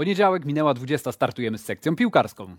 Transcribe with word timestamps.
Poniedziałek 0.00 0.44
minęła 0.44 0.74
20, 0.74 1.12
startujemy 1.12 1.58
z 1.58 1.64
sekcją 1.64 1.96
piłkarską. 1.96 2.56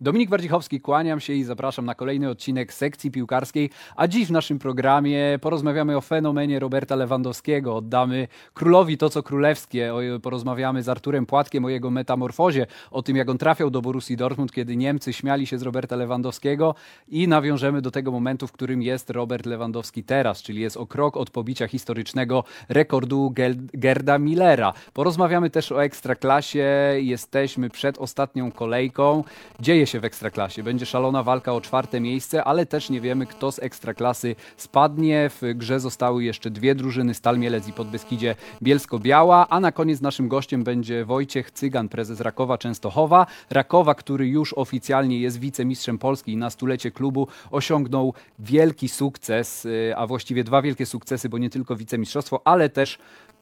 Dominik 0.00 0.30
Wardzichowski, 0.30 0.80
kłaniam 0.80 1.20
się 1.20 1.32
i 1.32 1.44
zapraszam 1.44 1.86
na 1.86 1.94
kolejny 1.94 2.30
odcinek 2.30 2.72
sekcji 2.72 3.10
piłkarskiej. 3.10 3.70
A 3.96 4.06
dziś 4.06 4.28
w 4.28 4.30
naszym 4.30 4.58
programie 4.58 5.38
porozmawiamy 5.40 5.96
o 5.96 6.00
fenomenie 6.00 6.58
Roberta 6.58 6.96
Lewandowskiego. 6.96 7.76
Oddamy 7.76 8.28
królowi 8.54 8.98
to, 8.98 9.10
co 9.10 9.22
królewskie. 9.22 9.92
Porozmawiamy 10.22 10.82
z 10.82 10.88
Arturem 10.88 11.26
Płatkiem 11.26 11.64
o 11.64 11.68
jego 11.68 11.90
metamorfozie, 11.90 12.66
o 12.90 13.02
tym, 13.02 13.16
jak 13.16 13.28
on 13.28 13.38
trafiał 13.38 13.70
do 13.70 13.82
Borussii 13.82 14.16
Dortmund, 14.16 14.52
kiedy 14.52 14.76
Niemcy 14.76 15.12
śmiali 15.12 15.46
się 15.46 15.58
z 15.58 15.62
Roberta 15.62 15.96
Lewandowskiego 15.96 16.74
i 17.08 17.28
nawiążemy 17.28 17.82
do 17.82 17.90
tego 17.90 18.10
momentu, 18.10 18.46
w 18.46 18.52
którym 18.52 18.82
jest 18.82 19.10
Robert 19.10 19.46
Lewandowski 19.46 20.04
teraz, 20.04 20.42
czyli 20.42 20.60
jest 20.60 20.76
o 20.76 20.86
krok 20.86 21.16
od 21.16 21.30
pobicia 21.30 21.68
historycznego 21.68 22.44
rekordu 22.68 23.34
Gerda 23.74 24.18
Millera. 24.18 24.72
Porozmawiamy 24.92 25.50
też 25.50 25.72
o 25.72 25.84
Ekstraklasie. 25.84 26.66
Jesteśmy 26.96 27.70
przed 27.70 27.98
ostatnią 27.98 28.52
kolejką. 28.52 29.24
Dzieje 29.60 29.86
się 29.86 29.97
w 30.00 30.04
Ekstraklasie. 30.04 30.62
Będzie 30.62 30.86
szalona 30.86 31.22
walka 31.22 31.54
o 31.54 31.60
czwarte 31.60 32.00
miejsce, 32.00 32.44
ale 32.44 32.66
też 32.66 32.90
nie 32.90 33.00
wiemy, 33.00 33.26
kto 33.26 33.52
z 33.52 33.58
Ekstraklasy 33.58 34.36
spadnie. 34.56 35.30
W 35.30 35.42
grze 35.54 35.80
zostały 35.80 36.24
jeszcze 36.24 36.50
dwie 36.50 36.74
drużyny, 36.74 37.14
Stal 37.14 37.38
Mielec 37.38 37.68
i 37.68 37.72
Podbeskidzie 37.72 38.34
Bielsko-Biała, 38.62 39.46
a 39.50 39.60
na 39.60 39.72
koniec 39.72 40.00
naszym 40.00 40.28
gościem 40.28 40.64
będzie 40.64 41.04
Wojciech 41.04 41.50
Cygan, 41.50 41.88
prezes 41.88 42.20
Rakowa 42.20 42.58
Częstochowa. 42.58 43.26
Rakowa, 43.50 43.94
który 43.94 44.28
już 44.28 44.52
oficjalnie 44.52 45.20
jest 45.20 45.40
wicemistrzem 45.40 45.98
Polski 45.98 46.32
i 46.32 46.36
na 46.36 46.50
stulecie 46.50 46.90
klubu 46.90 47.28
osiągnął 47.50 48.14
wielki 48.38 48.88
sukces, 48.88 49.64
y, 49.64 49.92
a 49.96 50.06
właściwie 50.06 50.44
dwa 50.44 50.62
wielkie 50.62 50.86
sukcesy, 50.86 51.28
bo 51.28 51.38
nie 51.38 51.50
tylko 51.50 51.76
wicemistrzostwo, 51.76 52.40
ale 52.44 52.68
też 52.68 52.98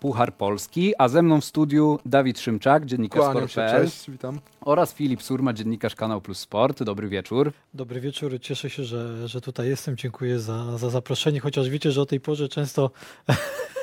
Puchar 0.07 0.35
Polski, 0.35 0.95
a 0.99 1.09
ze 1.09 1.23
mną 1.23 1.41
w 1.41 1.45
studiu 1.45 1.99
Dawid 2.05 2.41
Szymczak, 2.41 2.87
dziennikarz 2.87 3.25
Sport.pl. 3.25 3.85
Cześć, 3.85 4.11
witam. 4.11 4.41
Oraz 4.61 4.95
Filip 4.95 5.23
Surma, 5.23 5.53
dziennikarz 5.53 5.95
Kanał 5.95 6.21
Plus 6.21 6.39
Sport. 6.39 6.83
Dobry 6.83 7.09
wieczór. 7.09 7.53
Dobry 7.75 8.01
wieczór, 8.01 8.41
cieszę 8.41 8.71
się, 8.71 8.85
że, 8.85 9.29
że 9.29 9.41
tutaj 9.41 9.69
jestem. 9.69 9.97
Dziękuję 9.97 10.39
za, 10.39 10.79
za 10.79 10.91
zaproszenie, 10.91 11.41
chociaż 11.41 11.69
wiecie, 11.69 11.91
że 11.93 12.03
o 12.03 12.07
tej 12.07 12.21
porze 12.21 12.49
często 12.49 12.91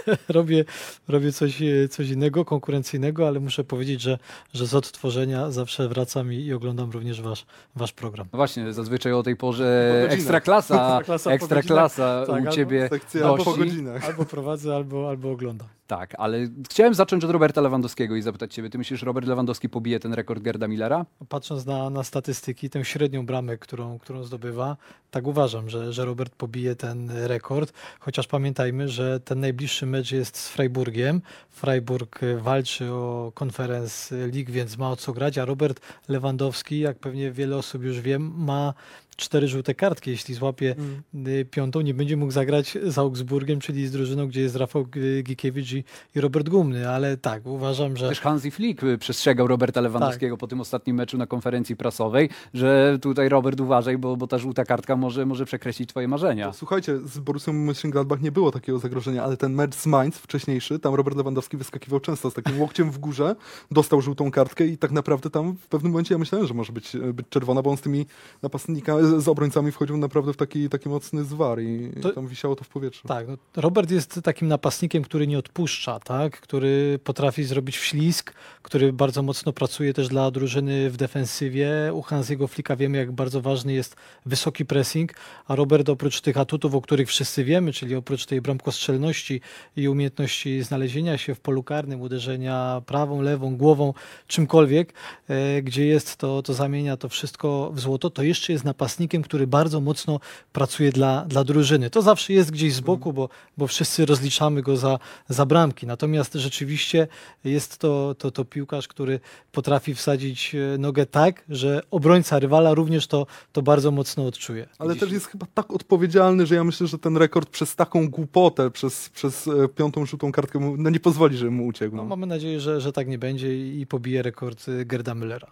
robię, 0.29 0.65
robię 1.07 1.31
coś, 1.31 1.61
coś 1.89 2.09
innego, 2.09 2.45
konkurencyjnego, 2.45 3.27
ale 3.27 3.39
muszę 3.39 3.63
powiedzieć, 3.63 4.01
że, 4.01 4.17
że 4.53 4.67
z 4.67 4.75
odtworzenia 4.75 5.51
zawsze 5.51 5.87
wracam 5.87 6.33
i, 6.33 6.35
i 6.35 6.53
oglądam 6.53 6.91
również 6.91 7.21
wasz, 7.21 7.45
wasz 7.75 7.93
program. 7.93 8.27
No 8.33 8.37
właśnie, 8.37 8.73
zazwyczaj 8.73 9.13
o 9.13 9.23
tej 9.23 9.35
porze 9.35 10.07
ekstraklasa, 10.09 10.99
ekstraklasa, 11.29 12.23
tak, 12.27 12.43
u 12.43 12.47
ciebie 12.47 12.89
albo, 13.15 13.29
albo 13.29 13.43
po 13.45 13.53
godzinach. 13.53 14.05
Albo 14.05 14.25
prowadzę, 14.25 14.75
albo, 14.75 15.09
albo 15.09 15.31
oglądam. 15.31 15.67
Tak, 15.87 16.13
ale 16.17 16.47
chciałem 16.69 16.93
zacząć 16.93 17.23
od 17.23 17.31
Roberta 17.31 17.61
Lewandowskiego 17.61 18.15
i 18.15 18.21
zapytać 18.21 18.53
Ciebie, 18.53 18.69
Ty 18.69 18.77
myślisz, 18.77 18.99
że 18.99 19.05
Robert 19.05 19.27
Lewandowski 19.27 19.69
pobije 19.69 19.99
ten 19.99 20.13
rekord 20.13 20.43
Gerda 20.43 20.67
Millera? 20.67 21.05
Patrząc 21.29 21.65
na, 21.65 21.89
na 21.89 22.03
statystyki, 22.03 22.69
tę 22.69 22.85
średnią 22.85 23.25
bramę, 23.25 23.57
którą, 23.57 23.99
którą 23.99 24.23
zdobywa, 24.23 24.77
tak 25.11 25.27
uważam, 25.27 25.69
że, 25.69 25.93
że 25.93 26.05
Robert 26.05 26.35
pobije 26.35 26.75
ten 26.75 27.11
rekord, 27.11 27.73
chociaż 27.99 28.27
pamiętajmy, 28.27 28.89
że 28.89 29.19
ten 29.19 29.39
najbliższy 29.39 29.85
mecz 29.93 30.11
jest 30.11 30.37
z 30.37 30.49
Freiburgiem. 30.49 31.21
Freiburg 31.49 32.19
walczy 32.37 32.91
o 32.91 33.31
konferenc 33.35 34.13
lig, 34.31 34.51
więc 34.51 34.77
ma 34.77 34.91
o 34.91 34.95
co 34.95 35.13
grać, 35.13 35.37
a 35.37 35.45
Robert 35.45 35.79
Lewandowski, 36.07 36.79
jak 36.79 36.99
pewnie 36.99 37.31
wiele 37.31 37.57
osób 37.57 37.83
już 37.83 38.01
wie, 38.01 38.19
ma 38.19 38.73
cztery 39.15 39.47
żółte 39.47 39.73
kartki. 39.73 40.11
Jeśli 40.11 40.35
złapie 40.35 40.75
mm. 41.13 41.45
piątą, 41.45 41.81
nie 41.81 41.93
będzie 41.93 42.17
mógł 42.17 42.31
zagrać 42.31 42.77
z 42.83 42.97
Augsburgiem, 42.97 43.59
czyli 43.59 43.87
z 43.87 43.91
drużyną, 43.91 44.27
gdzie 44.27 44.41
jest 44.41 44.55
Rafał 44.55 44.85
Gikiewicz 45.23 45.73
i, 45.73 45.83
i 46.15 46.21
Robert 46.21 46.49
Gumny, 46.49 46.89
ale 46.89 47.17
tak, 47.17 47.45
uważam, 47.45 47.97
że... 47.97 48.09
Też 48.09 48.19
Hansi 48.21 48.51
Flick 48.51 48.83
y, 48.83 48.97
przestrzegał 48.97 49.47
Roberta 49.47 49.81
Lewandowskiego 49.81 50.35
tak. 50.35 50.39
po 50.39 50.47
tym 50.47 50.61
ostatnim 50.61 50.95
meczu 50.95 51.17
na 51.17 51.27
konferencji 51.27 51.75
prasowej, 51.75 52.29
że 52.53 52.97
tutaj 53.01 53.29
Robert 53.29 53.59
uważaj, 53.59 53.97
bo, 53.97 54.17
bo 54.17 54.27
ta 54.27 54.37
żółta 54.37 54.65
kartka 54.65 54.95
może, 54.95 55.25
może 55.25 55.45
przekreślić 55.45 55.89
twoje 55.89 56.07
marzenia. 56.07 56.53
Słuchajcie, 56.53 56.99
z 56.99 57.19
Borussią 57.19 57.53
Mönchengladbach 57.53 58.21
nie 58.21 58.31
było 58.31 58.51
takiego 58.51 58.79
zagrożenia, 58.79 59.23
ale 59.23 59.37
ten 59.37 59.53
mecz 59.53 59.75
z 59.83 59.87
Mainz 59.87 60.17
wcześniejszy, 60.17 60.79
tam 60.79 60.95
Robert 60.95 61.17
Lewandowski 61.17 61.57
wyskakiwał 61.57 61.99
często 61.99 62.31
z 62.31 62.33
takim 62.33 62.61
łokciem 62.61 62.91
w 62.91 62.97
górze, 62.97 63.35
dostał 63.71 64.01
żółtą 64.01 64.31
kartkę 64.31 64.67
i 64.67 64.77
tak 64.77 64.91
naprawdę 64.91 65.29
tam 65.29 65.55
w 65.55 65.67
pewnym 65.67 65.91
momencie 65.91 66.15
ja 66.15 66.19
myślałem, 66.19 66.47
że 66.47 66.53
może 66.53 66.73
być, 66.73 66.97
być 67.13 67.29
czerwona, 67.29 67.61
bo 67.61 67.69
on 67.71 67.77
z 67.77 67.81
tymi 67.81 68.05
napastnikami 68.41 69.21
z 69.21 69.27
obrońcami 69.27 69.71
wchodził 69.71 69.97
naprawdę 69.97 70.33
w 70.33 70.37
taki, 70.37 70.69
taki 70.69 70.89
mocny 70.89 71.23
zwar 71.23 71.61
i 71.61 71.91
to, 72.01 72.11
tam 72.11 72.27
wisiało 72.27 72.55
to 72.55 72.63
w 72.63 72.67
powietrzu. 72.67 73.07
Tak, 73.07 73.27
no, 73.27 73.37
Robert 73.55 73.91
jest 73.91 74.19
takim 74.23 74.47
napastnikiem, 74.47 75.03
który 75.03 75.27
nie 75.27 75.37
odpuszcza, 75.37 75.99
tak? 75.99 76.41
który 76.41 76.99
potrafi 77.03 77.43
zrobić 77.43 77.77
wślizg, 77.77 78.33
który 78.61 78.93
bardzo 78.93 79.23
mocno 79.23 79.53
pracuje 79.53 79.93
też 79.93 80.07
dla 80.07 80.31
drużyny 80.31 80.89
w 80.89 80.97
defensywie. 80.97 81.69
U 81.93 82.01
Hansiego 82.01 82.47
Flika 82.47 82.75
wiemy, 82.75 82.97
jak 82.97 83.11
bardzo 83.11 83.41
ważny 83.41 83.73
jest 83.73 83.95
wysoki 84.25 84.65
pressing, 84.65 85.13
a 85.47 85.55
Robert 85.55 85.89
oprócz 85.89 86.21
tych 86.21 86.37
atutów, 86.37 86.75
o 86.75 86.81
których 86.81 87.07
wszyscy 87.07 87.43
wiemy, 87.43 87.73
czyli 87.73 87.95
oprócz 87.95 88.25
tej 88.25 88.41
bramkostrzelności 88.41 89.41
i 89.75 89.87
umiejętności 89.87 90.63
znalezienia 90.63 91.17
się 91.17 91.35
w 91.35 91.39
polu 91.39 91.63
karnym, 91.63 92.01
uderzenia 92.01 92.81
prawą, 92.85 93.21
lewą, 93.21 93.57
głową, 93.57 93.93
czymkolwiek, 94.27 94.93
e, 95.27 95.61
gdzie 95.61 95.85
jest, 95.85 96.15
to, 96.17 96.41
to 96.41 96.53
zamienia 96.53 96.97
to 96.97 97.09
wszystko 97.09 97.71
w 97.73 97.79
złoto, 97.79 98.09
to 98.09 98.23
jeszcze 98.23 98.53
jest 98.53 98.65
napastnikiem, 98.65 99.21
który 99.21 99.47
bardzo 99.47 99.79
mocno 99.79 100.19
pracuje 100.51 100.91
dla, 100.91 101.25
dla 101.25 101.43
drużyny. 101.43 101.89
To 101.89 102.01
zawsze 102.01 102.33
jest 102.33 102.51
gdzieś 102.51 102.73
z 102.73 102.79
boku, 102.79 103.13
bo, 103.13 103.29
bo 103.57 103.67
wszyscy 103.67 104.05
rozliczamy 104.05 104.61
go 104.61 104.77
za, 104.77 104.99
za 105.29 105.45
bramki. 105.45 105.87
Natomiast 105.87 106.33
rzeczywiście 106.33 107.07
jest 107.43 107.77
to, 107.77 108.15
to, 108.17 108.31
to 108.31 108.45
piłkarz, 108.45 108.87
który 108.87 109.19
potrafi 109.51 109.95
wsadzić 109.95 110.55
e, 110.55 110.77
nogę 110.77 111.05
tak, 111.05 111.43
że 111.49 111.81
obrońca 111.91 112.39
rywala 112.39 112.73
również 112.73 113.07
to, 113.07 113.27
to 113.51 113.61
bardzo 113.61 113.91
mocno 113.91 114.27
odczuje. 114.27 114.67
Ale 114.79 114.95
też 114.95 115.11
jest 115.11 115.27
chyba 115.27 115.45
tak 115.53 115.71
odpowiedzialny, 115.71 116.45
że 116.45 116.55
ja 116.55 116.63
myślę, 116.63 116.87
że 116.87 116.97
ten 116.97 117.17
rekord 117.17 117.49
przez 117.49 117.75
taką 117.75 118.09
głupotę, 118.09 118.71
przez, 118.71 119.09
przez 119.09 119.47
e, 119.47 119.62
piątą, 119.69 120.05
żółtą 120.05 120.31
kartkę 120.31 120.59
mu, 120.59 120.77
no 120.77 120.89
nie 120.89 120.99
pozwoli, 120.99 121.37
żeby 121.37 121.51
mu 121.51 121.65
uciekł. 121.65 121.95
No, 121.95 122.05
mamy 122.05 122.25
nadzieję, 122.25 122.59
że, 122.59 122.81
że 122.81 122.93
tak 122.93 123.07
nie 123.07 123.17
będzie 123.17 123.57
i 123.79 123.87
pobije 123.87 124.21
rekord 124.21 124.65
e, 124.69 124.85
Gerda 124.85 125.11
Müllera. 125.11 125.47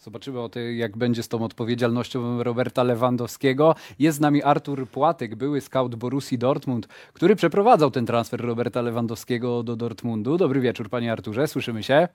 Zobaczymy 0.00 0.40
o 0.40 0.48
tym, 0.48 0.76
jak 0.76 0.96
będzie 0.96 1.22
z 1.22 1.28
tą 1.28 1.44
odpowiedzialnością 1.44 2.42
Roberta 2.42 2.82
Lewandowskiego. 2.82 3.74
Jest 3.98 4.18
z 4.18 4.20
nami 4.20 4.42
Artur 4.42 4.88
Płatek, 4.88 5.34
były 5.34 5.60
scout 5.60 5.94
Borussii 5.94 6.38
Dortmund, 6.38 6.86
który 7.12 7.36
przeprowadzał 7.36 7.90
ten 7.90 8.06
transfer 8.06 8.40
Roberta 8.40 8.82
Lewandowskiego 8.82 9.62
do 9.62 9.76
Dortmundu. 9.76 10.36
Dobry 10.36 10.60
wieczór, 10.60 10.88
panie 10.90 11.12
Arturze, 11.12 11.48
słyszymy 11.48 11.82
się? 11.82 12.08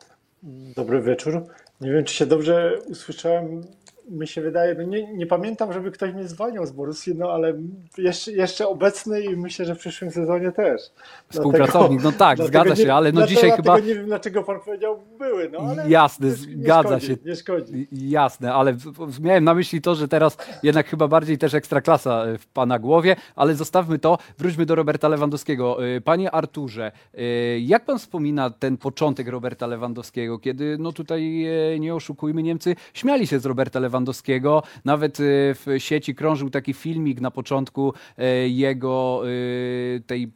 Dobry 0.75 1.01
wieczór. 1.01 1.43
Nie 1.81 1.91
wiem, 1.91 2.03
czy 2.03 2.13
się 2.13 2.25
dobrze 2.25 2.79
usłyszałem 2.87 3.61
mi 4.09 4.27
się 4.27 4.41
wydaje, 4.41 4.75
no 4.75 4.83
nie, 4.83 5.13
nie 5.13 5.25
pamiętam, 5.25 5.73
żeby 5.73 5.91
ktoś 5.91 6.13
mnie 6.13 6.27
zwolnił 6.27 6.65
z 6.65 6.71
Borussii, 6.71 7.15
no 7.15 7.31
ale 7.31 7.53
jeszcze, 7.97 8.31
jeszcze 8.31 8.67
obecny 8.67 9.21
i 9.21 9.35
myślę, 9.35 9.65
że 9.65 9.75
w 9.75 9.79
przyszłym 9.79 10.11
sezonie 10.11 10.51
też. 10.51 10.81
Współpracownik, 11.29 12.03
no 12.03 12.11
tak, 12.11 12.37
zgadza 12.43 12.75
się, 12.75 12.93
ale 12.93 13.11
no 13.11 13.27
dzisiaj 13.27 13.51
chyba... 13.51 13.79
nie 13.79 13.95
wiem, 13.95 14.05
dlaczego 14.05 14.43
pan 14.43 14.59
powiedział 14.59 14.99
były, 15.19 15.49
no 15.49 15.59
ale... 15.59 15.89
Jasne, 15.89 16.31
zgadza 16.31 16.89
szkodzi, 16.89 17.07
się. 17.07 17.17
Nie 17.25 17.35
szkodzi. 17.35 17.87
Jasne, 17.91 18.53
ale 18.53 18.77
miałem 19.21 19.43
na 19.43 19.53
myśli 19.53 19.81
to, 19.81 19.95
że 19.95 20.07
teraz 20.07 20.37
jednak 20.63 20.87
chyba 20.87 21.07
bardziej 21.07 21.37
też 21.37 21.53
ekstraklasa 21.53 22.25
e, 22.25 22.37
w 22.37 22.47
pana 22.47 22.79
głowie, 22.79 23.15
ale 23.35 23.55
zostawmy 23.55 23.99
to, 23.99 24.17
wróćmy 24.37 24.65
do 24.65 24.75
Roberta 24.75 25.07
Lewandowskiego. 25.07 25.85
E, 25.85 26.01
panie 26.01 26.31
Arturze, 26.31 26.91
e, 27.13 27.23
jak 27.59 27.85
pan 27.85 27.99
wspomina 27.99 28.49
ten 28.49 28.77
początek 28.77 29.27
Roberta 29.27 29.67
Lewandowskiego, 29.67 30.39
kiedy, 30.39 30.77
no 30.79 30.91
tutaj 30.91 31.47
nie 31.79 31.95
oszukujmy, 31.95 32.43
Niemcy 32.43 32.75
śmiali 32.93 33.27
się 33.27 33.39
z 33.39 33.45
Roberta 33.45 33.79
Lewandowskiego, 33.79 33.96
Lewandowskiego. 33.97 34.63
Nawet 34.85 35.19
y, 35.19 35.55
w 35.55 35.65
sieci 35.77 36.15
krążył 36.15 36.49
taki 36.49 36.73
filmik 36.73 37.21
na 37.21 37.31
początku 37.31 37.93
y, 38.19 38.49
jego 38.49 39.21
y, 39.27 40.01
tej 40.07 40.31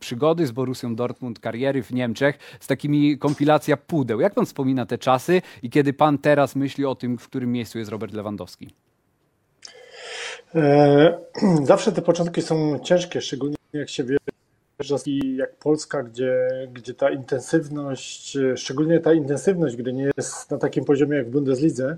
przygody 0.00 0.46
z 0.46 0.52
Borussią 0.52 0.94
Dortmund, 0.94 1.38
kariery 1.38 1.82
w 1.82 1.90
Niemczech, 1.90 2.38
z 2.60 2.66
takimi 2.66 3.18
kompilacja 3.18 3.76
pudeł. 3.76 4.20
Jak 4.20 4.34
pan 4.34 4.46
wspomina 4.46 4.86
te 4.86 4.98
czasy 4.98 5.42
i 5.62 5.70
kiedy 5.70 5.92
pan 5.92 6.18
teraz 6.18 6.56
myśli 6.56 6.84
o 6.84 6.94
tym, 6.94 7.18
w 7.18 7.28
którym 7.28 7.52
miejscu 7.52 7.78
jest 7.78 7.90
Robert 7.90 8.12
Lewandowski? 8.12 8.68
E, 10.54 11.18
zawsze 11.72 11.92
te 11.92 12.02
początki 12.02 12.42
są 12.42 12.78
ciężkie, 12.78 13.20
szczególnie 13.20 13.56
jak 13.72 13.88
się 13.88 14.04
wie, 14.04 14.16
jak 15.36 15.56
Polska, 15.56 16.02
gdzie, 16.02 16.48
gdzie 16.72 16.94
ta 16.94 17.10
intensywność, 17.10 18.38
szczególnie 18.56 19.00
ta 19.00 19.12
intensywność, 19.12 19.76
gdy 19.76 19.92
nie 19.92 20.10
jest 20.16 20.50
na 20.50 20.58
takim 20.58 20.84
poziomie 20.84 21.16
jak 21.16 21.26
w 21.26 21.30
Bundeslidze, 21.30 21.96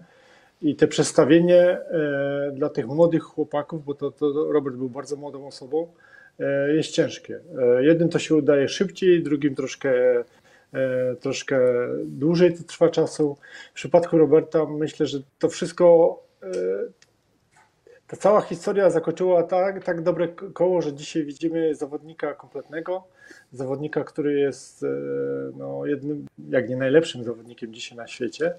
i 0.62 0.76
te 0.76 0.88
przestawienie 0.88 1.60
e, 1.60 2.52
dla 2.54 2.68
tych 2.68 2.86
młodych 2.86 3.22
chłopaków, 3.22 3.84
bo 3.84 3.94
to, 3.94 4.10
to 4.10 4.52
Robert 4.52 4.76
był 4.76 4.90
bardzo 4.90 5.16
młodą 5.16 5.46
osobą, 5.46 5.92
e, 6.40 6.74
jest 6.74 6.90
ciężkie. 6.90 7.40
E, 7.58 7.84
jednym 7.84 8.08
to 8.08 8.18
się 8.18 8.34
udaje 8.34 8.68
szybciej, 8.68 9.22
drugim 9.22 9.54
troszkę, 9.54 9.92
troszkę 11.20 11.58
dłużej 12.04 12.54
to 12.56 12.64
trwa 12.64 12.88
czasu. 12.88 13.36
W 13.70 13.74
przypadku 13.74 14.18
Roberta 14.18 14.66
myślę, 14.66 15.06
że 15.06 15.18
to 15.38 15.48
wszystko 15.48 16.18
ta 18.06 18.16
cała 18.16 18.40
historia 18.40 18.90
zakończyła 18.90 19.42
tak, 19.42 19.84
tak 19.84 20.02
dobre 20.02 20.28
koło, 20.28 20.82
że 20.82 20.92
dzisiaj 20.92 21.24
widzimy 21.24 21.74
zawodnika 21.74 22.34
kompletnego, 22.34 23.04
zawodnika, 23.52 24.04
który 24.04 24.40
jest 24.40 24.84
no, 25.56 25.86
jednym, 25.86 26.26
jak 26.48 26.68
nie 26.68 26.76
najlepszym 26.76 27.24
zawodnikiem 27.24 27.74
dzisiaj 27.74 27.98
na 27.98 28.06
świecie. 28.06 28.54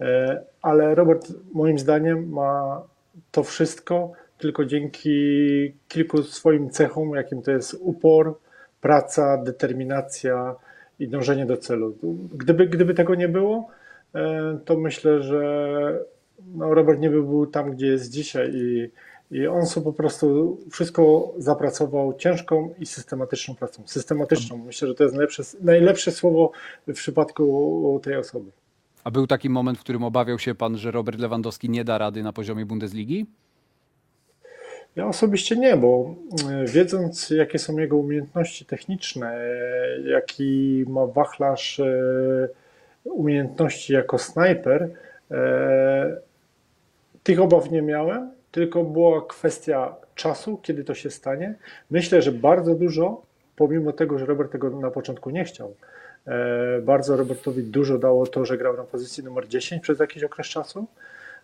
E, 0.00 0.40
ale 0.62 0.94
Robert 0.94 1.32
moim 1.52 1.78
zdaniem 1.78 2.28
ma 2.28 2.82
to 3.30 3.42
wszystko 3.42 4.12
tylko 4.38 4.64
dzięki 4.64 5.74
kilku 5.88 6.22
swoim 6.22 6.70
cechom, 6.70 7.14
jakim 7.14 7.42
to 7.42 7.50
jest 7.50 7.76
upor, 7.80 8.34
praca, 8.80 9.36
determinacja 9.36 10.56
i 10.98 11.08
dążenie 11.08 11.46
do 11.46 11.56
celu. 11.56 11.96
Gdyby, 12.34 12.66
gdyby 12.66 12.94
tego 12.94 13.14
nie 13.14 13.28
było, 13.28 13.68
e, 14.14 14.58
to 14.64 14.76
myślę, 14.76 15.22
że 15.22 15.98
no 16.54 16.74
Robert 16.74 17.00
nie 17.00 17.10
był 17.10 17.46
tam, 17.46 17.70
gdzie 17.70 17.86
jest 17.86 18.10
dzisiaj 18.10 18.50
i, 18.54 18.90
i 19.30 19.46
on 19.46 19.66
sobie 19.66 19.84
po 19.84 19.92
prostu 19.92 20.58
wszystko 20.70 21.32
zapracował 21.38 22.14
ciężką 22.14 22.74
i 22.78 22.86
systematyczną 22.86 23.54
pracą. 23.54 23.82
Systematyczną. 23.86 24.58
Myślę, 24.58 24.88
że 24.88 24.94
to 24.94 25.04
jest 25.04 25.14
najlepsze, 25.14 25.42
najlepsze 25.60 26.12
słowo 26.12 26.52
w 26.86 26.92
przypadku 26.92 28.00
tej 28.02 28.16
osoby. 28.16 28.50
A 29.04 29.10
był 29.10 29.26
taki 29.26 29.50
moment, 29.50 29.78
w 29.78 29.80
którym 29.80 30.04
obawiał 30.04 30.38
się 30.38 30.54
pan, 30.54 30.76
że 30.76 30.90
Robert 30.90 31.18
Lewandowski 31.18 31.70
nie 31.70 31.84
da 31.84 31.98
rady 31.98 32.22
na 32.22 32.32
poziomie 32.32 32.66
Bundesligi? 32.66 33.26
Ja 34.96 35.06
osobiście 35.06 35.56
nie, 35.56 35.76
bo 35.76 36.14
e, 36.50 36.64
wiedząc, 36.66 37.30
jakie 37.30 37.58
są 37.58 37.78
jego 37.78 37.96
umiejętności 37.96 38.64
techniczne, 38.64 39.40
jaki 40.04 40.84
ma 40.88 41.06
wachlarz 41.06 41.80
e, 41.80 42.48
umiejętności 43.04 43.92
jako 43.92 44.18
snajper, 44.18 44.90
e, 45.30 46.16
tych 47.22 47.40
obaw 47.40 47.70
nie 47.70 47.82
miałem, 47.82 48.30
tylko 48.50 48.84
była 48.84 49.26
kwestia 49.26 49.94
czasu, 50.14 50.58
kiedy 50.62 50.84
to 50.84 50.94
się 50.94 51.10
stanie. 51.10 51.54
Myślę, 51.90 52.22
że 52.22 52.32
bardzo 52.32 52.74
dużo, 52.74 53.22
pomimo 53.56 53.92
tego, 53.92 54.18
że 54.18 54.26
Robert 54.26 54.52
tego 54.52 54.70
na 54.70 54.90
początku 54.90 55.30
nie 55.30 55.44
chciał, 55.44 55.74
bardzo 56.82 57.16
Robertowi 57.16 57.62
dużo 57.62 57.98
dało 57.98 58.26
to, 58.26 58.44
że 58.44 58.58
grał 58.58 58.76
na 58.76 58.82
pozycji 58.82 59.24
numer 59.24 59.48
10 59.48 59.82
przez 59.82 59.98
jakiś 60.00 60.24
okres 60.24 60.46
czasu 60.46 60.86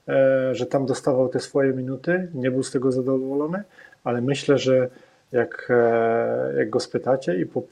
E, 0.08 0.54
że 0.54 0.66
tam 0.66 0.86
dostawał 0.86 1.28
te 1.28 1.40
swoje 1.40 1.72
minuty, 1.72 2.28
nie 2.34 2.50
był 2.50 2.62
z 2.62 2.70
tego 2.70 2.92
zadowolony, 2.92 3.62
ale 4.04 4.20
myślę, 4.20 4.58
że 4.58 4.88
jak, 5.32 5.68
e, 5.70 6.54
jak 6.56 6.70
go 6.70 6.80
spytacie 6.80 7.40
i 7.40 7.46
po, 7.46 7.62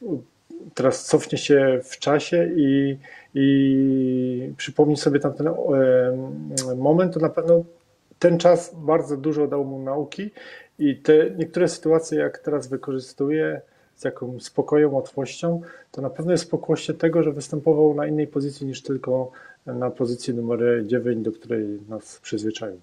teraz 0.75 1.05
cofnie 1.05 1.39
się 1.39 1.81
w 1.85 1.99
czasie 1.99 2.51
i, 2.57 2.99
i 3.35 4.53
przypomni 4.57 4.97
sobie 4.97 5.21
tamten 5.21 5.47
e, 5.47 5.53
moment, 6.77 7.15
to 7.15 7.21
na 7.21 7.29
pewno 7.29 7.65
ten 8.19 8.39
czas 8.39 8.75
bardzo 8.75 9.17
dużo 9.17 9.47
dał 9.47 9.65
mu 9.65 9.79
nauki 9.79 10.31
i 10.79 10.97
te 10.97 11.31
niektóre 11.31 11.69
sytuacje, 11.69 12.19
jak 12.19 12.39
teraz 12.39 12.69
wykorzystuje 12.69 13.61
z 13.97 14.05
jaką 14.05 14.41
spokoją, 14.41 14.91
łatwością, 14.91 15.61
to 15.93 16.03
na 16.03 16.11
pewno 16.11 16.33
jest 16.33 16.51
pokłosie 16.51 16.95
tego, 16.95 17.23
że 17.23 17.33
występował 17.33 17.95
na 17.95 18.07
innej 18.07 18.27
pozycji 18.27 18.67
niż 18.67 18.83
tylko 18.83 19.31
na 19.67 19.91
pozycji 19.91 20.35
numer 20.35 20.87
9, 20.87 21.25
do 21.25 21.33
której 21.33 21.81
nas 21.89 22.21
przyzwyczają. 22.23 22.81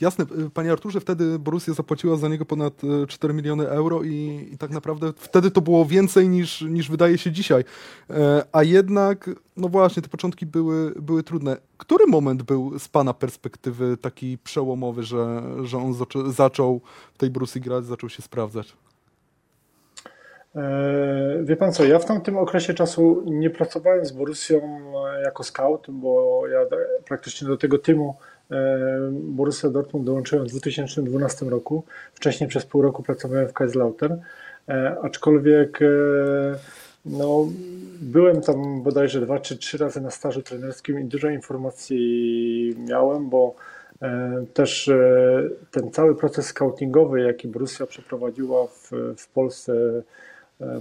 Jasne, 0.00 0.26
panie 0.54 0.72
Arturze, 0.72 1.00
wtedy 1.00 1.38
Borussia 1.38 1.72
zapłaciła 1.72 2.16
za 2.16 2.28
niego 2.28 2.44
ponad 2.44 2.82
4 3.08 3.32
e, 3.32 3.36
miliony 3.36 3.68
euro 3.68 4.02
i, 4.02 4.48
i, 4.52 4.58
tak 4.58 4.70
naprawdę 4.70 5.12
wtedy 5.16 5.50
to 5.50 5.60
było 5.60 5.84
więcej 5.86 6.28
niż, 6.28 6.60
niż 6.60 6.90
wydaje 6.90 7.18
się 7.18 7.32
dzisiaj. 7.32 7.64
E, 8.10 8.44
a 8.52 8.62
jednak, 8.62 9.30
no 9.56 9.68
właśnie, 9.68 10.02
te 10.02 10.08
początki 10.08 10.46
były, 10.46 10.94
były 11.00 11.22
trudne. 11.22 11.56
Który 11.78 12.06
moment 12.06 12.42
był 12.42 12.78
z 12.78 12.88
pana 12.88 13.14
perspektywy 13.14 13.96
taki 13.96 14.38
przełomowy, 14.38 15.02
że, 15.02 15.42
że 15.62 15.78
on 15.78 15.94
zaczął 16.32 16.80
w 17.14 17.18
tej 17.18 17.30
Borussii 17.30 17.60
grać, 17.60 17.86
zaczął 17.86 18.08
się 18.08 18.22
sprawdzać? 18.22 18.76
E, 20.56 21.42
wie 21.42 21.56
pan 21.56 21.72
co, 21.72 21.84
ja 21.84 21.98
w 21.98 22.04
tamtym 22.04 22.38
okresie 22.38 22.74
czasu 22.74 23.22
nie 23.26 23.50
pracowałem 23.50 24.04
z 24.04 24.12
Borussią 24.12 24.56
e, 24.58 25.22
jako 25.22 25.44
scout, 25.44 25.86
bo 25.88 26.42
ja 26.46 26.60
praktycznie 27.08 27.48
do 27.48 27.56
tego 27.56 27.78
teamu 27.78 28.16
e, 28.50 28.78
Borussia 29.12 29.68
Dortmund 29.68 30.06
dołączyłem 30.06 30.46
w 30.46 30.50
2012 30.50 31.46
roku. 31.46 31.84
Wcześniej 32.14 32.48
przez 32.48 32.66
pół 32.66 32.82
roku 32.82 33.02
pracowałem 33.02 33.48
w 33.48 33.52
Kaiserslautern, 33.52 34.16
aczkolwiek 35.02 35.78
no, 37.04 37.48
byłem 38.00 38.40
tam 38.40 38.82
bodajże 38.82 39.20
dwa 39.20 39.38
czy 39.38 39.56
trzy 39.56 39.78
razy 39.78 40.00
na 40.00 40.10
stażu 40.10 40.42
trenerskim 40.42 41.00
i 41.00 41.04
dużo 41.04 41.28
informacji 41.28 42.76
miałem, 42.78 43.28
bo 43.28 43.54
też 44.54 44.90
ten 45.70 45.90
cały 45.90 46.16
proces 46.16 46.46
scoutingowy, 46.46 47.20
jaki 47.20 47.48
Borussia 47.48 47.86
przeprowadziła 47.86 48.66
w, 48.66 48.90
w 49.16 49.28
Polsce 49.28 50.02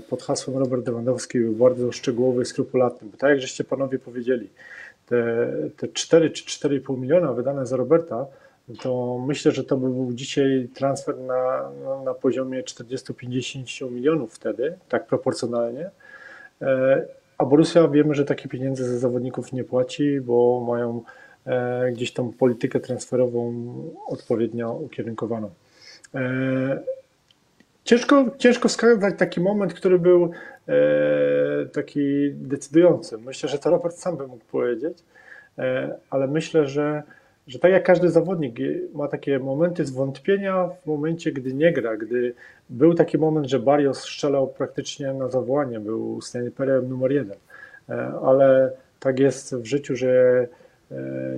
pod 0.10 0.24
hasłem 0.24 0.58
Robert 0.58 0.88
Lewandowski 0.88 1.40
był 1.40 1.54
bardzo 1.54 1.92
szczegółowy 1.92 2.42
i 2.42 2.46
skrupulatny, 2.46 3.08
bo 3.12 3.18
tak 3.18 3.30
jak 3.30 3.42
żeście 3.42 3.64
panowie 3.64 4.00
powiedzieli, 4.00 4.50
te, 5.06 5.48
te 5.78 5.88
4 5.88 6.30
czy 6.30 6.46
4,5 6.68 7.00
miliona 7.00 7.34
wydane 7.34 7.66
za 7.66 7.78
Roberta, 7.78 8.26
to 8.82 9.20
myślę, 9.28 9.52
że 9.52 9.64
to 9.64 9.78
by 9.78 9.90
był 9.90 10.14
dzisiaj 10.14 10.70
transfer 10.74 11.18
na, 11.18 11.70
na, 12.06 12.14
poziomie 12.14 12.64
40-50 12.64 13.92
milionów 13.92 14.34
wtedy, 14.34 14.78
tak 14.90 15.08
proporcjonalnie. 15.08 15.90
E, 16.62 17.06
a 17.38 17.46
Borussia 17.46 17.88
wiemy, 17.88 18.16
że 18.16 18.26
takie 18.26 18.50
pieniądze 18.50 18.84
ze 18.84 19.00
zawodników 19.00 19.54
nie 19.54 19.64
płaci, 19.64 20.22
bo 20.22 20.66
mają 20.68 21.04
e, 21.46 21.92
gdzieś 21.92 22.14
tą 22.14 22.34
politykę 22.34 22.80
transferową 22.80 23.54
odpowiednio 24.08 24.74
ukierunkowaną. 24.74 25.50
Ciężko, 27.90 28.26
ciężko 28.38 28.70
wskazać 28.70 29.16
taki 29.18 29.42
moment, 29.42 29.74
który 29.74 30.00
był 30.00 30.32
e, 30.68 30.72
taki 31.66 32.32
decydujący. 32.34 33.18
Myślę, 33.18 33.50
że 33.50 33.60
to 33.60 33.70
Robert 33.70 33.96
sam 33.96 34.18
by 34.18 34.28
mógł 34.28 34.46
powiedzieć, 34.52 34.98
e, 35.58 35.96
ale 36.10 36.28
myślę, 36.28 36.68
że, 36.68 37.04
że 37.48 37.60
tak 37.60 37.72
jak 37.72 37.84
każdy 37.84 38.10
zawodnik 38.10 38.56
ma 38.94 39.08
takie 39.08 39.40
momenty 39.40 39.86
zwątpienia 39.86 40.68
w 40.68 40.86
momencie, 40.86 41.32
gdy 41.32 41.54
nie 41.54 41.74
gra, 41.74 41.98
gdy 41.98 42.34
był 42.70 42.94
taki 42.94 43.18
moment, 43.18 43.50
że 43.50 43.60
Barrios 43.60 44.00
strzelał 44.00 44.48
praktycznie 44.48 45.14
na 45.14 45.28
zawołanie, 45.28 45.80
był 45.80 46.22
snajperem 46.22 46.90
numer 46.90 47.12
jeden, 47.12 47.38
e, 47.90 48.14
ale 48.24 48.72
tak 49.00 49.20
jest 49.20 49.56
w 49.56 49.66
życiu, 49.66 49.96
że 49.96 50.48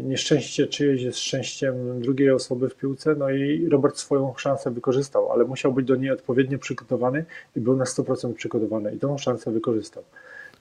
nieszczęście 0.04 0.68
czyjeś 0.68 1.02
jest 1.02 1.20
szczęściem 1.20 2.02
drugiej 2.02 2.32
osoby 2.32 2.70
w 2.70 2.76
piłce, 2.76 3.16
no 3.16 3.30
i 3.30 3.70
Robert 3.70 3.98
swoją 3.98 4.34
szansę 4.38 4.72
wykorzystał, 4.72 5.32
ale 5.32 5.46
musiał 5.46 5.74
być 5.74 5.88
do 5.88 5.96
niej 5.96 6.12
odpowiednio 6.12 6.60
przygotowany 6.60 7.26
i 7.56 7.60
był 7.60 7.76
na 7.76 7.86
100% 7.86 8.34
przygotowany 8.34 8.96
i 8.96 9.00
tą 9.00 9.18
szansę 9.18 9.52
wykorzystał. 9.52 10.04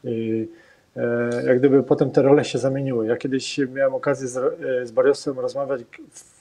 I 0.04 0.49
e, 0.97 1.42
jak 1.47 1.59
gdyby 1.59 1.82
potem 1.82 2.11
te 2.11 2.23
role 2.23 2.44
się 2.44 2.59
zamieniły. 2.59 3.06
Ja 3.06 3.16
kiedyś 3.16 3.59
miałem 3.59 3.94
okazję 3.94 4.28
z, 4.28 4.37
e, 4.37 4.87
z 4.87 4.90
Barriosem 4.90 5.38
rozmawiać 5.38 5.80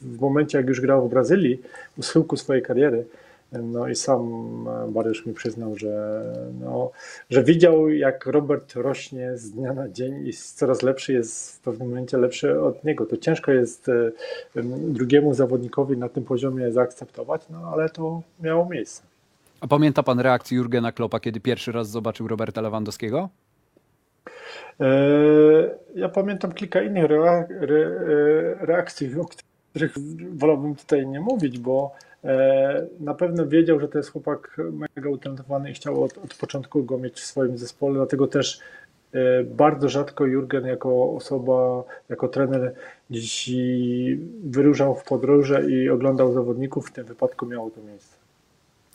w 0.01 0.19
momencie, 0.21 0.57
jak 0.57 0.67
już 0.67 0.81
grał 0.81 1.07
w 1.07 1.09
Brazylii, 1.09 1.61
u 1.97 2.03
schyłku 2.03 2.37
swojej 2.37 2.63
kariery, 2.63 3.05
no 3.51 3.87
i 3.87 3.95
sam 3.95 4.29
Barysz 4.89 5.25
mi 5.25 5.33
przyznał, 5.33 5.75
że, 5.75 6.23
no, 6.61 6.91
że 7.29 7.43
widział, 7.43 7.89
jak 7.89 8.25
Robert 8.25 8.75
rośnie 8.75 9.37
z 9.37 9.51
dnia 9.51 9.73
na 9.73 9.89
dzień 9.89 10.27
i 10.27 10.33
coraz 10.33 10.81
lepszy 10.81 11.13
jest 11.13 11.55
w 11.55 11.59
pewnym 11.59 11.89
momencie 11.89 12.17
lepszy 12.17 12.61
od 12.61 12.83
niego. 12.83 13.05
To 13.05 13.17
ciężko 13.17 13.51
jest 13.51 13.89
e, 13.89 14.11
drugiemu 14.77 15.33
zawodnikowi 15.33 15.97
na 15.97 16.09
tym 16.09 16.23
poziomie 16.23 16.71
zaakceptować, 16.71 17.41
no 17.49 17.71
ale 17.73 17.89
to 17.89 18.21
miało 18.39 18.69
miejsce. 18.69 19.03
A 19.61 19.67
pamięta 19.67 20.03
pan 20.03 20.19
reakcję 20.19 20.57
Jurgena 20.57 20.91
Kloppa, 20.91 21.19
kiedy 21.19 21.39
pierwszy 21.39 21.71
raz 21.71 21.89
zobaczył 21.89 22.27
Roberta 22.27 22.61
Lewandowskiego? 22.61 23.29
E, 24.79 24.89
ja 25.95 26.09
pamiętam 26.09 26.51
kilka 26.51 26.81
innych 26.81 27.11
e, 27.11 27.47
reakcji, 28.65 29.19
o 29.19 29.25
których 29.25 29.95
wolałbym 30.35 30.75
tutaj 30.75 31.07
nie 31.07 31.19
mówić, 31.19 31.59
bo 31.59 31.91
E, 32.08 32.08
na 32.99 33.13
pewno 33.13 33.47
wiedział, 33.47 33.79
że 33.79 33.87
to 33.87 33.97
jest 33.97 34.11
chłopak 34.11 34.57
mega 34.95 35.09
utalentowany 35.09 35.71
i 35.71 35.73
chciał 35.73 36.03
od, 36.03 36.17
od 36.17 36.33
początku 36.33 36.83
go 36.83 36.97
mieć 36.97 37.19
w 37.19 37.25
swoim 37.25 37.57
zespole, 37.57 37.95
dlatego 37.95 38.27
też 38.27 38.59
e, 39.13 39.43
bardzo 39.43 39.89
rzadko 39.89 40.25
Jurgen 40.25 40.65
jako 40.65 41.13
osoba, 41.13 41.83
jako 42.09 42.27
trener 42.27 42.73
dziś 43.09 43.51
wyruszał 44.43 44.95
w 44.95 45.03
podróże 45.03 45.69
i 45.69 45.89
oglądał 45.89 46.33
zawodników, 46.33 46.87
w 46.87 46.91
tym 46.91 47.05
wypadku 47.05 47.45
miało 47.45 47.69
to 47.69 47.81
miejsce. 47.81 48.15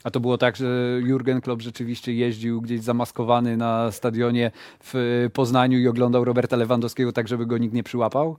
A 0.05 0.11
to 0.11 0.21
było 0.21 0.39
tak, 0.39 0.57
że 0.57 0.67
Jurgen 1.03 1.41
Klopp 1.41 1.63
rzeczywiście 1.63 2.13
jeździł 2.13 2.61
gdzieś 2.61 2.81
zamaskowany 2.81 3.57
na 3.57 3.93
stadionie 3.93 4.51
w 4.81 5.29
Poznaniu 5.33 5.79
i 5.79 5.89
oglądał 5.89 6.25
Roberta 6.25 6.57
Lewandowskiego 6.57 7.13
tak, 7.13 7.29
żeby 7.29 7.47
go 7.47 7.59
nikt 7.59 7.75
nie 7.75 7.83
przyłapał? 7.83 8.37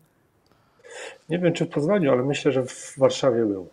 Nie 1.30 1.39
wiem, 1.39 1.54
czy 1.54 1.65
w 1.65 1.70
Poznaniu, 1.70 2.12
ale 2.12 2.24
myślę, 2.24 2.51
że 2.51 2.65
w 2.65 2.94
Warszawie 2.98 3.46
był. 3.46 3.70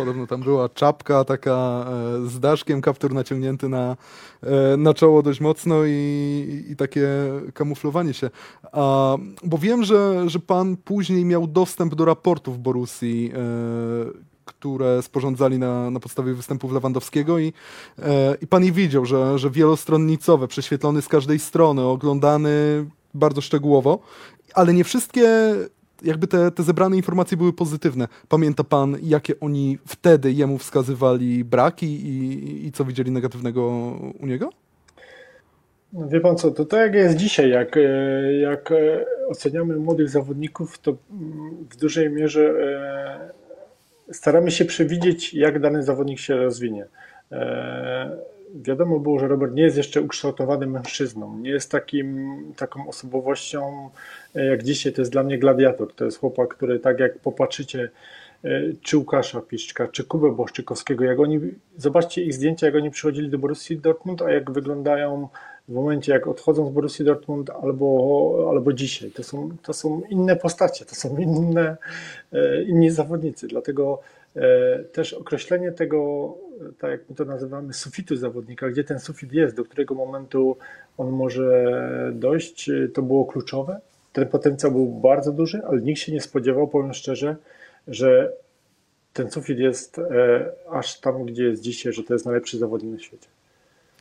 Podobno 0.00 0.26
tam 0.26 0.42
była 0.42 0.68
czapka 0.68 1.24
taka 1.24 1.86
e, 2.24 2.28
z 2.28 2.40
daszkiem, 2.40 2.80
kaptur 2.80 3.14
naciągnięty 3.14 3.68
na, 3.68 3.96
e, 4.42 4.76
na 4.76 4.94
czoło 4.94 5.22
dość 5.22 5.40
mocno 5.40 5.84
i, 5.86 6.64
i 6.68 6.76
takie 6.76 7.08
kamuflowanie 7.54 8.14
się. 8.14 8.30
A, 8.72 9.16
bo 9.44 9.58
wiem, 9.58 9.84
że, 9.84 10.30
że 10.30 10.38
pan 10.38 10.76
później 10.76 11.24
miał 11.24 11.46
dostęp 11.46 11.94
do 11.94 12.04
raportów 12.04 12.62
Borussii, 12.62 13.32
e, 13.34 14.30
które 14.44 15.02
sporządzali 15.02 15.58
na, 15.58 15.90
na 15.90 16.00
podstawie 16.00 16.34
występów 16.34 16.72
Lewandowskiego 16.72 17.38
i, 17.38 17.52
e, 17.98 18.36
i 18.40 18.46
pan 18.46 18.64
i 18.64 18.72
widział, 18.72 19.06
że, 19.06 19.38
że 19.38 19.50
wielostronnicowe, 19.50 20.48
prześwietlony 20.48 21.02
z 21.02 21.08
każdej 21.08 21.38
strony, 21.38 21.82
oglądany 21.82 22.50
bardzo 23.14 23.40
szczegółowo, 23.40 23.98
ale 24.54 24.74
nie 24.74 24.84
wszystkie 24.84 25.54
jakby 26.02 26.26
te, 26.26 26.50
te 26.50 26.62
zebrane 26.62 26.96
informacje 26.96 27.36
były 27.36 27.52
pozytywne. 27.52 28.08
Pamięta 28.28 28.64
pan, 28.64 28.96
jakie 29.02 29.40
oni 29.40 29.78
wtedy 29.86 30.32
jemu 30.32 30.58
wskazywali 30.58 31.44
braki 31.44 31.86
i, 31.86 32.66
i 32.66 32.72
co 32.72 32.84
widzieli 32.84 33.10
negatywnego 33.10 33.66
u 34.20 34.26
niego? 34.26 34.50
Wie 35.92 36.20
pan 36.20 36.36
co, 36.36 36.50
to 36.50 36.64
tak 36.64 36.94
jest 36.94 37.16
dzisiaj, 37.16 37.50
jak, 37.50 37.76
e, 37.76 37.80
jak 38.32 38.72
e, 38.72 39.04
oceniamy 39.28 39.76
młodych 39.76 40.08
zawodników, 40.08 40.78
to 40.78 40.96
mm, 41.10 41.66
w 41.70 41.76
dużej 41.76 42.10
mierze 42.10 42.40
e, 42.50 44.14
staramy 44.14 44.50
się 44.50 44.64
przewidzieć, 44.64 45.34
jak 45.34 45.60
dany 45.60 45.82
zawodnik 45.82 46.18
się 46.18 46.36
rozwinie. 46.36 46.86
Wiadomo 48.54 48.98
było, 48.98 49.18
że 49.18 49.28
Robert 49.28 49.54
nie 49.54 49.62
jest 49.62 49.76
jeszcze 49.76 50.02
ukształtowanym 50.02 50.70
mężczyzną, 50.70 51.38
nie 51.38 51.50
jest 51.50 51.70
takim, 51.70 52.38
taką 52.56 52.88
osobowością 52.88 53.90
jak 54.34 54.62
dzisiaj, 54.62 54.92
to 54.92 55.00
jest 55.00 55.12
dla 55.12 55.22
mnie 55.22 55.38
gladiator, 55.38 55.94
to 55.94 56.04
jest 56.04 56.18
chłopak, 56.18 56.48
który 56.48 56.78
tak 56.78 57.00
jak 57.00 57.18
popatrzycie, 57.18 57.90
czy 58.82 58.96
Łukasza 58.96 59.40
Piszczka, 59.40 59.88
czy 59.88 60.04
Kubę 60.04 60.32
Boszczykowskiego, 60.32 61.04
jak 61.04 61.20
oni, 61.20 61.40
zobaczcie 61.76 62.22
ich 62.22 62.34
zdjęcia, 62.34 62.66
jak 62.66 62.74
oni 62.76 62.90
przychodzili 62.90 63.28
do 63.28 63.38
Borussii 63.38 63.78
Dortmund, 63.78 64.22
a 64.22 64.32
jak 64.32 64.50
wyglądają 64.50 65.28
w 65.68 65.72
momencie, 65.72 66.12
jak 66.12 66.26
odchodzą 66.26 66.66
z 66.66 66.70
Borussii 66.70 67.04
Dortmund 67.04 67.50
albo, 67.50 68.46
albo 68.50 68.72
dzisiaj. 68.72 69.10
To 69.10 69.22
są, 69.22 69.50
to 69.62 69.72
są 69.72 70.02
inne 70.10 70.36
postacie, 70.36 70.84
to 70.84 70.94
są 70.94 71.16
inne, 71.16 71.76
e, 72.32 72.62
inni 72.62 72.90
zawodnicy. 72.90 73.48
Dlatego 73.48 74.00
e, 74.36 74.78
też 74.84 75.14
określenie 75.14 75.72
tego, 75.72 76.34
tak 76.78 76.90
jak 76.90 77.00
my 77.10 77.16
to 77.16 77.24
nazywamy, 77.24 77.72
sufitu 77.72 78.16
zawodnika, 78.16 78.70
gdzie 78.70 78.84
ten 78.84 78.98
sufit 78.98 79.32
jest, 79.32 79.56
do 79.56 79.64
którego 79.64 79.94
momentu 79.94 80.56
on 80.98 81.10
może 81.10 81.66
dojść, 82.14 82.70
to 82.94 83.02
było 83.02 83.24
kluczowe. 83.24 83.80
Ten 84.12 84.28
potencjał 84.28 84.72
był 84.72 84.86
bardzo 84.86 85.32
duży, 85.32 85.62
ale 85.66 85.80
nikt 85.80 86.00
się 86.00 86.12
nie 86.12 86.20
spodziewał, 86.20 86.68
powiem 86.68 86.94
szczerze, 86.94 87.36
że 87.88 88.32
ten 89.12 89.30
sufit 89.30 89.58
jest 89.58 89.98
e, 89.98 90.52
aż 90.70 91.00
tam, 91.00 91.24
gdzie 91.24 91.44
jest 91.44 91.62
dzisiaj, 91.62 91.92
że 91.92 92.02
to 92.02 92.12
jest 92.12 92.24
najlepszy 92.26 92.58
zawodnik 92.58 92.92
na 92.92 92.98
świecie. 92.98 93.28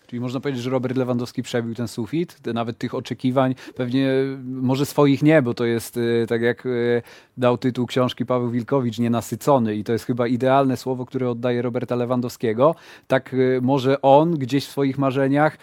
Czyli 0.10 0.20
można 0.20 0.39
powiedzieć, 0.39 0.63
że 0.63 0.70
Robert 0.70 0.98
Lewandowski 0.98 1.44
przebił 1.44 1.75
ten 1.75 1.88
sufit, 1.88 2.39
nawet 2.54 2.78
tych 2.78 2.96
oczekiwań, 2.96 3.56
pewnie 3.75 4.10
może 4.46 4.86
swoich 4.86 5.24
nie, 5.24 5.42
bo 5.42 5.54
to 5.54 5.66
jest 5.66 5.98
y, 5.98 6.25
tak 6.30 6.42
jak 6.42 6.66
y, 6.66 7.01
dał 7.38 7.58
tytuł 7.58 7.86
książki 7.86 8.25
Paweł 8.25 8.50
Wilkowicz, 8.50 9.00
nienasycony 9.00 9.75
i 9.75 9.84
to 9.84 9.94
jest 9.94 10.06
chyba 10.06 10.28
idealne 10.28 10.78
słowo, 10.78 11.06
które 11.06 11.30
oddaje 11.30 11.62
Roberta 11.62 11.96
Lewandowskiego. 11.96 12.75
Tak 13.08 13.36
może 13.62 14.01
on 14.01 14.32
gdzieś 14.32 14.66
w 14.66 14.72
swoich 14.72 14.98
marzeniach 14.98 15.58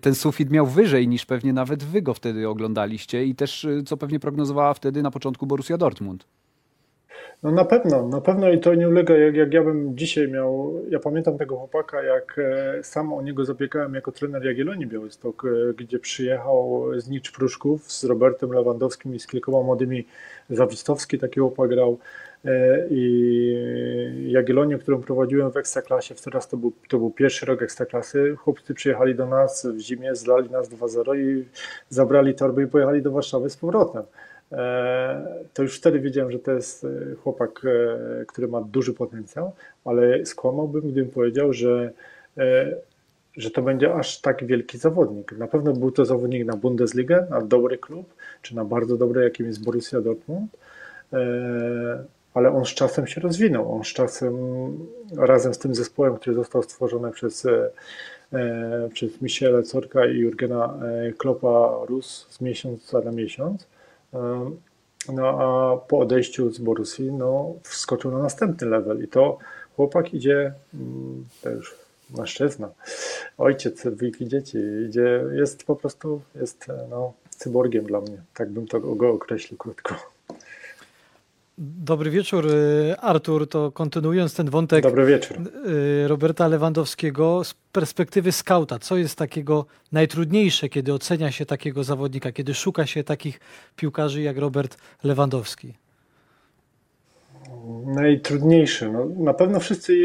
ten 0.00 0.14
sufit 0.14 0.50
miał 0.50 0.66
wyżej 0.66 1.08
niż 1.08 1.26
pewnie 1.26 1.52
nawet 1.52 1.84
wy 1.84 2.02
go 2.02 2.14
wtedy 2.14 2.48
oglądaliście 2.48 3.24
i 3.24 3.34
też 3.34 3.66
co 3.86 3.96
pewnie 3.96 4.20
prognozowała 4.20 4.74
wtedy 4.74 5.02
na 5.02 5.10
początku 5.10 5.46
Borussia 5.46 5.78
Dortmund. 5.78 6.26
No 7.42 7.50
na 7.50 7.64
pewno, 7.64 8.08
na 8.08 8.20
pewno 8.20 8.50
i 8.50 8.60
to 8.60 8.74
nie 8.74 8.88
ulega, 8.88 9.16
jak, 9.16 9.34
jak 9.34 9.52
ja 9.54 9.62
bym 9.62 9.96
dzisiaj 9.96 10.28
miał, 10.28 10.80
ja 10.88 10.98
pamiętam 10.98 11.38
tego 11.38 11.56
chłopaka, 11.56 12.02
jak 12.02 12.38
e, 12.38 12.82
sam 12.82 13.12
o 13.12 13.22
niego 13.22 13.44
zabiegałem 13.44 13.94
jako 13.94 14.12
trener 14.12 14.44
Jagiellonii 14.44 14.86
Białystok, 14.86 15.44
e, 15.44 15.74
gdzie 15.74 15.98
przyjechał 15.98 16.86
z 16.96 17.08
Nicz 17.08 17.32
Pruszków 17.32 17.92
z 17.92 18.04
Robertem 18.04 18.52
Lewandowskim 18.52 19.14
i 19.14 19.20
z 19.20 19.26
kilkoma 19.26 19.62
młodymi, 19.62 20.06
Zawistowski 20.50 21.18
taki 21.18 21.40
chłopak 21.40 21.70
grał 21.70 21.98
e, 22.44 22.86
i 22.90 24.28
Jagiellonię, 24.28 24.78
którą 24.78 25.00
prowadziłem 25.00 25.50
w 25.50 25.56
Ekstraklasie, 25.56 26.14
teraz 26.14 26.48
to 26.48 26.56
był, 26.56 26.72
to 26.88 26.98
był 26.98 27.10
pierwszy 27.10 27.46
rok 27.46 27.62
Ekstraklasy, 27.62 28.36
chłopcy 28.36 28.74
przyjechali 28.74 29.14
do 29.14 29.26
nas 29.26 29.66
w 29.66 29.78
zimie, 29.78 30.14
zlali 30.14 30.50
nas 30.50 30.70
2-0 30.70 31.18
i 31.18 31.44
zabrali 31.88 32.34
torby 32.34 32.62
i 32.62 32.66
pojechali 32.66 33.02
do 33.02 33.10
Warszawy 33.10 33.50
z 33.50 33.56
powrotem. 33.56 34.02
E, 34.52 35.44
to 35.54 35.62
już 35.62 35.76
wtedy 35.76 36.00
wiedziałem, 36.00 36.32
że 36.32 36.38
to 36.38 36.52
jest 36.52 36.84
e, 36.84 37.14
chłopak, 37.14 37.62
e, 37.64 38.24
który 38.24 38.48
ma 38.48 38.60
duży 38.60 38.94
potencjał, 38.94 39.52
ale 39.84 40.26
skłamałbym, 40.26 40.80
gdybym 40.80 41.10
powiedział, 41.10 41.52
że, 41.52 41.90
że 43.36 43.50
to 43.50 43.62
będzie 43.62 43.94
aż 43.94 44.20
tak 44.20 44.44
wielki 44.44 44.78
zawodnik. 44.78 45.32
Na 45.32 45.46
pewno 45.46 45.72
był 45.72 45.90
to 45.90 46.04
zawodnik 46.04 46.46
na 46.46 46.56
Bundesligę, 46.56 47.26
na 47.30 47.40
dobry 47.40 47.78
klub, 47.78 48.14
czy 48.42 48.56
na 48.56 48.64
bardzo 48.64 48.96
dobry, 48.96 49.24
jakim 49.24 49.46
jest 49.46 49.64
Borussia 49.64 50.00
Dortmund, 50.00 50.56
ale 52.34 52.52
on 52.52 52.64
z 52.64 52.68
czasem 52.68 53.06
się 53.06 53.20
rozwinął. 53.20 53.74
On 53.76 53.84
z 53.84 53.88
czasem 53.88 54.34
razem 55.16 55.54
z 55.54 55.58
tym 55.58 55.74
zespołem, 55.74 56.16
który 56.16 56.36
został 56.36 56.62
stworzony 56.62 57.10
przez 57.10 57.46
przez 58.92 59.22
Michele 59.22 59.62
Corka 59.62 60.06
i 60.06 60.18
Jurgena 60.18 60.74
Kloppa 61.18 61.78
Rus 61.88 62.26
z 62.30 62.40
miesiąca 62.40 63.00
na 63.00 63.12
miesiąc, 63.12 63.66
no 65.12 65.28
a 65.28 65.76
po 65.76 65.98
odejściu 65.98 66.50
z 66.50 66.58
Borussii 66.58 67.12
no, 67.12 67.54
wskoczył 67.62 68.10
na 68.10 68.18
następny 68.18 68.66
level 68.66 69.04
i 69.04 69.08
to 69.08 69.38
chłopak 69.76 70.14
idzie, 70.14 70.52
mm, 70.74 71.24
to 71.42 71.50
już 71.50 71.74
mężczyzna, 72.18 72.68
ojciec 73.38 73.86
dwójki 73.86 74.28
dzieci, 74.28 74.58
idzie, 74.88 75.24
jest 75.32 75.64
po 75.64 75.76
prostu, 75.76 76.20
jest 76.34 76.66
no, 76.90 77.12
cyborgiem 77.30 77.84
dla 77.84 78.00
mnie, 78.00 78.22
tak 78.34 78.50
bym 78.50 78.66
to 78.66 78.80
go 78.80 79.10
określił 79.10 79.58
krótko. 79.58 80.11
Dobry 81.64 82.10
wieczór, 82.10 82.46
y, 82.46 82.96
Artur. 83.00 83.48
To 83.48 83.72
kontynuując 83.72 84.34
ten 84.34 84.50
wątek. 84.50 84.84
Y, 84.86 86.08
Roberta 86.08 86.48
Lewandowskiego 86.48 87.44
z 87.44 87.54
perspektywy 87.72 88.32
skauta, 88.32 88.78
co 88.78 88.96
jest 88.96 89.18
takiego 89.18 89.66
najtrudniejsze, 89.92 90.68
kiedy 90.68 90.94
ocenia 90.94 91.30
się 91.30 91.46
takiego 91.46 91.84
zawodnika, 91.84 92.32
kiedy 92.32 92.54
szuka 92.54 92.86
się 92.86 93.04
takich 93.04 93.40
piłkarzy 93.76 94.22
jak 94.22 94.38
Robert 94.38 94.76
Lewandowski? 95.04 95.74
Najtrudniejsze. 97.86 98.92
No, 98.92 99.06
na 99.18 99.34
pewno 99.34 99.60
wszyscy 99.60 99.96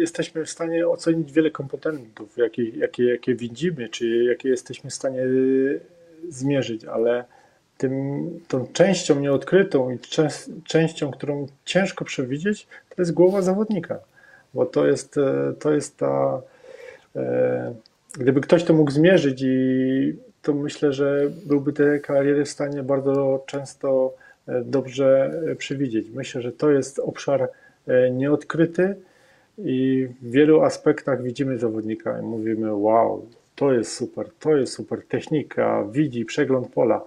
jesteśmy 0.00 0.44
w 0.44 0.50
stanie 0.50 0.88
ocenić 0.88 1.32
wiele 1.32 1.50
komponentów, 1.50 2.36
jakie, 2.36 2.68
jakie, 2.68 3.04
jakie 3.04 3.34
widzimy, 3.34 3.88
czy 3.88 4.24
jakie 4.24 4.48
jesteśmy 4.48 4.90
w 4.90 4.94
stanie 4.94 5.22
zmierzyć, 6.28 6.84
ale 6.84 7.24
tym, 7.78 8.30
tą 8.48 8.66
częścią 8.72 9.20
nieodkrytą 9.20 9.90
i 9.90 9.98
częścią, 10.64 11.10
którą 11.10 11.46
ciężko 11.64 12.04
przewidzieć, 12.04 12.68
to 12.88 13.02
jest 13.02 13.12
głowa 13.12 13.42
zawodnika. 13.42 13.98
Bo 14.54 14.66
to 14.66 14.86
jest, 14.86 15.18
e, 15.18 15.52
to 15.58 15.74
jest 15.74 15.96
ta. 15.96 16.42
E, 17.16 17.74
gdyby 18.18 18.40
ktoś 18.40 18.64
to 18.64 18.74
mógł 18.74 18.90
zmierzyć, 18.90 19.42
i 19.42 20.16
to 20.42 20.54
myślę, 20.54 20.92
że 20.92 21.30
byłby 21.46 21.72
te 21.72 21.98
kariery 21.98 22.44
w 22.44 22.48
stanie 22.48 22.82
bardzo 22.82 23.44
często 23.46 24.14
e, 24.48 24.62
dobrze 24.64 25.40
przewidzieć. 25.58 26.10
Myślę, 26.10 26.42
że 26.42 26.52
to 26.52 26.70
jest 26.70 26.98
obszar 26.98 27.48
nieodkryty 28.12 28.96
i 29.58 30.08
w 30.22 30.30
wielu 30.30 30.60
aspektach 30.60 31.22
widzimy 31.22 31.58
zawodnika 31.58 32.18
i 32.18 32.22
mówimy: 32.22 32.74
Wow, 32.74 33.26
to 33.54 33.72
jest 33.72 33.92
super, 33.92 34.26
to 34.40 34.56
jest 34.56 34.72
super 34.72 35.02
technika, 35.08 35.84
widzi 35.92 36.24
przegląd 36.24 36.72
pola 36.72 37.04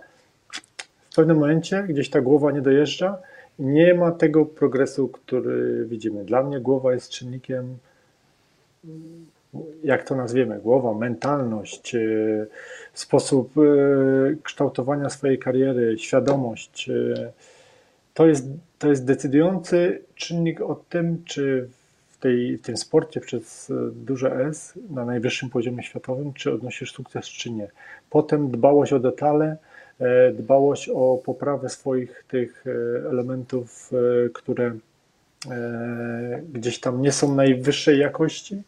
w 1.11 1.15
pewnym 1.15 1.37
momencie 1.37 1.83
gdzieś 1.83 2.09
ta 2.09 2.21
głowa 2.21 2.51
nie 2.51 2.61
dojeżdża 2.61 3.17
i 3.59 3.63
nie 3.63 3.93
ma 3.93 4.11
tego 4.11 4.45
progresu, 4.45 5.07
który 5.07 5.85
widzimy. 5.85 6.25
Dla 6.25 6.43
mnie 6.43 6.59
głowa 6.59 6.93
jest 6.93 7.09
czynnikiem, 7.09 7.77
jak 9.83 10.03
to 10.03 10.15
nazwiemy, 10.15 10.59
głowa, 10.59 10.93
mentalność, 10.93 11.95
e, 11.95 11.99
sposób 12.93 13.53
e, 13.57 13.61
kształtowania 14.43 15.09
swojej 15.09 15.39
kariery, 15.39 15.97
świadomość. 15.99 16.89
E, 16.89 17.31
to 18.13 18.27
jest, 18.27 18.47
to 18.79 18.89
jest 18.89 19.05
decydujący 19.05 20.01
czynnik 20.15 20.61
o 20.61 20.75
tym, 20.89 21.23
czy 21.25 21.69
w, 22.09 22.17
tej, 22.17 22.57
w 22.57 22.61
tym 22.61 22.77
sporcie 22.77 23.19
przez 23.19 23.71
duże 23.91 24.35
S 24.35 24.73
na 24.89 25.05
najwyższym 25.05 25.49
poziomie 25.49 25.83
światowym, 25.83 26.33
czy 26.33 26.53
odnosisz 26.53 26.91
sukces, 26.91 27.25
czy 27.25 27.51
nie. 27.51 27.67
Potem 28.09 28.51
dbałość 28.51 28.93
o 28.93 28.99
detale, 28.99 29.57
dbałość 30.33 30.89
o 30.89 31.19
poprawę 31.25 31.69
swoich 31.69 32.23
tych 32.27 32.63
e, 32.67 33.09
elementów, 33.09 33.91
e, 33.93 34.29
które 34.29 34.77
gdzieś 36.53 36.79
tam 36.79 37.01
nie 37.01 37.11
są 37.11 37.35
najwyższej 37.35 37.99
jakości. 37.99 38.61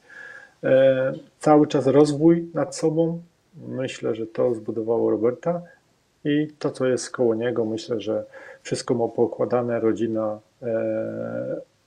Cały 1.40 1.68
czas 1.68 1.88
rozwój 1.88 2.50
nad 2.54 2.76
sobą. 2.76 3.22
Myślę, 3.68 4.16
że 4.16 4.28
to 4.28 4.56
zbudowało 4.56 5.12
Roberta 5.12 5.62
i 6.26 6.48
to, 6.60 6.72
co 6.72 6.88
jest 6.88 7.10
koło 7.10 7.36
niego, 7.36 7.66
myślę, 7.66 8.02
że 8.02 8.26
wszystko 8.64 8.94
ma 8.94 9.08
pokładane, 9.08 9.80
rodzina, 9.80 10.40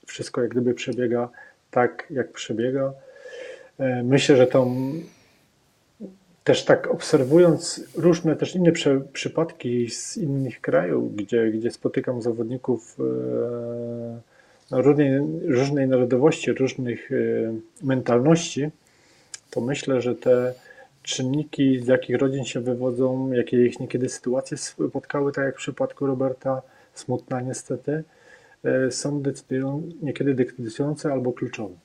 wszystko 0.05 0.41
jak 0.41 0.51
gdyby 0.51 0.73
przebiega 0.73 1.29
tak, 1.71 2.07
jak 2.09 2.31
przebiega. 2.31 2.93
Myślę, 4.03 4.37
że 4.37 4.47
tą 4.47 4.75
też 6.45 6.65
tak 6.65 6.91
obserwując 6.91 7.83
różne 7.95 8.35
też 8.35 8.55
inne 8.55 8.71
przy, 8.71 9.01
przypadki 9.13 9.89
z 9.89 10.17
innych 10.17 10.61
krajów, 10.61 11.15
gdzie, 11.15 11.51
gdzie 11.51 11.71
spotykam 11.71 12.21
zawodników 12.21 12.97
różnej, 14.71 15.21
różnej 15.47 15.87
narodowości, 15.87 16.51
różnych 16.51 17.09
mentalności, 17.83 18.69
to 19.49 19.61
myślę, 19.61 20.01
że 20.01 20.15
te 20.15 20.53
czynniki, 21.03 21.79
z 21.79 21.87
jakich 21.87 22.17
rodzin 22.17 22.45
się 22.45 22.59
wywodzą, 22.59 23.31
jakie 23.31 23.65
ich 23.65 23.79
niekiedy 23.79 24.09
sytuacje 24.09 24.57
spotkały, 24.57 25.31
tak 25.31 25.45
jak 25.45 25.55
w 25.55 25.57
przypadku 25.57 26.05
Roberta, 26.05 26.61
smutna 26.93 27.41
niestety, 27.41 28.03
są 28.89 29.21
decydują, 29.21 29.91
niekiedy 30.01 30.33
decydujące 30.33 31.11
albo 31.11 31.33
kluczowe. 31.33 31.84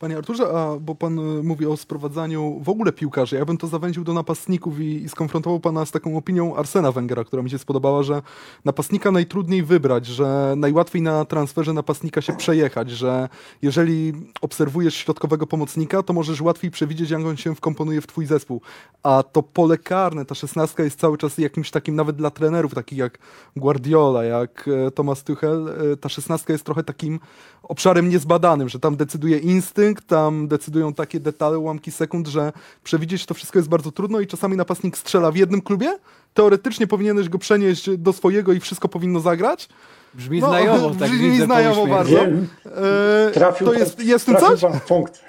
Panie 0.00 0.16
Arturze, 0.16 0.44
a 0.48 0.76
bo 0.80 0.94
pan 0.94 1.18
y, 1.18 1.42
mówi 1.42 1.66
o 1.66 1.76
sprowadzaniu 1.76 2.60
w 2.64 2.68
ogóle 2.68 2.92
piłkarzy, 2.92 3.36
ja 3.36 3.44
bym 3.44 3.56
to 3.56 3.66
zawęził 3.66 4.04
do 4.04 4.14
napastników 4.14 4.80
i, 4.80 5.02
i 5.02 5.08
skonfrontował 5.08 5.60
pana 5.60 5.86
z 5.86 5.90
taką 5.90 6.16
opinią 6.16 6.56
Arsena 6.56 6.92
Węgera, 6.92 7.24
która 7.24 7.42
mi 7.42 7.50
się 7.50 7.58
spodobała, 7.58 8.02
że 8.02 8.22
napastnika 8.64 9.10
najtrudniej 9.10 9.62
wybrać, 9.62 10.06
że 10.06 10.54
najłatwiej 10.56 11.02
na 11.02 11.24
transferze 11.24 11.72
napastnika 11.72 12.20
się 12.20 12.36
przejechać, 12.36 12.90
że 12.90 13.28
jeżeli 13.62 14.12
obserwujesz 14.40 14.94
środkowego 14.94 15.46
pomocnika, 15.46 16.02
to 16.02 16.12
możesz 16.12 16.40
łatwiej 16.40 16.70
przewidzieć, 16.70 17.10
jak 17.10 17.20
on 17.20 17.36
się 17.36 17.54
wkomponuje 17.54 18.00
w 18.00 18.06
twój 18.06 18.26
zespół. 18.26 18.60
A 19.02 19.22
to 19.22 19.42
pole 19.42 19.78
karne, 19.78 20.24
ta 20.24 20.34
szesnastka 20.34 20.82
jest 20.82 21.00
cały 21.00 21.18
czas 21.18 21.38
jakimś 21.38 21.70
takim, 21.70 21.96
nawet 21.96 22.16
dla 22.16 22.30
trenerów, 22.30 22.74
takich 22.74 22.98
jak 22.98 23.18
Guardiola, 23.56 24.24
jak 24.24 24.68
e, 24.68 24.90
Thomas 24.90 25.24
Tuchel, 25.24 25.68
e, 25.92 25.96
ta 25.96 26.08
szesnastka 26.08 26.52
jest 26.52 26.64
trochę 26.64 26.82
takim 26.84 27.20
obszarem 27.62 28.08
niezbadanym, 28.08 28.68
że 28.68 28.80
tam 28.80 28.96
decyduje 28.96 29.38
instynkt, 29.38 29.89
instynkt, 29.90 30.06
tam 30.06 30.48
decydują 30.48 30.94
takie 30.94 31.20
detale, 31.20 31.58
ułamki 31.58 31.90
sekund, 31.90 32.28
że 32.28 32.52
przewidzieć 32.84 33.26
to 33.26 33.34
wszystko 33.34 33.58
jest 33.58 33.68
bardzo 33.68 33.92
trudno 33.92 34.20
i 34.20 34.26
czasami 34.26 34.56
napastnik 34.56 34.98
strzela 34.98 35.30
w 35.30 35.36
jednym 35.36 35.62
klubie, 35.62 35.98
teoretycznie 36.34 36.86
powinieneś 36.86 37.28
go 37.28 37.38
przenieść 37.38 37.90
do 37.98 38.12
swojego 38.12 38.52
i 38.52 38.60
wszystko 38.60 38.88
powinno 38.88 39.20
zagrać. 39.20 39.68
Brzmi 40.14 40.40
no, 40.40 40.48
znajomo, 40.48 40.90
tak 41.00 41.10
Brzmi 41.10 41.40
znajomo 41.40 41.86
bardzo. 41.86 42.16
Wiem. 42.16 42.48
E, 42.66 43.30
trafił, 43.30 43.66
to 43.66 43.72
jest, 43.72 44.04
jest 44.04 44.26
tym 44.26 44.36
coś? 44.36 44.60
Pan 44.60 44.80
punkt. 44.88 45.24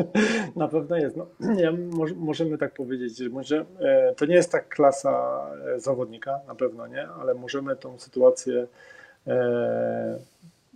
Na 0.56 0.68
pewno 0.68 0.96
jest. 0.96 1.16
No, 1.16 1.26
nie, 1.40 1.72
możemy 2.16 2.58
tak 2.58 2.74
powiedzieć, 2.74 3.18
że 3.18 3.28
może, 3.28 3.64
e, 3.80 4.14
to 4.16 4.26
nie 4.26 4.34
jest 4.34 4.52
tak 4.52 4.68
klasa 4.68 5.46
e, 5.76 5.80
zawodnika, 5.80 6.40
na 6.48 6.54
pewno 6.54 6.86
nie, 6.86 7.08
ale 7.08 7.34
możemy 7.34 7.76
tą 7.76 7.98
sytuację 7.98 8.66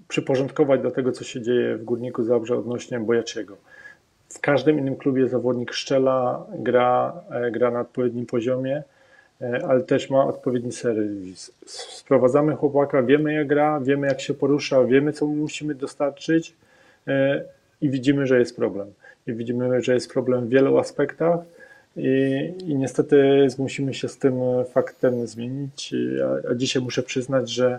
przyporządkować 0.09 0.81
do 0.81 0.91
tego, 0.91 1.13
co 1.13 1.25
się 1.25 1.43
dzieje 1.43 1.77
w 1.77 1.85
Górniku 1.85 2.25
Zabrze 2.25 2.57
odnośnie 2.57 3.01
Bojaciego. 3.01 3.57
W 4.29 4.41
każdym 4.41 4.79
innym 4.79 4.97
klubie 4.97 5.29
zawodnik 5.29 5.73
szczela, 5.73 6.47
gra, 6.59 7.13
e, 7.31 7.51
gra 7.51 7.71
na 7.71 7.81
odpowiednim 7.81 8.27
poziomie, 8.27 8.83
e, 9.41 9.67
ale 9.69 9.81
też 9.81 10.11
ma 10.11 10.27
odpowiedni 10.27 10.73
serwis. 10.73 11.53
Sprowadzamy 11.67 12.57
chłopaka, 12.57 13.03
wiemy 13.03 13.35
jak 13.35 13.47
gra, 13.47 13.81
wiemy 13.81 14.07
jak 14.07 14.21
się 14.21 14.35
porusza, 14.35 14.85
wiemy 14.85 15.13
co 15.13 15.27
musimy 15.27 15.75
dostarczyć 15.75 16.55
e, 17.09 17.45
i 17.81 17.91
widzimy, 17.91 18.27
że 18.27 18.39
jest 18.39 18.57
problem. 18.57 18.93
I 19.27 19.33
widzimy, 19.33 19.83
że 19.83 19.95
jest 19.95 20.13
problem 20.13 20.47
w 20.47 20.49
wielu 20.49 20.79
aspektach 20.79 21.41
i, 21.97 22.53
i 22.67 22.75
niestety 22.75 23.47
musimy 23.59 23.95
się 23.95 24.09
z 24.09 24.19
tym 24.19 24.35
faktem 24.73 25.27
zmienić. 25.27 25.95
A, 26.25 26.51
a 26.51 26.55
dzisiaj 26.55 26.83
muszę 26.83 27.03
przyznać, 27.03 27.51
że 27.51 27.79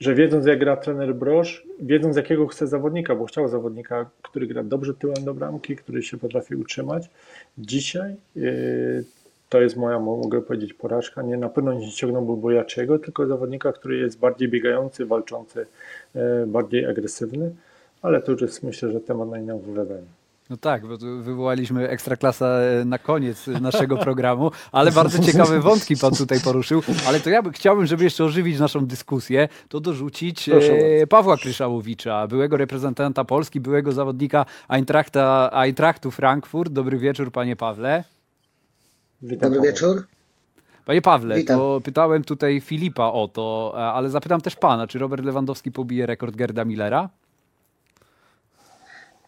że 0.00 0.14
wiedząc 0.14 0.46
jak 0.46 0.58
gra 0.58 0.76
trener 0.76 1.14
Broż, 1.14 1.66
wiedząc 1.80 2.16
jakiego 2.16 2.46
chce 2.46 2.66
zawodnika, 2.66 3.14
bo 3.14 3.24
chciał 3.24 3.48
zawodnika, 3.48 4.10
który 4.22 4.46
gra 4.46 4.62
dobrze 4.62 4.94
tyłem 4.94 5.24
do 5.24 5.34
bramki, 5.34 5.76
który 5.76 6.02
się 6.02 6.18
potrafi 6.18 6.54
utrzymać. 6.54 7.10
Dzisiaj 7.58 8.16
yy, 8.36 9.04
to 9.48 9.60
jest 9.60 9.76
moja, 9.76 9.98
mogę 9.98 10.42
powiedzieć, 10.42 10.74
porażka. 10.74 11.22
Nie, 11.22 11.36
na 11.36 11.48
pewno 11.48 11.72
nie 11.72 11.90
ściągnąłby 11.90 12.36
Bojaczego, 12.42 12.98
tylko 12.98 13.26
zawodnika, 13.26 13.72
który 13.72 13.98
jest 13.98 14.18
bardziej 14.18 14.48
biegający, 14.48 15.06
walczący, 15.06 15.66
yy, 16.14 16.22
bardziej 16.46 16.86
agresywny, 16.86 17.54
ale 18.02 18.22
to 18.22 18.32
już 18.32 18.40
jest 18.40 18.62
myślę, 18.62 18.92
że 18.92 19.00
temat 19.00 19.28
na 19.28 19.38
inną 19.38 19.58
wypowiadanie. 19.58 20.19
No 20.50 20.56
tak, 20.56 20.86
bo 20.86 20.96
wywołaliśmy 20.98 21.88
Ekstraklasa 21.88 22.46
e, 22.46 22.84
na 22.84 22.98
koniec 22.98 23.46
naszego 23.46 23.96
programu, 24.06 24.50
ale 24.72 24.92
bardzo 24.92 25.22
ciekawe 25.22 25.60
wątki 25.60 25.96
pan 25.96 26.14
tutaj 26.14 26.40
poruszył. 26.40 26.82
Ale 27.06 27.20
to 27.20 27.30
ja 27.30 27.42
by, 27.42 27.52
chciałbym, 27.52 27.86
żeby 27.86 28.04
jeszcze 28.04 28.24
ożywić 28.24 28.58
naszą 28.58 28.86
dyskusję, 28.86 29.48
to 29.68 29.80
dorzucić 29.80 30.48
e, 30.48 31.06
Pawła 31.06 31.36
Kryszałowicza, 31.36 32.26
byłego 32.26 32.56
reprezentanta 32.56 33.24
Polski, 33.24 33.60
byłego 33.60 33.92
zawodnika 33.92 34.46
Eintrachta, 34.68 35.50
Eintrachtu 35.52 36.10
Frankfurt. 36.10 36.72
Dobry 36.72 36.98
wieczór, 36.98 37.32
panie 37.32 37.56
Pawle. 37.56 38.04
Witam 39.22 39.52
Dobry 39.52 39.68
wieczór. 39.68 40.06
Panie 40.84 41.02
Pawle, 41.02 41.36
Witam. 41.36 41.58
to 41.58 41.80
pytałem 41.84 42.24
tutaj 42.24 42.60
Filipa 42.60 43.04
o 43.06 43.28
to, 43.28 43.74
ale 43.94 44.10
zapytam 44.10 44.40
też 44.40 44.56
pana, 44.56 44.86
czy 44.86 44.98
Robert 44.98 45.24
Lewandowski 45.24 45.72
pobije 45.72 46.06
rekord 46.06 46.36
Gerda 46.36 46.64
Millera? 46.64 47.08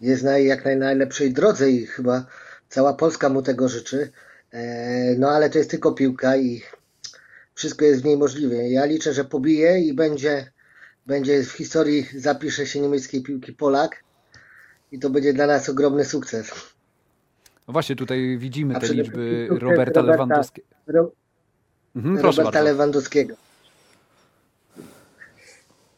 Jest 0.02 0.22
na 0.22 0.38
jak 0.38 0.64
najlepszej 0.64 1.32
drodze 1.32 1.70
i 1.70 1.86
chyba 1.86 2.26
cała 2.68 2.94
Polska 2.94 3.28
mu 3.28 3.42
tego 3.42 3.68
życzy. 3.68 4.12
E, 4.50 5.14
no 5.18 5.30
ale 5.30 5.50
to 5.50 5.58
jest 5.58 5.70
tylko 5.70 5.92
piłka 5.92 6.36
i 6.36 6.62
wszystko 7.54 7.84
jest 7.84 8.02
w 8.02 8.04
niej 8.04 8.16
możliwe. 8.16 8.68
Ja 8.68 8.84
liczę, 8.84 9.12
że 9.12 9.24
pobije 9.24 9.80
i 9.80 9.94
będzie, 9.94 10.52
będzie 11.06 11.42
w 11.42 11.50
historii 11.50 12.06
zapisze 12.16 12.66
się 12.66 12.80
niemieckiej 12.80 13.22
piłki 13.22 13.52
Polak 13.52 14.04
i 14.92 14.98
to 14.98 15.10
będzie 15.10 15.32
dla 15.32 15.46
nas 15.46 15.68
ogromny 15.68 16.04
sukces. 16.04 16.50
No 17.68 17.72
właśnie, 17.72 17.96
tutaj 17.96 18.38
widzimy 18.38 18.80
te 18.80 18.94
liczby 18.94 19.46
Roberta, 19.50 19.66
Roberta 19.66 20.02
Lewandowskiego. 20.02 20.68
Ro, 20.86 21.12
mhm, 21.96 22.18
Roberta 22.18 22.62
Lewandowskiego. 22.62 23.34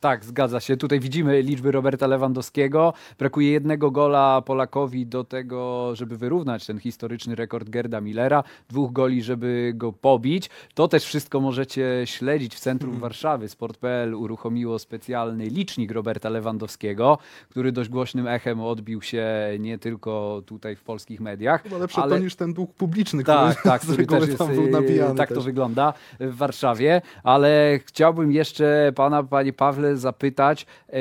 Tak, 0.04 0.24
zgadza 0.24 0.60
się. 0.60 0.76
Tutaj 0.76 1.00
widzimy 1.00 1.42
liczby 1.42 1.72
Roberta 1.72 2.06
Lewandowskiego. 2.06 2.92
Brakuje 3.18 3.50
jednego 3.50 3.90
gola 3.90 4.42
Polakowi 4.42 5.06
do 5.06 5.24
tego, 5.24 5.90
żeby 5.96 6.16
wyrównać 6.16 6.66
ten 6.66 6.78
historyczny 6.78 7.34
rekord 7.34 7.68
Gerda 7.68 8.00
Millera. 8.00 8.44
Dwóch 8.68 8.92
goli, 8.92 9.22
żeby 9.22 9.72
go 9.74 9.92
pobić. 9.92 10.50
To 10.74 10.88
też 10.88 11.04
wszystko 11.04 11.40
możecie 11.40 12.02
śledzić 12.04 12.54
w 12.54 12.60
centrum 12.60 12.90
hmm. 12.90 13.00
Warszawy. 13.00 13.48
Sport.pl 13.48 14.14
uruchomiło 14.14 14.78
specjalny 14.78 15.44
licznik 15.44 15.90
Roberta 15.90 16.28
Lewandowskiego, 16.28 17.18
który 17.50 17.72
dość 17.72 17.90
głośnym 17.90 18.26
echem 18.26 18.60
odbił 18.60 19.02
się 19.02 19.26
nie 19.58 19.78
tylko 19.78 20.42
tutaj 20.46 20.76
w 20.76 20.82
polskich 20.82 21.20
mediach. 21.20 21.62
Chyba 21.62 21.78
lepsze 21.78 22.02
ale... 22.02 22.16
to 22.16 22.22
niż 22.22 22.36
ten 22.36 22.52
dług 22.54 22.74
publiczny, 22.74 23.24
tak, 23.24 23.56
który, 23.58 23.70
tak, 23.70 23.82
który 23.92 24.06
też 24.06 24.26
jest, 24.26 24.38
tam 24.38 24.54
był 24.54 24.70
nabijany. 24.70 25.14
Tak 25.14 25.28
też. 25.28 25.38
to 25.38 25.42
wygląda 25.42 25.92
w 26.20 26.36
Warszawie. 26.36 27.02
Ale 27.22 27.80
chciałbym 27.84 28.32
jeszcze 28.32 28.92
pana, 28.94 29.22
panie 29.22 29.52
Pawle, 29.52 29.93
zapytać 29.98 30.66
e, 30.88 30.92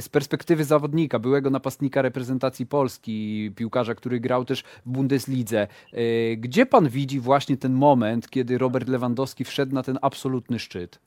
z 0.00 0.08
perspektywy 0.08 0.64
zawodnika, 0.64 1.18
byłego 1.18 1.50
napastnika 1.50 2.02
reprezentacji 2.02 2.66
Polski, 2.66 3.52
piłkarza, 3.56 3.94
który 3.94 4.20
grał 4.20 4.44
też 4.44 4.64
w 4.86 4.90
Bundeslidze. 4.90 5.66
E, 5.92 6.36
gdzie 6.36 6.66
pan 6.66 6.88
widzi 6.88 7.20
właśnie 7.20 7.56
ten 7.56 7.72
moment, 7.72 8.30
kiedy 8.30 8.58
Robert 8.58 8.88
Lewandowski 8.88 9.44
wszedł 9.44 9.74
na 9.74 9.82
ten 9.82 9.98
absolutny 10.02 10.58
szczyt? 10.58 10.98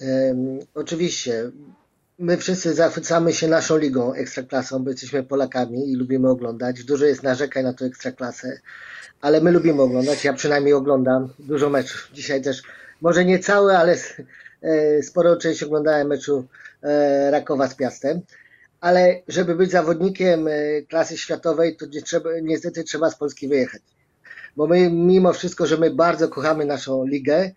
Um, 0.00 0.58
oczywiście. 0.74 1.50
My 2.18 2.36
wszyscy 2.36 2.74
zachwycamy 2.74 3.32
się 3.32 3.48
naszą 3.48 3.78
ligą 3.78 4.12
ekstraklasą, 4.12 4.84
bo 4.84 4.90
jesteśmy 4.90 5.22
Polakami 5.22 5.92
i 5.92 5.96
lubimy 5.96 6.28
oglądać. 6.28 6.84
Dużo 6.84 7.04
jest 7.04 7.22
narzekań 7.22 7.64
na 7.64 7.72
tę 7.72 7.84
ekstraklasę, 7.84 8.60
ale 9.20 9.40
my 9.40 9.50
lubimy 9.50 9.82
oglądać. 9.82 10.24
Ja 10.24 10.32
przynajmniej 10.32 10.74
oglądam 10.74 11.28
dużo 11.38 11.70
meczów. 11.70 12.10
Dzisiaj 12.12 12.42
też, 12.42 12.62
może 13.00 13.24
nie 13.24 13.38
całe, 13.38 13.78
ale 13.78 13.96
E, 14.64 15.02
sporo 15.02 15.36
część 15.36 15.62
oglądałem 15.62 16.08
meczu 16.08 16.44
e, 16.82 17.30
Rakowa 17.30 17.68
z 17.68 17.74
Piastem, 17.74 18.20
ale 18.80 19.22
żeby 19.28 19.54
być 19.54 19.70
zawodnikiem 19.70 20.48
e, 20.48 20.82
klasy 20.82 21.18
światowej, 21.18 21.76
to 21.76 21.86
nie 21.86 22.02
trzeba, 22.02 22.30
niestety 22.42 22.84
trzeba 22.84 23.10
z 23.10 23.16
Polski 23.16 23.48
wyjechać. 23.48 23.82
Bo 24.56 24.66
my 24.66 24.90
mimo 24.90 25.32
wszystko, 25.32 25.66
że 25.66 25.76
my 25.76 25.90
bardzo 25.90 26.28
kochamy 26.28 26.64
naszą 26.64 27.06
ligę, 27.06 27.50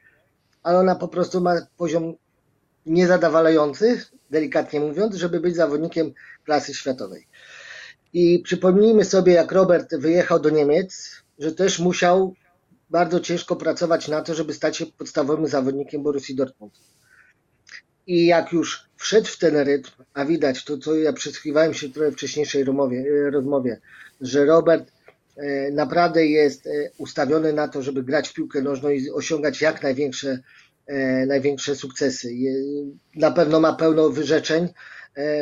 ale 0.63 0.79
ona 0.79 0.95
po 0.95 1.07
prostu 1.07 1.41
ma 1.41 1.55
poziom 1.77 2.15
niezadowalający, 2.85 4.01
delikatnie 4.29 4.79
mówiąc, 4.79 5.15
żeby 5.15 5.39
być 5.39 5.55
zawodnikiem 5.55 6.13
klasy 6.45 6.73
światowej. 6.73 7.27
I 8.13 8.39
przypomnijmy 8.39 9.05
sobie, 9.05 9.33
jak 9.33 9.51
Robert 9.51 9.95
wyjechał 9.95 10.39
do 10.39 10.49
Niemiec, 10.49 11.11
że 11.39 11.51
też 11.51 11.79
musiał 11.79 12.33
bardzo 12.89 13.19
ciężko 13.19 13.55
pracować 13.55 14.07
na 14.07 14.21
to, 14.21 14.35
żeby 14.35 14.53
stać 14.53 14.77
się 14.77 14.85
podstawowym 14.85 15.47
zawodnikiem 15.47 16.03
Borussii 16.03 16.35
Dortmund. 16.35 16.73
I 18.07 18.25
jak 18.25 18.51
już 18.51 18.89
wszedł 18.97 19.27
w 19.27 19.37
ten 19.37 19.57
rytm, 19.57 19.91
a 20.13 20.25
widać 20.25 20.63
to, 20.63 20.77
co 20.77 20.95
ja 20.95 21.13
przysłuchiwałem 21.13 21.73
się 21.73 21.89
trochę 21.89 22.11
wcześniejszej 22.11 22.63
rozmowie, 22.63 23.05
e, 23.27 23.29
rozmowie 23.31 23.79
że 24.21 24.45
Robert 24.45 24.91
e, 25.37 25.71
naprawdę 25.71 26.25
jest 26.25 26.67
e, 26.67 26.69
ustawiony 26.97 27.53
na 27.53 27.67
to, 27.67 27.81
żeby 27.81 28.03
grać 28.03 28.29
w 28.29 28.33
piłkę 28.33 28.61
nożną 28.61 28.89
i 28.89 29.09
osiągać 29.09 29.61
jak 29.61 29.83
największe, 29.83 30.39
największe 31.27 31.75
sukcesy. 31.75 32.29
Na 33.15 33.31
pewno 33.31 33.59
ma 33.59 33.73
pełno 33.73 34.09
wyrzeczeń, 34.09 34.67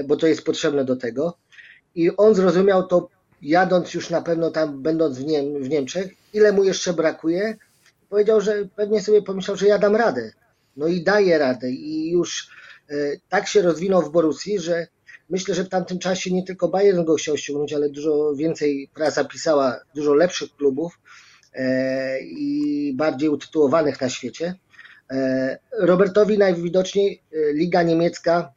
bo 0.07 0.17
to 0.17 0.27
jest 0.27 0.41
potrzebne 0.41 0.85
do 0.85 0.95
tego. 0.95 1.37
I 1.95 2.17
on 2.17 2.35
zrozumiał 2.35 2.87
to, 2.87 3.09
jadąc 3.41 3.93
już 3.93 4.09
na 4.09 4.21
pewno 4.21 4.51
tam, 4.51 4.81
będąc 4.81 5.17
w, 5.17 5.23
w 5.61 5.69
Niemczech, 5.69 6.11
ile 6.33 6.51
mu 6.51 6.63
jeszcze 6.63 6.93
brakuje. 6.93 7.57
Powiedział, 8.09 8.41
że 8.41 8.67
pewnie 8.75 9.01
sobie 9.01 9.21
pomyślał, 9.21 9.57
że 9.57 9.67
ja 9.67 9.79
dam 9.79 9.95
radę 9.95 10.31
No 10.77 10.87
i 10.87 11.03
daje 11.03 11.37
radę 11.37 11.71
i 11.71 12.11
już 12.11 12.49
e, 12.89 12.95
tak 13.29 13.47
się 13.47 13.61
rozwinął 13.61 14.01
w 14.01 14.11
Borussii, 14.11 14.59
że 14.59 14.87
myślę, 15.29 15.55
że 15.55 15.63
w 15.63 15.69
tamtym 15.69 15.99
czasie 15.99 16.31
nie 16.31 16.43
tylko 16.43 16.67
Bayern 16.67 17.03
go 17.03 17.15
chciał 17.15 17.37
ściągnąć, 17.37 17.73
ale 17.73 17.89
dużo 17.89 18.35
więcej 18.35 18.89
prasa 18.93 19.23
pisała, 19.23 19.79
dużo 19.95 20.13
lepszych 20.13 20.55
klubów 20.55 20.99
e, 21.53 22.19
i 22.19 22.93
bardziej 22.95 23.29
utytułowanych 23.29 24.01
na 24.01 24.09
świecie. 24.09 24.55
E, 25.11 25.59
Robertowi 25.79 26.37
najwidoczniej 26.37 27.21
Liga 27.53 27.83
Niemiecka 27.83 28.53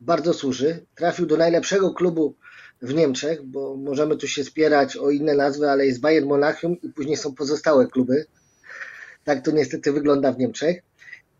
bardzo 0.00 0.34
służy. 0.34 0.86
Trafił 0.94 1.26
do 1.26 1.36
najlepszego 1.36 1.94
klubu 1.94 2.34
w 2.82 2.94
Niemczech, 2.94 3.42
bo 3.42 3.76
możemy 3.76 4.16
tu 4.16 4.28
się 4.28 4.44
spierać 4.44 4.96
o 4.96 5.10
inne 5.10 5.34
nazwy, 5.34 5.70
ale 5.70 5.86
jest 5.86 6.00
Bayern 6.00 6.28
Monachium 6.28 6.76
i 6.82 6.88
później 6.88 7.16
są 7.16 7.34
pozostałe 7.34 7.86
kluby. 7.86 8.26
Tak 9.24 9.44
to 9.44 9.50
niestety 9.50 9.92
wygląda 9.92 10.32
w 10.32 10.38
Niemczech. 10.38 10.82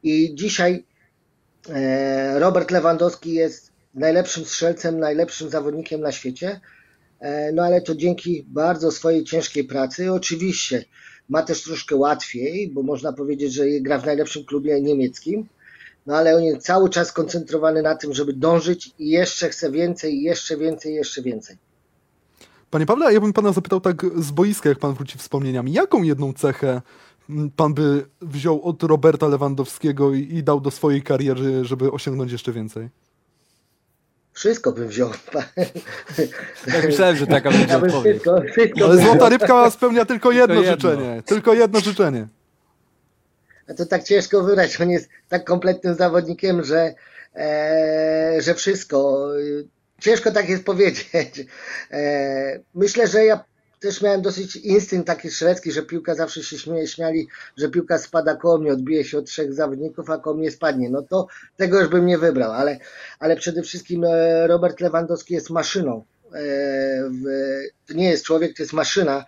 I 0.03 0.35
dzisiaj 0.35 0.85
e, 1.68 2.38
Robert 2.38 2.70
Lewandowski 2.70 3.35
jest 3.35 3.72
najlepszym 3.94 4.44
strzelcem, 4.44 4.98
najlepszym 4.98 5.50
zawodnikiem 5.50 6.00
na 6.00 6.12
świecie. 6.12 6.61
E, 7.20 7.53
no 7.53 7.62
ale 7.62 7.83
to 7.83 7.94
dzięki 7.94 8.46
bardzo 8.48 8.90
swojej 8.90 9.24
ciężkiej 9.24 9.64
pracy. 9.64 10.12
Oczywiście 10.12 10.85
ma 11.29 11.42
też 11.42 11.62
troszkę 11.62 11.96
łatwiej, 11.96 12.68
bo 12.68 12.83
można 12.83 13.12
powiedzieć, 13.12 13.53
że 13.53 13.64
gra 13.81 13.98
w 13.98 14.07
najlepszym 14.07 14.44
klubie 14.44 14.81
niemieckim. 14.81 15.48
No 16.11 16.16
ale 16.16 16.37
on 16.37 16.42
jest 16.42 16.66
cały 16.66 16.90
czas 16.90 17.09
skoncentrowany 17.09 17.83
na 17.83 17.94
tym, 17.94 18.14
żeby 18.14 18.33
dążyć 18.33 18.90
i 18.99 19.09
jeszcze 19.11 19.49
chce 19.49 19.70
więcej, 19.70 20.23
jeszcze 20.23 20.57
więcej, 20.57 20.94
jeszcze 20.94 21.23
więcej. 21.23 21.57
Panie 22.70 22.87
Pawle, 22.87 23.12
ja 23.12 23.20
bym 23.20 23.33
pana 23.33 23.53
zapytał 23.53 23.81
tak 23.81 24.03
z 24.16 24.31
boiska, 24.31 24.68
jak 24.68 24.79
pan 24.79 24.94
wróci 24.94 25.18
wspomnieniami. 25.18 25.73
Jaką 25.73 26.03
jedną 26.03 26.33
cechę 26.33 26.83
pan 27.57 27.75
by 27.75 28.07
wziął 28.23 28.62
od 28.62 28.83
Roberta 28.83 29.29
Lewandowskiego 29.29 30.14
i, 30.14 30.20
i 30.20 30.42
dał 30.42 30.61
do 30.61 30.70
swojej 30.70 31.03
kariery, 31.03 31.64
żeby 31.64 31.92
osiągnąć 31.92 32.33
jeszcze 32.33 32.53
więcej? 32.53 32.88
Wszystko 34.33 34.73
bym 34.73 34.88
wziął. 34.88 35.11
Tak 36.73 36.85
myślałem, 36.85 37.16
że 37.16 37.27
taka 37.27 37.51
będzie 37.51 37.66
ja 37.66 37.77
odpowiedź. 37.77 38.03
Wszystko, 38.03 38.42
wszystko 38.53 38.85
Ale 38.85 39.03
złota 39.03 39.29
rybka 39.29 39.70
spełnia 39.70 40.05
tylko 40.05 40.33
jedno, 40.33 40.55
tylko 40.55 40.70
jedno 40.70 40.90
życzenie. 40.90 41.23
Tylko 41.23 41.55
jedno 41.55 41.81
życzenie. 41.81 42.29
To 43.77 43.87
tak 43.87 44.03
ciężko 44.03 44.43
wybrać. 44.43 44.81
On 44.81 44.91
jest 44.91 45.09
tak 45.29 45.45
kompletnym 45.45 45.95
zawodnikiem, 45.95 46.65
że, 46.65 46.95
e, 47.37 48.37
że 48.39 48.55
wszystko. 48.55 49.29
Ciężko 50.01 50.31
tak 50.31 50.49
jest 50.49 50.65
powiedzieć. 50.65 51.47
E, 51.91 52.61
myślę, 52.75 53.07
że 53.07 53.25
ja 53.25 53.45
też 53.81 54.03
miałem 54.03 54.23
dosyć 54.23 54.57
instynkt 54.57 55.07
taki 55.07 55.31
szwedzki, 55.31 55.73
że 55.73 55.83
piłka 55.83 56.15
zawsze 56.15 56.43
się 56.43 56.59
śmieje, 56.59 56.87
śmiali, 56.87 57.29
że 57.57 57.69
piłka 57.69 57.99
spada 57.99 58.37
koło 58.37 58.59
mnie, 58.59 58.73
odbije 58.73 59.05
się 59.05 59.19
od 59.19 59.27
trzech 59.27 59.55
zawodników, 59.55 60.11
a 60.11 60.19
koło 60.19 60.37
mnie 60.37 60.51
spadnie. 60.51 60.91
No 60.91 61.03
to 61.03 61.27
tego 61.57 61.81
już 61.81 61.89
bym 61.89 62.07
nie 62.07 62.19
wybrał, 62.19 62.53
ale, 62.53 62.79
ale 63.19 63.37
przede 63.37 63.63
wszystkim 63.63 64.05
e, 64.05 64.47
Robert 64.47 64.81
Lewandowski 64.81 65.35
jest 65.35 65.51
maszyną. 65.51 66.05
E, 66.35 66.41
to 67.87 67.95
nie 67.95 68.11
jest 68.11 68.25
człowiek, 68.25 68.57
to 68.57 68.63
jest 68.63 68.73
maszyna. 68.73 69.25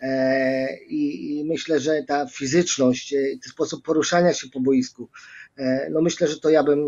E, 0.00 0.76
I, 0.86 1.36
I, 1.38 1.44
myślę, 1.44 1.80
że 1.80 2.02
ta 2.02 2.26
fizyczność, 2.26 3.10
ten 3.10 3.50
sposób 3.52 3.84
poruszania 3.84 4.32
się 4.32 4.48
po 4.48 4.60
boisku, 4.60 5.08
no 5.90 6.00
myślę, 6.00 6.28
że 6.28 6.40
to 6.40 6.50
ja 6.50 6.62
bym 6.62 6.78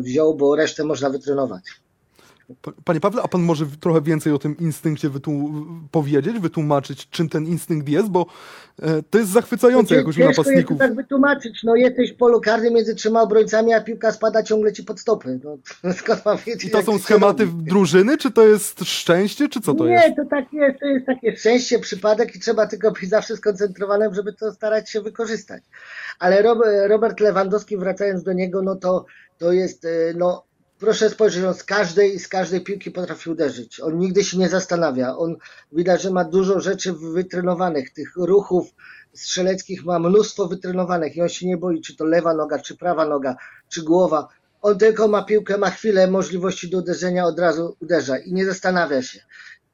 wziął, 0.00 0.36
bo 0.36 0.56
resztę 0.56 0.84
można 0.84 1.10
wytrenować. 1.10 1.62
Panie 2.84 3.00
Pawle, 3.00 3.22
a 3.22 3.28
pan 3.28 3.42
może 3.42 3.66
trochę 3.80 4.00
więcej 4.00 4.32
o 4.32 4.38
tym 4.38 4.56
instynkcie 4.58 5.10
powiedzieć, 5.90 6.38
wytłumaczyć, 6.38 7.08
czym 7.10 7.28
ten 7.28 7.46
instynkt 7.46 7.88
jest, 7.88 8.08
bo 8.08 8.26
e, 8.82 9.02
to 9.02 9.18
jest 9.18 9.30
zachwycające, 9.30 9.94
jak 9.94 10.06
już 10.06 10.16
napastników. 10.16 10.70
Jest 10.70 10.78
tak 10.78 10.94
wytłumaczyć, 10.94 11.62
no 11.64 11.76
jesteś 11.76 12.12
w 12.12 12.16
polu 12.16 12.40
karnym 12.40 12.74
między 12.74 12.94
trzema 12.94 13.22
obrońcami, 13.22 13.74
a 13.74 13.80
piłka 13.80 14.12
spada 14.12 14.42
ciągle 14.42 14.72
ci 14.72 14.84
pod 14.84 15.00
stopy. 15.00 15.40
No, 15.44 15.92
skąd 15.92 16.24
mam 16.24 16.38
wiedzieć? 16.38 16.64
I 16.64 16.70
to 16.70 16.82
są 16.82 16.98
schematy 16.98 17.46
drużyny, 17.46 18.18
czy 18.18 18.30
to 18.30 18.46
jest 18.46 18.84
szczęście, 18.84 19.48
czy 19.48 19.60
co 19.60 19.74
to 19.74 19.86
Nie, 19.86 19.92
jest? 19.92 20.08
Nie, 20.08 20.16
to 20.16 20.24
tak 20.30 20.52
jest, 20.52 20.80
to 20.80 20.86
jest 20.86 21.06
takie 21.06 21.36
szczęście, 21.36 21.78
przypadek 21.78 22.36
i 22.36 22.40
trzeba 22.40 22.66
tylko 22.66 22.92
być 22.92 23.10
zawsze 23.10 23.36
skoncentrowanym, 23.36 24.14
żeby 24.14 24.32
to 24.32 24.52
starać 24.52 24.90
się 24.90 25.00
wykorzystać. 25.00 25.62
Ale 26.18 26.42
Robert 26.88 27.20
Lewandowski, 27.20 27.76
wracając 27.76 28.22
do 28.22 28.32
niego, 28.32 28.62
no 28.62 28.76
to, 28.76 29.04
to 29.38 29.52
jest, 29.52 29.84
e, 29.84 29.88
no 30.16 30.44
proszę 30.78 31.10
spojrzeć, 31.10 31.44
on 31.44 31.54
z 31.54 31.64
każdej, 31.64 32.18
z 32.18 32.28
każdej 32.28 32.60
piłki 32.60 32.90
potrafi 32.90 33.30
uderzyć. 33.30 33.80
On 33.80 33.98
nigdy 33.98 34.24
się 34.24 34.38
nie 34.38 34.48
zastanawia. 34.48 35.16
On 35.16 35.36
widać, 35.72 36.02
że 36.02 36.10
ma 36.10 36.24
dużo 36.24 36.60
rzeczy 36.60 36.92
wytrenowanych. 36.92 37.90
Tych 37.90 38.16
ruchów 38.16 38.74
strzeleckich 39.12 39.84
ma 39.84 39.98
mnóstwo 39.98 40.48
wytrenowanych 40.48 41.16
i 41.16 41.22
on 41.22 41.28
się 41.28 41.46
nie 41.46 41.56
boi, 41.56 41.80
czy 41.80 41.96
to 41.96 42.04
lewa 42.04 42.34
noga, 42.34 42.58
czy 42.58 42.76
prawa 42.76 43.06
noga, 43.06 43.36
czy 43.68 43.82
głowa. 43.82 44.28
On 44.62 44.78
tylko 44.78 45.08
ma 45.08 45.22
piłkę, 45.22 45.58
ma 45.58 45.70
chwilę 45.70 46.06
możliwości 46.06 46.70
do 46.70 46.78
uderzenia, 46.78 47.24
od 47.24 47.38
razu 47.38 47.76
uderza 47.80 48.18
i 48.18 48.32
nie 48.32 48.46
zastanawia 48.46 49.02
się. 49.02 49.20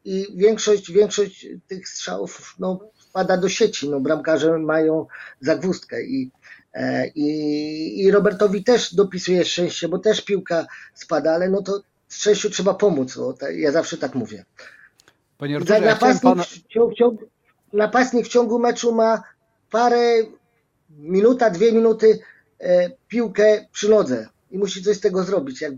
I 0.04 0.26
większość, 0.34 0.92
większość 0.92 1.46
tych 1.66 1.88
strzałów 1.88 2.54
no, 2.58 2.80
wpada 3.10 3.36
do 3.36 3.48
sieci. 3.48 3.90
No, 3.90 4.00
bramkarze 4.00 4.58
mają 4.58 5.06
zagwózdkę 5.40 6.02
i 6.02 6.30
I, 7.14 8.02
I 8.02 8.10
Robertowi 8.10 8.64
też 8.64 8.94
dopisuje 8.94 9.44
szczęście, 9.44 9.88
bo 9.88 9.98
też 9.98 10.20
piłka 10.20 10.66
spada, 10.94 11.32
ale 11.32 11.48
no 11.48 11.62
to 11.62 11.82
szczęściu 12.08 12.50
trzeba 12.50 12.74
pomóc. 12.74 13.16
No, 13.16 13.34
ja 13.50 13.72
zawsze 13.72 13.96
tak 13.96 14.14
mówię. 14.14 14.44
Panie 15.38 15.56
Arturze, 15.56 15.80
napastnik, 15.80 16.22
pana... 16.22 16.42
w 16.42 16.94
ciągu, 16.94 17.18
napastnik 17.72 18.26
w 18.26 18.28
ciągu 18.28 18.58
meczu 18.58 18.94
ma 18.94 19.22
parę 19.70 20.14
minuta, 20.98 21.50
dwie 21.50 21.72
minuty 21.72 22.18
e, 22.60 22.90
piłkę 23.08 23.66
przy 23.72 23.88
nodze 23.88 24.28
i 24.50 24.58
musi 24.58 24.82
coś 24.82 24.96
z 24.96 25.00
tego 25.00 25.24
zrobić. 25.24 25.60
Jak 25.60 25.72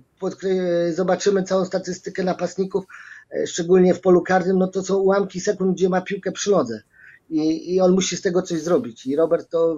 zobaczymy 0.95 1.43
całą 1.43 1.65
statystykę 1.65 2.25
napastników, 2.25 2.85
e, 3.31 3.47
szczególnie 3.47 3.95
w 3.95 4.01
polu 4.01 4.23
karnym, 4.23 4.59
no 4.59 4.67
to 4.67 4.83
są 4.83 4.97
ułamki 4.97 5.41
sekund, 5.41 5.77
gdzie 5.77 5.89
ma 5.89 6.01
piłkę 6.01 6.33
przy 6.33 6.51
nodze. 6.51 6.83
I, 7.31 7.75
I 7.75 7.81
on 7.81 7.93
musi 7.93 8.17
z 8.17 8.23
tego 8.23 8.43
coś 8.43 8.61
zrobić. 8.61 9.07
I 9.07 9.17
Robert 9.17 9.51
to 9.51 9.77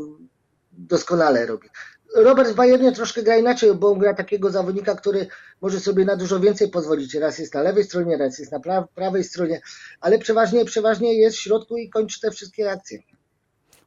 doskonale 0.78 1.46
robi. 1.46 1.68
Robert 2.14 2.50
w 2.50 2.54
Bayernie 2.54 2.92
troszkę 2.92 3.22
gra 3.22 3.36
inaczej, 3.36 3.74
bo 3.74 3.92
on 3.92 3.98
gra 3.98 4.14
takiego 4.14 4.50
zawodnika, 4.50 4.94
który 4.94 5.26
może 5.60 5.80
sobie 5.80 6.04
na 6.04 6.16
dużo 6.16 6.40
więcej 6.40 6.70
pozwolić. 6.70 7.14
Raz 7.14 7.38
jest 7.38 7.54
na 7.54 7.62
lewej 7.62 7.84
stronie, 7.84 8.16
raz 8.16 8.38
jest 8.38 8.52
na 8.52 8.60
pra 8.60 8.88
prawej 8.94 9.24
stronie, 9.24 9.60
ale 10.00 10.18
przeważnie, 10.18 10.64
przeważnie 10.64 11.14
jest 11.14 11.36
w 11.36 11.40
środku 11.40 11.76
i 11.76 11.90
kończy 11.90 12.20
te 12.20 12.30
wszystkie 12.30 12.70
akcje. 12.70 12.98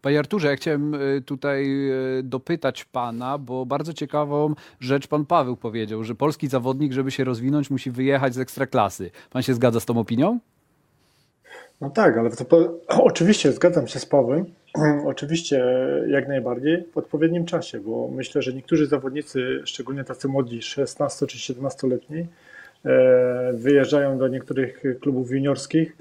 Panie 0.01 0.19
Arturze, 0.19 0.47
ja 0.47 0.55
chciałem 0.55 0.93
e, 0.93 1.21
tutaj 1.21 1.89
e, 1.89 1.93
dopytać 2.23 2.85
pana, 2.85 3.37
bo 3.37 3.65
bardzo 3.65 3.93
ciekawą 3.93 4.53
rzecz 4.79 5.07
pan 5.07 5.25
Paweł 5.25 5.57
powiedział, 5.57 6.03
że 6.03 6.15
polski 6.15 6.47
zawodnik, 6.47 6.93
żeby 6.93 7.11
się 7.11 7.23
rozwinąć, 7.23 7.69
musi 7.69 7.91
wyjechać 7.91 8.33
z 8.33 8.39
ekstraklasy. 8.39 9.11
Pan 9.29 9.43
się 9.43 9.53
zgadza 9.53 9.79
z 9.79 9.85
tą 9.85 9.99
opinią? 9.99 10.39
No 11.81 11.89
tak, 11.89 12.17
ale 12.17 12.29
to, 12.29 12.79
oczywiście 13.11 13.51
zgadzam 13.51 13.87
się 13.87 13.99
z 13.99 14.05
Pawłem. 14.05 14.45
Oczywiście 15.05 15.65
jak 16.07 16.27
najbardziej 16.27 16.83
w 16.93 16.97
odpowiednim 16.97 17.45
czasie, 17.45 17.79
bo 17.79 18.07
myślę, 18.07 18.41
że 18.41 18.53
niektórzy 18.53 18.87
zawodnicy, 18.87 19.61
szczególnie 19.65 20.03
tacy 20.03 20.27
młodzi, 20.27 20.61
16 20.61 21.27
czy 21.27 21.53
17-letni, 21.53 22.27
e, 22.85 23.53
wyjeżdżają 23.53 24.17
do 24.17 24.27
niektórych 24.27 24.83
klubów 25.01 25.31
juniorskich. 25.31 25.97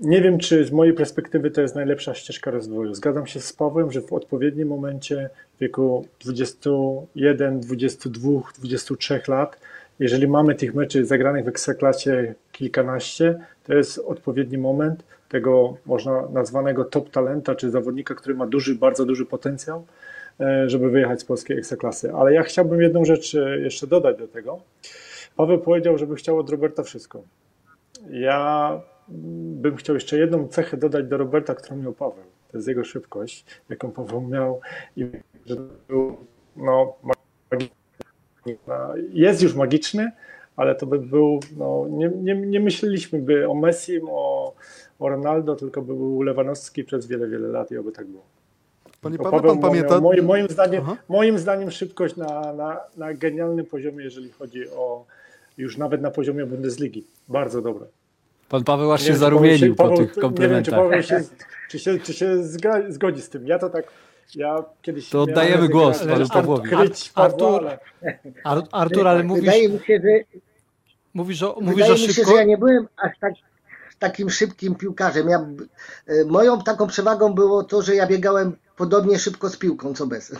Nie 0.00 0.20
wiem, 0.22 0.38
czy 0.38 0.64
z 0.64 0.72
mojej 0.72 0.94
perspektywy 0.94 1.50
to 1.50 1.60
jest 1.60 1.74
najlepsza 1.74 2.14
ścieżka 2.14 2.50
rozwoju. 2.50 2.94
Zgadzam 2.94 3.26
się 3.26 3.40
z 3.40 3.52
Pawłem, 3.52 3.92
że 3.92 4.00
w 4.00 4.12
odpowiednim 4.12 4.68
momencie 4.68 5.30
w 5.56 5.60
wieku 5.60 6.06
21, 6.20 7.60
22, 7.60 8.30
23 8.58 9.20
lat, 9.28 9.56
jeżeli 10.00 10.28
mamy 10.28 10.54
tych 10.54 10.74
meczy 10.74 11.04
zagranych 11.04 11.44
w 11.44 11.48
ekstraklasie 11.48 12.34
kilkanaście, 12.52 13.38
to 13.64 13.74
jest 13.74 13.98
odpowiedni 13.98 14.58
moment 14.58 15.04
tego 15.28 15.76
można 15.86 16.28
nazwanego 16.32 16.84
top 16.84 17.10
talenta, 17.10 17.54
czy 17.54 17.70
zawodnika, 17.70 18.14
który 18.14 18.34
ma 18.34 18.46
duży, 18.46 18.74
bardzo 18.74 19.04
duży 19.04 19.26
potencjał, 19.26 19.86
e, 20.40 20.68
żeby 20.68 20.90
wyjechać 20.90 21.20
z 21.20 21.24
polskiej 21.24 21.58
ekstraklasy. 21.58 22.12
Ale 22.12 22.32
ja 22.32 22.42
chciałbym 22.42 22.80
jedną 22.80 23.04
rzecz 23.04 23.34
e, 23.34 23.58
jeszcze 23.58 23.86
dodać 23.86 24.18
do 24.18 24.28
tego. 24.28 24.60
Paweł 25.36 25.58
powiedział, 25.58 25.98
żeby 25.98 26.16
chciał 26.16 26.38
od 26.38 26.50
Roberta 26.50 26.82
wszystko. 26.82 27.22
Ja 28.10 28.80
bym 29.08 29.76
chciał 29.76 29.94
jeszcze 29.94 30.18
jedną 30.18 30.48
cechę 30.48 30.76
dodać 30.76 31.06
do 31.06 31.16
Roberta, 31.16 31.54
którą 31.54 31.76
miał 31.76 31.92
Paweł. 31.92 32.24
To 32.50 32.58
jest 32.58 32.68
jego 32.68 32.84
szybkość, 32.84 33.44
jaką 33.68 33.90
Paweł 33.90 34.20
miał 34.20 34.60
i 34.96 35.06
że 35.46 35.56
był 35.88 36.16
no, 36.56 36.96
jest 39.12 39.42
już 39.42 39.54
magiczny, 39.54 40.12
ale 40.56 40.74
to 40.74 40.86
by 40.86 40.98
był, 40.98 41.40
no, 41.56 41.86
nie, 41.90 42.08
nie, 42.08 42.34
nie 42.34 42.60
myśleliśmy 42.60 43.18
by 43.18 43.48
o 43.48 43.54
Messi, 43.54 44.00
o, 44.02 44.54
o 44.98 45.08
Ronaldo, 45.08 45.56
tylko 45.56 45.82
by 45.82 45.94
był 45.94 46.22
Lewandowski 46.22 46.84
przez 46.84 47.06
wiele, 47.06 47.28
wiele 47.28 47.48
lat 47.48 47.70
i 47.70 47.76
oby 47.76 47.92
tak 47.92 48.06
było. 48.06 48.22
Panie 49.00 49.18
Paweł, 49.18 49.40
pan 49.40 49.58
pamięta? 49.58 50.00
Moim, 50.00 50.24
moim, 50.24 50.48
zdaniem, 50.48 50.84
moim 51.08 51.38
zdaniem 51.38 51.70
szybkość 51.70 52.16
na, 52.16 52.52
na, 52.52 52.80
na 52.96 53.14
genialnym 53.14 53.66
poziomie, 53.66 54.04
jeżeli 54.04 54.30
chodzi 54.30 54.70
o 54.70 55.04
już 55.58 55.76
nawet 55.76 56.02
na 56.02 56.10
poziomie 56.10 56.46
Bundesligi. 56.46 57.04
Bardzo 57.28 57.62
dobre. 57.62 57.86
Pan 58.48 58.64
Paweł 58.64 58.92
aż 58.92 59.02
się 59.02 59.16
zarumienił 59.16 59.74
po 59.74 59.96
tych 59.96 60.14
komplementach. 60.14 60.74
Nie 60.74 60.90
wiem, 60.90 61.02
czy, 61.02 61.10
Paweł 61.10 61.22
się, 61.22 61.28
czy 61.70 61.78
się, 61.78 61.98
czy 61.98 62.12
się 62.12 62.42
zgodzi 62.88 63.22
z 63.22 63.28
tym. 63.28 63.46
Ja 63.46 63.58
to 63.58 63.70
tak 63.70 63.84
Ja 64.34 64.64
kiedyś 64.82 65.08
To 65.08 65.22
oddajemy 65.22 65.68
głos 65.68 65.98
panu 65.98 66.28
Pawłowi. 66.28 66.70
Artur, 67.14 67.66
ale 67.66 67.78
Ar- 68.44 68.68
Artur, 68.72 69.08
ale 69.08 69.22
mówisz, 69.24 69.44
Wydaje 69.44 69.68
mi 69.68 69.78
się, 69.78 70.00
że, 70.04 70.38
mówisz, 71.14 71.42
o, 71.42 71.56
mówisz 71.60 71.74
wydaje 71.74 71.92
o 71.92 71.94
mi 71.94 72.00
się, 72.00 72.12
szybko... 72.12 72.30
że 72.30 72.36
ja 72.36 72.44
nie 72.44 72.58
byłem 72.58 72.88
aż 72.96 73.18
tak, 73.20 73.32
takim 73.98 74.30
szybkim 74.30 74.74
piłkarzem. 74.74 75.28
Ja, 75.28 75.46
e, 76.06 76.24
moją 76.24 76.62
taką 76.62 76.86
przewagą 76.86 77.32
było 77.32 77.64
to, 77.64 77.82
że 77.82 77.94
ja 77.94 78.06
biegałem 78.06 78.56
podobnie 78.76 79.18
szybko 79.18 79.48
z 79.50 79.56
piłką, 79.56 79.94
co 79.94 80.06
bez. 80.06 80.36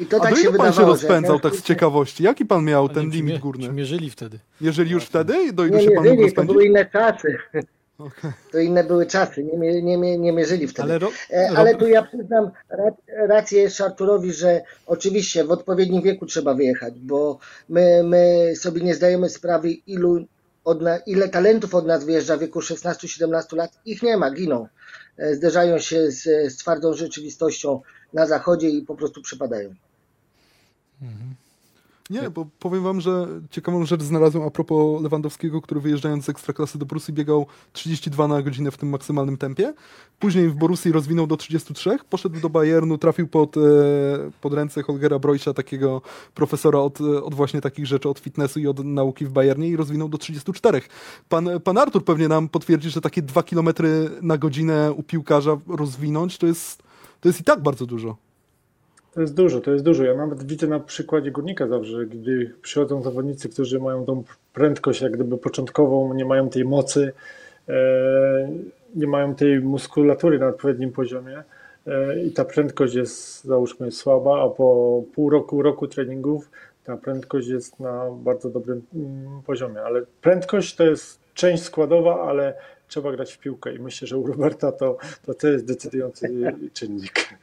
I 0.00 0.06
to 0.06 0.16
A 0.16 0.20
tak 0.20 0.30
do 0.30 0.36
się 0.36 0.52
pan 0.52 0.72
się 0.72 0.82
rozpędzał 0.82 1.34
ja- 1.36 1.40
tak 1.42 1.54
z 1.54 1.62
ciekawości? 1.62 2.24
Jaki 2.24 2.46
pan 2.46 2.64
miał 2.64 2.88
ten 2.88 3.10
limit 3.10 3.34
mie- 3.34 3.40
górny? 3.40 3.72
Mierzyli 3.72 4.10
wtedy? 4.10 4.38
Jeżeli 4.60 4.90
już 4.90 5.04
wtedy, 5.04 5.52
do 5.52 5.66
ilu 5.66 5.76
Nie 5.76 5.82
się 5.82 5.90
pan 5.90 6.04
mierzyli, 6.04 6.32
to 6.32 6.44
były 6.44 6.66
inne 6.66 6.86
czasy. 6.86 7.38
Okej. 7.98 8.30
To 8.52 8.58
inne 8.58 8.84
były 8.84 9.06
czasy, 9.06 9.44
nie, 9.44 9.82
nie, 9.82 10.18
nie 10.18 10.32
mierzyli 10.32 10.68
wtedy. 10.68 10.82
Ale, 10.82 10.98
ro, 10.98 11.10
E, 11.30 11.50
Ale 11.56 11.74
tu 11.74 11.86
ja 11.88 12.02
przyznam 12.02 12.50
ra- 12.68 13.26
rację 13.26 13.62
jeszcze 13.62 13.84
Arturowi, 13.84 14.32
że 14.32 14.62
oczywiście 14.86 15.44
w 15.44 15.50
odpowiednim 15.50 16.02
wieku 16.02 16.26
trzeba 16.26 16.54
wyjechać, 16.54 16.94
bo 17.00 17.38
my, 17.68 18.02
my 18.02 18.52
sobie 18.56 18.80
nie 18.80 18.94
zdajemy 18.94 19.28
sprawy, 19.28 19.70
ilu 19.70 20.24
od 20.64 20.82
na, 20.82 20.96
ile 20.98 21.28
talentów 21.28 21.74
od 21.74 21.86
nas 21.86 22.04
wyjeżdża 22.04 22.36
w 22.36 22.40
wieku 22.40 22.60
16-17 22.60 23.56
lat. 23.56 23.70
Ich 23.84 24.02
nie 24.02 24.16
ma, 24.16 24.30
giną. 24.30 24.68
E, 25.18 25.34
Zderzają 25.34 25.78
się 25.78 26.10
z, 26.10 26.22
z 26.52 26.56
twardą 26.56 26.94
rzeczywistością 26.94 27.80
na 28.12 28.26
zachodzie 28.26 28.68
i 28.68 28.82
po 28.82 28.94
prostu 28.94 29.22
przypadają. 29.22 29.74
Nie, 32.10 32.30
bo 32.30 32.46
powiem 32.58 32.82
wam, 32.82 33.00
że 33.00 33.26
ciekawą 33.50 33.86
rzecz 33.86 34.02
znalazłem 34.02 34.44
a 34.44 34.50
propos 34.50 35.02
Lewandowskiego, 35.02 35.62
który 35.62 35.80
wyjeżdżając 35.80 36.24
z 36.24 36.28
Ekstraklasy 36.28 36.78
do 36.78 36.86
Borussii 36.86 37.14
biegał 37.14 37.46
32 37.72 38.28
na 38.28 38.42
godzinę 38.42 38.70
w 38.70 38.76
tym 38.76 38.88
maksymalnym 38.88 39.36
tempie. 39.36 39.74
Później 40.18 40.48
w 40.48 40.54
Borussii 40.54 40.92
rozwinął 40.92 41.26
do 41.26 41.36
33, 41.36 41.98
poszedł 42.10 42.40
do 42.40 42.50
Bayernu, 42.50 42.98
trafił 42.98 43.28
pod, 43.28 43.56
e, 43.56 43.60
pod 44.40 44.54
ręce 44.54 44.82
Holgera 44.82 45.18
Broisia, 45.18 45.54
takiego 45.54 46.02
profesora 46.34 46.78
od, 46.78 47.00
od 47.00 47.34
właśnie 47.34 47.60
takich 47.60 47.86
rzeczy, 47.86 48.08
od 48.08 48.18
fitnessu 48.18 48.60
i 48.60 48.66
od 48.66 48.84
nauki 48.84 49.26
w 49.26 49.30
Bayernie 49.30 49.68
i 49.68 49.76
rozwinął 49.76 50.08
do 50.08 50.18
34. 50.18 50.82
Pan, 51.28 51.48
pan 51.64 51.78
Artur 51.78 52.04
pewnie 52.04 52.28
nam 52.28 52.48
potwierdzi, 52.48 52.90
że 52.90 53.00
takie 53.00 53.22
2 53.22 53.42
km 53.42 53.68
na 54.22 54.38
godzinę 54.38 54.92
u 54.92 55.02
piłkarza 55.02 55.58
rozwinąć 55.66 56.38
to 56.38 56.46
jest, 56.46 56.82
to 57.20 57.28
jest 57.28 57.40
i 57.40 57.44
tak 57.44 57.62
bardzo 57.62 57.86
dużo. 57.86 58.25
To 59.16 59.20
jest 59.20 59.34
dużo, 59.34 59.60
to 59.60 59.70
jest 59.70 59.84
dużo. 59.84 60.04
Ja 60.04 60.14
nawet 60.14 60.46
widzę 60.46 60.66
na 60.66 60.80
przykładzie 60.80 61.30
Górnika 61.30 61.68
zawsze, 61.68 62.06
gdy 62.06 62.54
przychodzą 62.62 63.02
zawodnicy, 63.02 63.48
którzy 63.48 63.80
mają 63.80 64.04
tą 64.04 64.24
prędkość 64.54 65.00
jak 65.00 65.12
gdyby 65.12 65.38
początkową, 65.38 66.14
nie 66.14 66.24
mają 66.24 66.50
tej 66.50 66.64
mocy, 66.64 67.12
e, 67.68 68.48
nie 68.94 69.06
mają 69.06 69.34
tej 69.34 69.60
muskulatury 69.60 70.38
na 70.38 70.48
odpowiednim 70.48 70.92
poziomie 70.92 71.42
e, 71.86 72.20
i 72.20 72.30
ta 72.32 72.44
prędkość 72.44 72.94
jest 72.94 73.44
załóżmy 73.44 73.92
słaba, 73.92 74.42
a 74.42 74.48
po 74.48 75.02
pół 75.14 75.30
roku, 75.30 75.62
roku 75.62 75.88
treningów 75.88 76.50
ta 76.84 76.96
prędkość 76.96 77.48
jest 77.48 77.80
na 77.80 78.10
bardzo 78.10 78.50
dobrym 78.50 78.82
mm, 78.94 79.42
poziomie. 79.46 79.82
Ale 79.82 80.02
prędkość 80.22 80.76
to 80.76 80.84
jest 80.84 81.20
część 81.34 81.62
składowa, 81.62 82.20
ale 82.20 82.54
trzeba 82.88 83.12
grać 83.12 83.32
w 83.32 83.38
piłkę 83.38 83.74
i 83.74 83.78
myślę, 83.78 84.08
że 84.08 84.18
u 84.18 84.26
Roberta 84.26 84.72
to, 84.72 84.96
to, 85.26 85.34
to 85.34 85.48
jest 85.48 85.66
decydujący 85.66 86.28
czynnik. 86.78 87.38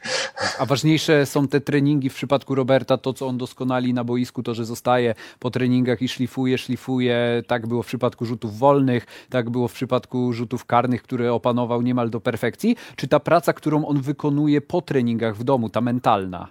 A 0.60 0.66
ważniejsze 0.66 1.26
są 1.26 1.48
te 1.48 1.62
treningi 1.62 2.10
w 2.10 2.14
przypadku 2.14 2.56
Roberta, 2.56 2.98
to 2.98 3.14
co 3.14 3.28
on 3.28 3.38
doskonali 3.38 3.94
na 3.94 4.04
boisku, 4.04 4.44
to 4.44 4.54
że 4.54 4.66
zostaje 4.66 5.16
po 5.40 5.52
treningach 5.52 6.02
i 6.02 6.08
szlifuje, 6.08 6.58
szlifuje. 6.58 7.44
Tak 7.48 7.68
było 7.68 7.84
w 7.84 7.88
przypadku 7.88 8.26
rzutów 8.26 8.58
wolnych, 8.58 9.06
tak 9.30 9.50
było 9.50 9.68
w 9.68 9.74
przypadku 9.74 10.34
rzutów 10.34 10.66
karnych, 10.66 11.04
które 11.04 11.34
opanował 11.34 11.82
niemal 11.82 12.10
do 12.10 12.20
perfekcji. 12.20 12.76
Czy 12.96 13.08
ta 13.08 13.20
praca, 13.20 13.54
którą 13.54 13.86
on 13.86 14.02
wykonuje 14.02 14.62
po 14.62 14.82
treningach 14.82 15.36
w 15.36 15.44
domu, 15.44 15.70
ta 15.70 15.82
mentalna? 15.82 16.48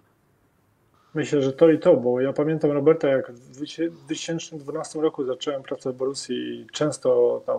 Myślę, 1.14 1.42
że 1.42 1.52
to 1.52 1.70
i 1.70 1.78
to, 1.78 1.96
bo 1.96 2.20
ja 2.20 2.32
pamiętam 2.32 2.70
Roberta, 2.70 3.08
jak 3.08 3.32
w 3.32 3.50
2012 3.50 5.00
roku 5.00 5.24
zacząłem 5.24 5.62
pracę 5.62 5.92
w 5.92 5.96
Borussii 5.96 6.60
i 6.60 6.66
często 6.72 7.42
tam 7.46 7.58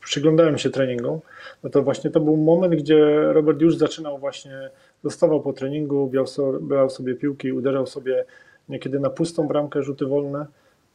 przyglądałem 0.00 0.58
się 0.58 0.70
treningom, 0.70 1.20
no 1.62 1.70
to 1.70 1.82
właśnie 1.82 2.10
to 2.10 2.20
był 2.20 2.36
moment, 2.36 2.74
gdzie 2.74 3.32
Robert 3.32 3.60
już 3.60 3.76
zaczynał 3.76 4.18
właśnie, 4.18 4.70
dostawał 5.02 5.40
po 5.40 5.52
treningu, 5.52 6.06
brał 6.06 6.26
so- 6.26 6.60
brał 6.60 6.90
sobie 6.90 7.14
piłki, 7.14 7.52
uderzał 7.52 7.86
sobie 7.86 8.24
niekiedy 8.68 9.00
na 9.00 9.10
pustą 9.10 9.48
bramkę, 9.48 9.82
rzuty 9.82 10.06
wolne. 10.06 10.46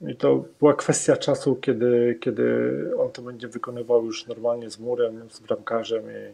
I 0.07 0.15
to 0.15 0.45
była 0.59 0.73
kwestia 0.73 1.17
czasu, 1.17 1.55
kiedy, 1.55 2.17
kiedy 2.21 2.71
on 2.97 3.11
to 3.11 3.21
będzie 3.21 3.47
wykonywał 3.47 4.05
już 4.05 4.27
normalnie 4.27 4.69
z 4.69 4.79
murem, 4.79 5.29
z 5.29 5.39
bramkarzem 5.39 6.03
i 6.03 6.33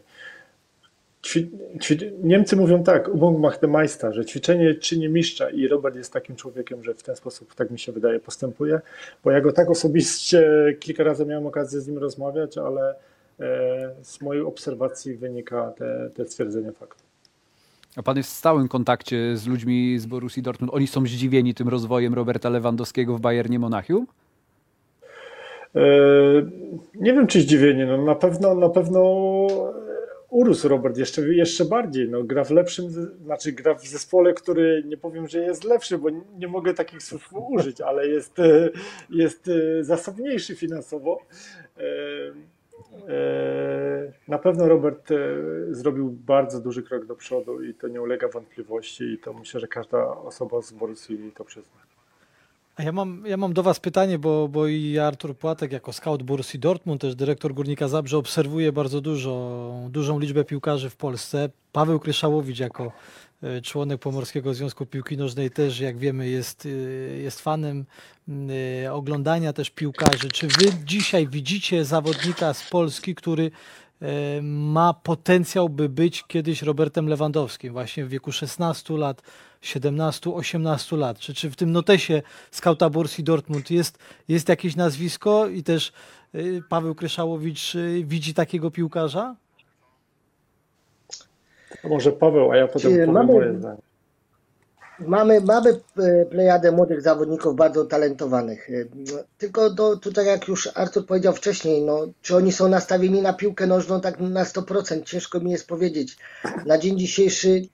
Ćwi, 1.26 1.50
ćwi, 1.80 1.96
Niemcy 2.22 2.56
mówią 2.56 2.82
tak, 2.82 3.08
Übung 3.08 3.40
macht 3.40 3.60
den 3.60 3.70
Meister, 3.70 4.14
że 4.14 4.24
ćwiczenie 4.24 4.74
czyni 4.74 5.08
mistrza 5.08 5.50
i 5.50 5.68
Robert 5.68 5.96
jest 5.96 6.12
takim 6.12 6.36
człowiekiem, 6.36 6.84
że 6.84 6.94
w 6.94 7.02
ten 7.02 7.16
sposób, 7.16 7.54
tak 7.54 7.70
mi 7.70 7.78
się 7.78 7.92
wydaje, 7.92 8.20
postępuje, 8.20 8.80
bo 9.24 9.30
ja 9.30 9.40
go 9.40 9.52
tak 9.52 9.70
osobiście 9.70 10.66
kilka 10.80 11.04
razy 11.04 11.26
miałem 11.26 11.46
okazję 11.46 11.80
z 11.80 11.88
nim 11.88 11.98
rozmawiać, 11.98 12.58
ale 12.58 12.94
e, 13.40 13.90
z 14.02 14.20
mojej 14.20 14.42
obserwacji 14.42 15.14
wynika 15.14 15.72
te, 15.76 16.10
te 16.14 16.26
stwierdzenie 16.26 16.72
faktu. 16.72 17.04
A 17.96 18.02
pan 18.02 18.16
jest 18.16 18.30
w 18.30 18.36
stałym 18.36 18.68
kontakcie 18.68 19.36
z 19.36 19.46
ludźmi 19.46 19.98
z 19.98 20.06
Borussii 20.06 20.42
Dortmund. 20.42 20.74
Oni 20.74 20.86
są 20.86 21.06
zdziwieni 21.06 21.54
tym 21.54 21.68
rozwojem 21.68 22.14
Roberta 22.14 22.48
Lewandowskiego 22.48 23.16
w 23.16 23.20
Bayernie 23.20 23.58
Monachium? 23.58 24.06
E, 25.74 25.80
nie 26.94 27.12
wiem, 27.12 27.26
czy 27.26 27.40
zdziwienie, 27.40 27.86
no 27.86 28.04
na 28.04 28.14
pewno, 28.14 28.54
na 28.54 28.68
pewno 28.68 29.00
urósł 30.36 30.68
Robert 30.68 30.96
jeszcze, 30.96 31.22
jeszcze 31.34 31.64
bardziej. 31.64 32.08
No, 32.08 32.24
gra 32.24 32.44
w 32.44 32.50
lepszym, 32.50 32.90
znaczy 33.24 33.52
gra 33.52 33.74
w 33.74 33.86
zespole, 33.86 34.34
który 34.34 34.82
nie 34.86 34.96
powiem, 34.96 35.28
że 35.28 35.38
jest 35.38 35.64
lepszy, 35.64 35.98
bo 35.98 36.08
nie 36.38 36.48
mogę 36.48 36.74
takich 36.74 37.02
słów 37.02 37.28
użyć, 37.32 37.80
ale 37.80 38.08
jest, 38.08 38.38
e, 38.38 38.70
jest 39.10 39.48
e, 39.48 39.84
zasobniejszy 39.84 40.56
finansowo. 40.56 41.18
E, 41.78 41.82
Na 44.28 44.38
pewno 44.38 44.68
Robert 44.68 45.08
zrobił 45.70 46.10
bardzo 46.10 46.60
duży 46.60 46.82
krok 46.82 47.06
do 47.06 47.16
przodu 47.16 47.62
i 47.62 47.74
to 47.74 47.88
nie 47.88 48.02
ulega 48.02 48.28
wątpliwości 48.28 49.04
i 49.04 49.18
to 49.18 49.32
myślę, 49.32 49.60
że 49.60 49.68
każda 49.68 50.06
osoba 50.06 50.62
z 50.62 50.72
Borussii 50.72 51.32
to 51.34 51.44
przyzna. 51.44 51.85
Ja 52.78 52.92
mam, 52.92 53.24
ja 53.26 53.36
mam 53.36 53.52
do 53.52 53.62
Was 53.62 53.80
pytanie, 53.80 54.18
bo, 54.18 54.48
bo 54.48 54.66
i 54.66 54.98
Artur 54.98 55.36
Płatek 55.36 55.72
jako 55.72 55.92
scout 55.92 56.22
Borussii 56.22 56.60
Dortmund, 56.60 57.00
też 57.00 57.14
dyrektor 57.14 57.54
Górnika 57.54 57.88
Zabrze 57.88 58.18
obserwuje 58.18 58.72
bardzo 58.72 59.00
dużo, 59.00 59.72
dużą 59.90 60.18
liczbę 60.18 60.44
piłkarzy 60.44 60.90
w 60.90 60.96
Polsce. 60.96 61.48
Paweł 61.72 62.00
Kryszałowicz 62.00 62.58
jako 62.58 62.92
e, 63.42 63.60
członek 63.60 64.00
Pomorskiego 64.00 64.54
Związku 64.54 64.86
Piłki 64.86 65.16
Nożnej 65.16 65.50
też, 65.50 65.80
jak 65.80 65.98
wiemy, 65.98 66.28
jest, 66.28 66.66
e, 66.66 66.68
jest 67.18 67.40
fanem 67.40 67.84
e, 68.84 68.92
oglądania 68.92 69.52
też 69.52 69.70
piłkarzy. 69.70 70.28
Czy 70.28 70.46
Wy 70.46 70.72
dzisiaj 70.84 71.28
widzicie 71.28 71.84
zawodnika 71.84 72.54
z 72.54 72.70
Polski, 72.70 73.14
który 73.14 73.50
ma 74.42 74.94
potencjał, 74.94 75.68
by 75.68 75.88
być 75.88 76.24
kiedyś 76.24 76.62
Robertem 76.62 77.08
Lewandowskim, 77.08 77.72
właśnie 77.72 78.04
w 78.04 78.08
wieku 78.08 78.32
16 78.32 78.94
lat, 78.94 79.22
17-18 79.62 80.98
lat. 80.98 81.18
Czy, 81.18 81.34
czy 81.34 81.50
w 81.50 81.56
tym 81.56 81.72
notesie 81.72 82.22
skauta 82.50 82.90
Borussii 82.90 83.24
Dortmund 83.24 83.70
jest, 83.70 83.98
jest 84.28 84.48
jakieś 84.48 84.76
nazwisko 84.76 85.46
i 85.48 85.62
też 85.62 85.92
y, 86.34 86.62
Paweł 86.68 86.94
Kryszałowicz 86.94 87.74
y, 87.74 88.04
widzi 88.04 88.34
takiego 88.34 88.70
piłkarza? 88.70 89.36
To 91.82 91.88
może 91.88 92.12
Paweł, 92.12 92.50
a 92.52 92.56
ja 92.56 92.66
potem 92.68 92.80
Czy 92.80 92.88
powiem 92.96 93.12
mamy- 93.12 93.32
moje 93.32 93.58
zdanie. 93.58 93.80
Mamy, 95.06 95.40
mamy 95.40 95.80
plejadę 96.30 96.72
młodych 96.72 97.02
zawodników 97.02 97.56
bardzo 97.56 97.84
talentowanych. 97.84 98.70
E, 98.70 98.72
Tylko 99.38 99.70
do, 99.70 99.96
tutaj, 99.96 100.26
jak 100.26 100.48
już 100.48 100.68
Artur 100.74 101.06
powiedział 101.06 101.32
wcześniej, 101.34 101.82
no, 101.82 102.06
czy 102.22 102.36
oni 102.36 102.52
są 102.52 102.68
nastawieni 102.68 103.22
na 103.22 103.32
piłkę 103.32 103.66
nożną 103.66 104.00
tak 104.00 104.20
na 104.20 104.44
100%? 104.44 105.02
Ciężko 105.04 105.40
mi 105.40 105.50
jest 105.50 105.66
powiedzieć. 105.68 106.16
Na 106.66 106.78
dzień 106.78 106.98
dzisiejszy 106.98 107.68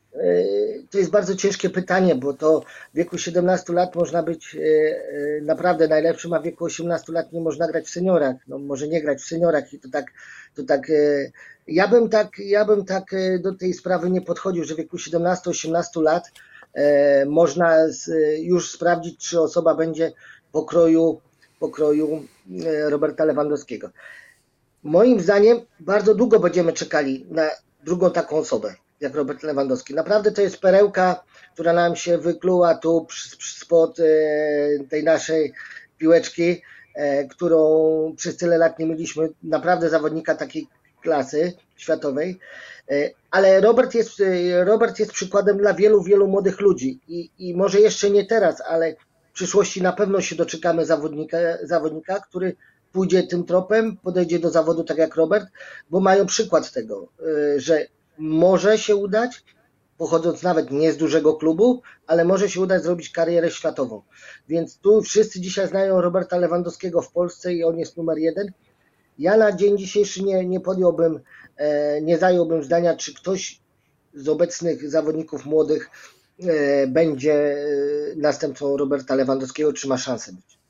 to 0.93 0.99
jest 0.99 1.11
bardzo 1.11 1.37
ciężkie 1.37 1.71
pytanie, 1.71 2.15
bo 2.15 2.35
to 2.35 2.61
w 2.95 2.97
wieku 2.97 3.19
17 3.19 3.73
lat 3.73 3.95
można 3.95 4.23
być 4.23 4.57
e, 4.57 4.59
e, 4.59 5.41
naprawdę 5.41 5.89
najlepszym, 5.89 6.33
a 6.33 6.41
w 6.41 6.43
wieku 6.43 6.65
18 6.65 7.13
lat 7.13 7.33
nie 7.33 7.41
można 7.41 7.69
grać 7.69 7.87
w 7.87 7.91
seniorach. 7.91 8.37
No, 8.49 8.59
może 8.59 8.89
nie 8.89 9.03
grać 9.03 9.21
w 9.21 9.27
seniorach 9.27 9.73
i 9.73 9.79
to 9.79 9.89
tak, 9.93 10.07
to 10.55 10.63
tak 10.63 10.91
e, 10.91 11.31
ja 11.67 11.89
bym 11.89 12.09
tak, 12.09 12.39
ja 12.39 12.65
bym 12.65 12.85
tak 12.85 13.05
do 13.41 13.55
tej 13.55 13.75
sprawy 13.75 14.11
nie 14.11 14.21
podchodził, 14.21 14.65
że 14.65 14.75
w 14.75 14.77
wieku 14.77 14.97
17-18 14.97 16.03
lat 16.03 16.33
można 17.27 17.77
już 18.39 18.71
sprawdzić, 18.71 19.29
czy 19.29 19.41
osoba 19.41 19.75
będzie 19.75 20.13
pokroju, 20.53 21.21
pokroju 21.61 22.27
Roberta 22.89 23.25
Lewandowskiego. 23.25 23.91
Moim 24.83 25.21
zdaniem 25.21 25.61
bardzo 25.81 26.15
długo 26.15 26.41
będziemy 26.41 26.73
czekali 26.73 27.27
na 27.31 27.51
drugą 27.85 28.11
taką 28.11 28.37
osobę, 28.37 28.75
jak 29.03 29.15
Robert 29.15 29.43
Lewandowski. 29.43 29.95
Naprawdę 29.95 30.33
to 30.33 30.43
jest 30.43 30.59
perełka, 30.59 31.25
która 31.55 31.73
nam 31.73 31.97
się 31.97 32.19
wykluła 32.19 32.75
tu 32.75 33.07
spod 33.41 34.01
e, 34.01 34.05
tej 34.91 35.05
naszej 35.05 35.53
piłeczki, 35.99 36.63
e, 36.95 37.25
którą 37.25 38.15
przez 38.17 38.37
tyle 38.37 38.59
lat 38.59 38.79
nie 38.79 38.87
mieliśmy 38.87 39.29
naprawdę 39.43 39.91
zawodnika 39.91 40.35
takiej 40.35 40.67
klasy. 41.03 41.53
światowej. 41.77 42.39
E, 42.91 43.11
Ale 43.31 43.61
Robert 43.61 43.95
jest, 43.95 44.23
Robert 44.65 44.99
jest 44.99 45.13
przykładem 45.13 45.59
dla 45.59 45.75
wielu, 45.75 46.03
wielu 46.03 46.29
młodych 46.29 46.61
ludzi 46.61 47.01
i, 47.09 47.31
i 47.39 47.55
może 47.55 47.81
jeszcze 47.81 48.11
nie 48.11 48.27
teraz, 48.27 48.61
ale 48.61 48.95
w 49.31 49.33
przyszłości 49.33 49.83
na 49.83 49.93
pewno 49.93 50.21
się 50.21 50.37
doczekamy 50.37 50.87
zawodnika, 50.87 51.39
zawodnika, 51.63 52.21
który 52.21 52.57
pójdzie 52.93 53.23
tym 53.23 53.45
tropem, 53.45 53.97
podejdzie 53.97 54.39
do 54.39 54.51
zawodu 54.51 54.85
tak 54.85 54.99
jak 54.99 55.17
Robert, 55.17 55.49
bo 55.91 56.01
mają 56.01 56.27
przykład 56.27 56.73
tego, 56.73 57.09
że 57.57 57.87
może 58.19 58.79
się 58.79 58.97
udać, 58.97 59.45
pochodząc 59.99 60.43
nawet 60.43 60.71
nie 60.71 60.93
z 60.93 60.97
dużego 60.97 61.35
klubu, 61.35 61.83
ale 62.07 62.25
może 62.25 62.49
się 62.49 62.61
udać 62.61 62.83
zrobić 62.83 63.11
karierę 63.11 63.51
światową. 63.51 64.03
Więc 64.49 64.79
tu 64.79 65.03
wszyscy 65.03 65.41
dzisiaj 65.41 65.69
znają 65.69 66.01
Roberta 66.01 66.37
Lewandowskiego 66.37 67.03
w 67.03 67.13
Polsce 67.13 67.55
i 67.55 67.65
on 67.65 67.79
jest 67.79 67.97
numer 67.97 68.19
jeden. 68.19 68.53
Ja 69.19 69.37
na 69.37 69.53
dzień 69.53 69.79
dzisiejszy 69.79 70.23
nie, 70.23 70.47
nie 70.47 70.61
podjąłbym, 70.61 71.21
e, 71.57 72.01
nie 72.03 72.19
zająłbym 72.19 72.63
zdania, 72.63 72.97
czy 72.97 73.15
ktoś 73.15 73.61
z 74.15 74.29
obecnych 74.29 74.91
zawodników 74.91 75.45
młodych 75.45 75.91
e, 76.41 76.87
będzie 76.87 77.35
e, 77.35 77.57
następcą 78.17 78.77
Roberta 78.77 79.15
Lewandowskiego, 79.15 79.73
czy 79.73 79.89
ma 79.89 79.99
szansę 79.99 80.33
być. 80.33 80.62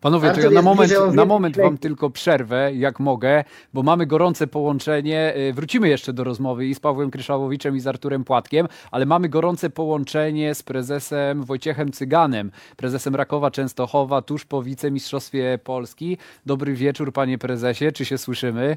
Panowie, 0.00 0.30
to 0.30 0.40
ja 0.40 0.50
na 0.50 0.62
moment, 0.62 0.92
na 1.14 1.24
moment 1.24 1.56
wam 1.56 1.78
tylko 1.78 2.10
przerwę, 2.10 2.74
jak 2.74 3.00
mogę, 3.00 3.44
bo 3.74 3.82
mamy 3.82 4.06
gorące 4.06 4.46
połączenie. 4.46 5.34
Y, 5.36 5.52
Wrócimy 5.52 5.88
jeszcze 5.88 6.12
do 6.12 6.24
rozmowy 6.24 6.66
i 6.66 6.74
z 6.74 6.80
Pawłem 6.80 7.10
Kryszałowiczem 7.10 7.76
i 7.76 7.80
z 7.80 7.86
Arturem 7.86 8.24
Płatkiem, 8.24 8.68
ale 8.90 9.06
mamy 9.06 9.28
gorące 9.28 9.70
połączenie 9.70 10.54
z 10.54 10.62
prezesem 10.62 11.44
Wojciechem 11.44 11.92
Cyganem, 11.92 12.50
prezesem 12.76 13.16
Rakowa 13.16 13.50
Częstochowa, 13.50 14.22
tuż 14.22 14.44
po 14.44 14.62
wicemistrzostwie 14.62 15.58
Polski. 15.64 16.18
Dobry 16.46 16.74
wieczór, 16.74 17.12
panie 17.12 17.38
prezesie, 17.38 17.92
czy 17.92 18.04
się 18.04 18.18
słyszymy? 18.18 18.76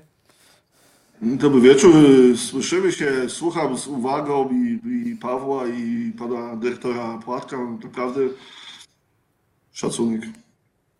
Dobry 1.21 1.61
wieczór. 1.61 1.95
Słyszymy 2.37 2.91
się, 2.91 3.11
słucham 3.27 3.77
z 3.77 3.87
uwagą 3.87 4.49
i, 4.49 4.79
i 5.11 5.15
Pawła, 5.15 5.67
i 5.67 6.11
pana 6.19 6.55
dyrektora 6.55 7.19
Płatka. 7.25 7.57
Naprawdę 7.83 8.21
szacunek. 9.71 10.21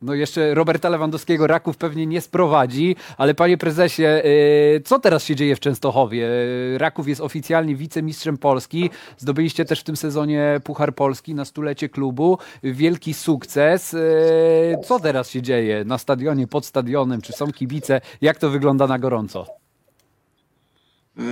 No 0.03 0.13
jeszcze 0.13 0.53
Roberta 0.53 0.89
Lewandowskiego 0.89 1.47
Raków 1.47 1.77
pewnie 1.77 2.05
nie 2.05 2.21
sprowadzi, 2.21 2.95
ale 3.17 3.35
panie 3.35 3.57
prezesie, 3.57 4.03
y, 4.05 4.81
co 4.85 4.99
teraz 4.99 5.23
się 5.23 5.35
dzieje 5.35 5.55
w 5.55 5.59
Częstochowie? 5.59 6.27
Y, 6.75 6.77
Raków 6.77 7.07
jest 7.07 7.21
oficjalnie 7.21 7.75
wicemistrzem 7.75 8.37
Polski. 8.37 8.89
Zdobyliście 9.17 9.65
też 9.65 9.79
w 9.79 9.83
tym 9.83 9.95
sezonie 9.95 10.59
Puchar 10.63 10.95
Polski 10.95 11.35
na 11.35 11.45
stulecie 11.45 11.89
klubu. 11.89 12.37
Wielki 12.63 13.13
sukces. 13.13 13.93
Y, 13.93 14.75
Co 14.85 14.99
teraz 14.99 15.29
się 15.29 15.41
dzieje 15.41 15.85
na 15.85 15.97
stadionie, 15.97 16.47
pod 16.47 16.65
stadionem? 16.65 17.21
Czy 17.21 17.33
są 17.33 17.51
kibice? 17.51 18.01
Jak 18.21 18.37
to 18.37 18.49
wygląda 18.49 18.87
na 18.87 18.99
gorąco? 18.99 19.45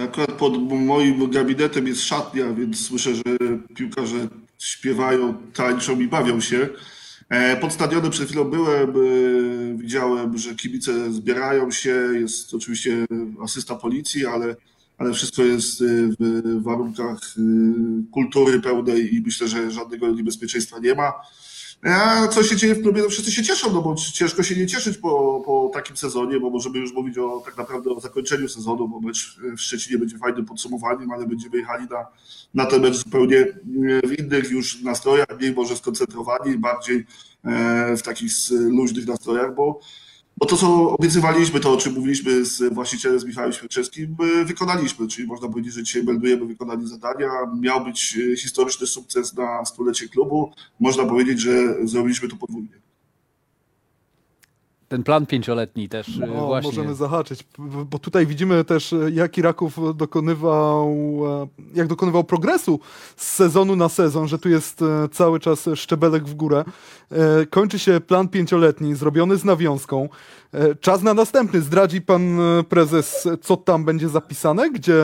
Akurat 0.03 0.31
pod 0.31 0.71
moim 0.71 1.31
gabinetem 1.31 1.87
jest 1.87 2.01
szatnia, 2.01 2.53
więc 2.53 2.87
słyszę, 2.87 3.15
że 3.15 3.23
piłkarze 3.75 4.27
śpiewają, 4.59 5.33
tańczą 5.53 5.99
i 5.99 6.07
bawią 6.07 6.41
się. 6.41 6.69
E, 7.31 7.57
Pod 7.57 7.73
stadionem 7.73 8.11
przed 8.11 8.27
chwilą 8.27 8.43
byłem, 8.43 8.89
e, 8.89 9.77
widziałem, 9.77 10.37
że 10.37 10.55
kibice 10.55 11.13
zbierają 11.13 11.71
się, 11.71 11.89
jest 12.13 12.53
oczywiście 12.53 13.05
asysta 13.43 13.75
policji, 13.75 14.25
ale, 14.25 14.55
ale 14.97 15.13
wszystko 15.13 15.43
jest 15.43 15.81
e, 15.81 15.85
w 16.19 16.63
warunkach 16.63 17.19
kultury 18.11 18.59
pełnej 18.59 19.15
i 19.15 19.21
myślę, 19.21 19.47
że 19.47 19.71
żadnego 19.71 20.11
niebezpieczeństwa 20.11 20.79
nie 20.79 20.95
ma. 20.95 21.13
A 21.83 22.27
co 22.27 22.43
się 22.43 22.55
dzieje 22.55 22.75
w 22.75 22.81
klubie? 22.81 23.01
No 23.01 23.09
wszyscy 23.09 23.31
się 23.31 23.43
cieszą, 23.43 23.73
no 23.73 23.81
bo 23.81 23.95
ciężko 23.95 24.43
się 24.43 24.55
nie 24.55 24.67
cieszyć 24.67 24.97
po, 24.97 25.43
po 25.45 25.71
takim 25.73 25.97
sezonie, 25.97 26.39
bo 26.39 26.49
możemy 26.49 26.79
już 26.79 26.93
mówić 26.93 27.17
o 27.17 27.41
tak 27.45 27.57
naprawdę 27.57 27.89
o 27.89 27.99
zakończeniu 27.99 28.49
sezonu, 28.49 28.87
bo 28.87 28.99
mecz 28.99 29.37
w 29.57 29.61
Szczecinie 29.61 29.97
będzie 29.97 30.17
fajnym 30.17 30.45
podsumowaniem, 30.45 31.11
ale 31.11 31.27
będziemy 31.27 31.57
jechali 31.57 31.87
na, 31.89 32.07
na 32.53 32.65
ten 32.65 32.81
mecz 32.81 32.95
zupełnie 32.95 33.37
e, 33.37 34.07
w 34.07 34.19
innych 34.19 34.51
już 34.51 34.81
nastrojach, 34.81 35.27
mniej 35.39 35.53
może 35.53 35.75
skoncentrowani, 35.75 36.57
bardziej 36.57 37.05
e, 37.43 37.97
w 37.97 38.01
takich 38.01 38.31
luźnych 38.51 39.07
nastrojach, 39.07 39.55
bo, 39.55 39.79
bo 40.41 40.47
to, 40.47 40.57
co 40.57 40.91
obiecywaliśmy, 40.91 41.59
to 41.59 41.73
o 41.73 41.77
czym 41.77 41.93
mówiliśmy 41.93 42.45
z 42.45 42.73
właścicielem, 42.73 43.19
z 43.19 43.25
Michałem 43.25 43.53
Świerczewskim, 43.53 44.15
e, 44.41 44.45
wykonaliśmy, 44.45 45.07
czyli 45.07 45.27
można 45.27 45.47
powiedzieć, 45.47 45.73
że 45.73 45.83
dzisiaj 45.83 46.03
meldujemy 46.03 46.45
wykonanie 46.45 46.87
zadania. 46.87 47.29
Miał 47.59 47.85
być 47.85 48.17
e, 48.33 48.37
historyczny 48.37 48.87
sukces 48.87 49.33
na 49.33 49.65
stulecie 49.65 50.09
klubu. 50.09 50.51
Można 50.79 51.05
powiedzieć, 51.05 51.39
że 51.39 51.75
zrobiliśmy 51.87 52.27
to 52.27 52.35
podwójnie. 52.35 52.80
Ten 54.91 55.03
plan 55.03 55.25
pięcioletni 55.25 55.89
też 55.89 56.07
y, 56.07 56.19
No, 56.19 56.47
właśnie. 56.47 56.69
możemy 56.69 56.95
zahaczyć, 56.95 57.43
bo 57.85 57.99
tutaj 57.99 58.25
widzimy 58.27 58.63
też, 58.63 58.93
e, 58.93 59.11
jaki 59.11 59.41
Raków 59.41 59.97
dokonywał, 59.97 60.87
e, 61.43 61.47
jak 61.73 61.87
dokonywał 61.87 62.23
progresu 62.23 62.79
z 63.15 63.35
sezonu 63.35 63.75
na 63.75 63.89
sezon, 63.89 64.27
że 64.27 64.39
tu 64.39 64.49
jest 64.49 64.81
e, 64.81 65.09
cały 65.11 65.39
czas 65.39 65.69
szczebelek 65.75 66.23
w 66.23 66.33
górę. 66.33 66.63
E, 67.11 67.45
Kończy 67.45 67.79
się 67.79 67.99
plan 67.99 68.27
pięcioletni, 68.27 68.95
zrobiony 68.95 69.37
z 69.37 69.45
nawiązką. 69.45 70.09
Czas 70.81 71.01
na 71.01 71.13
następny. 71.13 71.61
Zdradzi 71.61 72.01
pan 72.01 72.39
prezes, 72.69 73.27
co 73.41 73.57
tam 73.57 73.85
będzie 73.85 74.09
zapisane, 74.09 74.69
gdzie, 74.71 75.03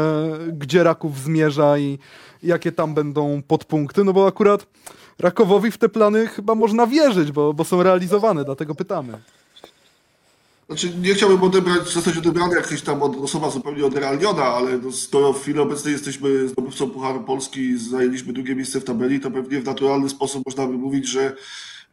gdzie 0.53 0.83
Raków 0.83 1.19
zmierza 1.19 1.77
i 1.77 1.99
jakie 2.43 2.71
tam 2.71 2.93
będą 2.93 3.41
podpunkty, 3.47 4.03
no 4.03 4.13
bo 4.13 4.27
akurat 4.27 4.67
Rakowowi 5.19 5.71
w 5.71 5.77
te 5.77 5.89
plany 5.89 6.27
chyba 6.27 6.55
można 6.55 6.87
wierzyć, 6.87 7.31
bo, 7.31 7.53
bo 7.53 7.63
są 7.63 7.83
realizowane, 7.83 8.45
dlatego 8.45 8.75
pytamy. 8.75 9.17
Znaczy, 10.67 10.95
nie 11.01 11.13
chciałbym 11.13 11.43
odebrać, 11.43 11.89
zostać 11.89 12.17
odebrany 12.17 12.55
jakaś 12.55 12.81
tam 12.81 13.01
osoba 13.01 13.49
zupełnie 13.49 13.85
odrealniona, 13.85 14.43
ale 14.43 14.77
no, 14.77 14.91
skoro 14.91 15.33
w 15.33 15.41
chwili 15.41 15.59
obecnej 15.59 15.93
jesteśmy 15.93 16.47
zdobywcą 16.47 16.89
Pucharu 16.89 17.23
Polski 17.23 17.77
zajęliśmy 17.77 18.33
drugie 18.33 18.55
miejsce 18.55 18.79
w 18.79 18.83
tabeli, 18.83 19.19
to 19.19 19.31
pewnie 19.31 19.61
w 19.61 19.65
naturalny 19.65 20.09
sposób 20.09 20.43
można 20.45 20.67
by 20.67 20.73
mówić, 20.73 21.07
że 21.07 21.35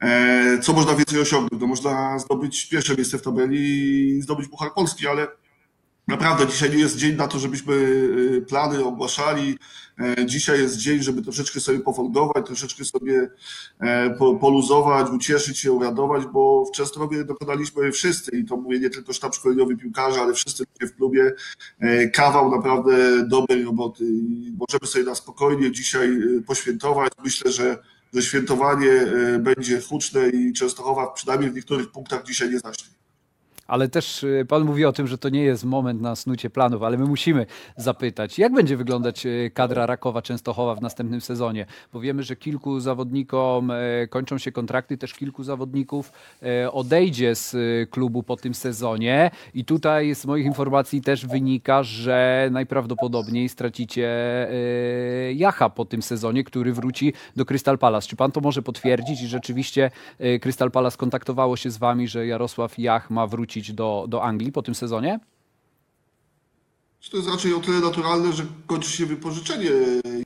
e, 0.01 0.59
co 0.63 0.73
można 0.73 0.95
więcej 0.95 1.21
osiągnąć? 1.21 1.61
No, 1.61 1.67
można 1.67 2.19
zdobyć 2.19 2.69
pierwsze 2.69 2.95
miejsce 2.95 3.19
w 3.19 3.23
tabeli 3.23 3.59
i 4.17 4.23
zdobyć 4.23 4.49
Puchar 4.49 4.75
Polski, 4.75 5.09
ale 5.09 5.27
Naprawdę, 6.09 6.47
dzisiaj 6.47 6.71
nie 6.71 6.77
jest 6.79 6.97
dzień 6.97 7.17
na 7.17 7.29
to, 7.29 7.39
żebyśmy 7.39 7.75
y, 7.75 8.45
plany 8.49 8.85
ogłaszali. 8.85 9.59
E, 10.01 10.27
Dzisiaj 10.27 10.59
jest 10.61 10.77
dzień, 10.77 11.03
żeby 11.03 11.23
troszeczkę 11.23 11.61
sobie 11.61 11.81
pofolgować, 11.81 12.47
troszeczkę 12.47 12.85
sobie 12.85 13.31
e, 13.81 14.11
po- 14.11 14.35
poluzować, 14.35 15.11
ucieszyć 15.11 15.59
się, 15.59 15.73
uradować, 15.73 16.27
bo 16.27 16.65
w 16.65 16.77
Częstochowie 16.77 17.25
dokonaliśmy 17.25 17.93
wszyscy, 17.93 18.37
i 18.39 18.45
to 18.45 18.57
mówię 18.57 18.81
nie 18.81 18.91
tylko 18.91 19.13
sztab 19.13 19.35
szkoleniowy 19.35 19.77
piłkarza, 19.77 20.23
ale 20.23 20.35
wszyscy 20.35 20.65
ludzie 20.75 20.93
w 20.93 20.97
klubie, 20.97 21.33
e, 21.81 22.09
kawał 22.09 22.51
naprawdę 22.51 23.27
dobrej 23.29 23.65
roboty. 23.65 24.05
I 24.05 24.53
możemy 24.59 24.87
sobie 24.87 25.05
na 25.05 25.15
spokojnie 25.15 25.73
dzisiaj 25.73 26.19
poświętować. 26.47 27.13
Myślę, 27.25 27.53
że, 27.53 27.79
że 28.15 28.23
świętowanie 28.23 29.07
będzie 29.41 29.81
huczne 29.81 30.29
i 30.29 30.53
Częstochowa 30.53 31.07
przynajmniej 31.07 31.51
w 31.51 31.55
niektórych 31.55 31.91
punktach 31.91 32.25
dzisiaj 32.25 32.51
nie 32.51 32.59
zaśnie. 32.59 33.04
Ale 33.67 33.89
też 33.89 34.23
y, 34.23 34.47
pan 34.49 34.65
mówi 34.65 34.85
o 34.85 34.93
tym, 34.93 35.07
że 35.07 35.19
to 35.19 35.29
nie 35.29 35.43
jest 35.43 35.65
moment 35.65 36.01
na 36.01 36.17
snucie 36.17 36.51
planów, 36.51 36.83
ale 36.83 36.99
my 36.99 37.05
musimy 37.05 37.47
zapytać, 37.77 38.39
jak 38.39 38.53
będzie 38.53 38.77
wyglądać 38.77 39.27
y, 39.27 39.51
kadra 39.55 39.87
Rakowa 39.87 40.23
Częstochowa 40.23 40.75
w 40.75 40.83
następnym 40.83 41.21
sezonie? 41.21 41.67
Bo 41.93 42.01
wiemy, 42.01 42.23
że 42.23 42.37
kilku 42.37 42.81
zawodnikom 42.81 43.71
e, 43.71 44.07
kończą 44.09 44.39
się 44.39 44.53
kontrakty, 44.53 44.99
też 44.99 45.15
kilku 45.15 45.45
zawodników 45.45 46.13
e, 46.43 46.73
odejdzie 46.73 47.35
z 47.35 47.55
y, 47.55 47.87
klubu 47.91 48.23
po 48.23 48.37
tym 48.37 48.55
sezonie 48.55 49.31
i 49.55 49.65
tutaj 49.65 50.15
z 50.15 50.27
moich 50.27 50.47
informacji 50.47 51.03
też 51.03 51.27
wynika, 51.27 51.83
że 51.83 52.49
najprawdopodobniej 52.53 53.49
stracicie 53.49 54.09
e, 54.51 55.33
Jacha 55.33 55.71
po 55.71 55.85
tym 55.85 56.03
sezonie, 56.03 56.45
który 56.45 56.73
wróci 56.73 57.13
do 57.37 57.45
Crystal 57.45 57.79
Palace. 57.79 58.09
Czy 58.09 58.17
pan 58.17 58.33
to 58.33 58.41
może 58.41 58.63
potwierdzić 58.63 59.23
i 59.23 59.27
rzeczywiście 59.27 59.91
Crystal 60.41 60.71
Palace 60.71 60.97
kontaktowało 60.97 61.57
się 61.57 61.71
z 61.71 61.79
wami, 61.79 62.09
że 62.09 62.27
Jarosław 62.27 62.79
Jach 62.79 63.11
ma 63.11 63.27
wrócić 63.27 63.54
do, 63.63 64.05
do 64.09 64.23
Anglii 64.23 64.53
po 64.53 64.63
tym 64.63 64.75
sezonie? 64.75 65.21
To 67.11 67.17
jest 67.17 67.29
raczej 67.29 67.55
o 67.55 67.61
tyle 67.61 67.81
naturalne, 67.81 68.33
że 68.33 68.47
kończy 68.67 68.91
się 68.91 69.07
wypożyczenie 69.07 69.71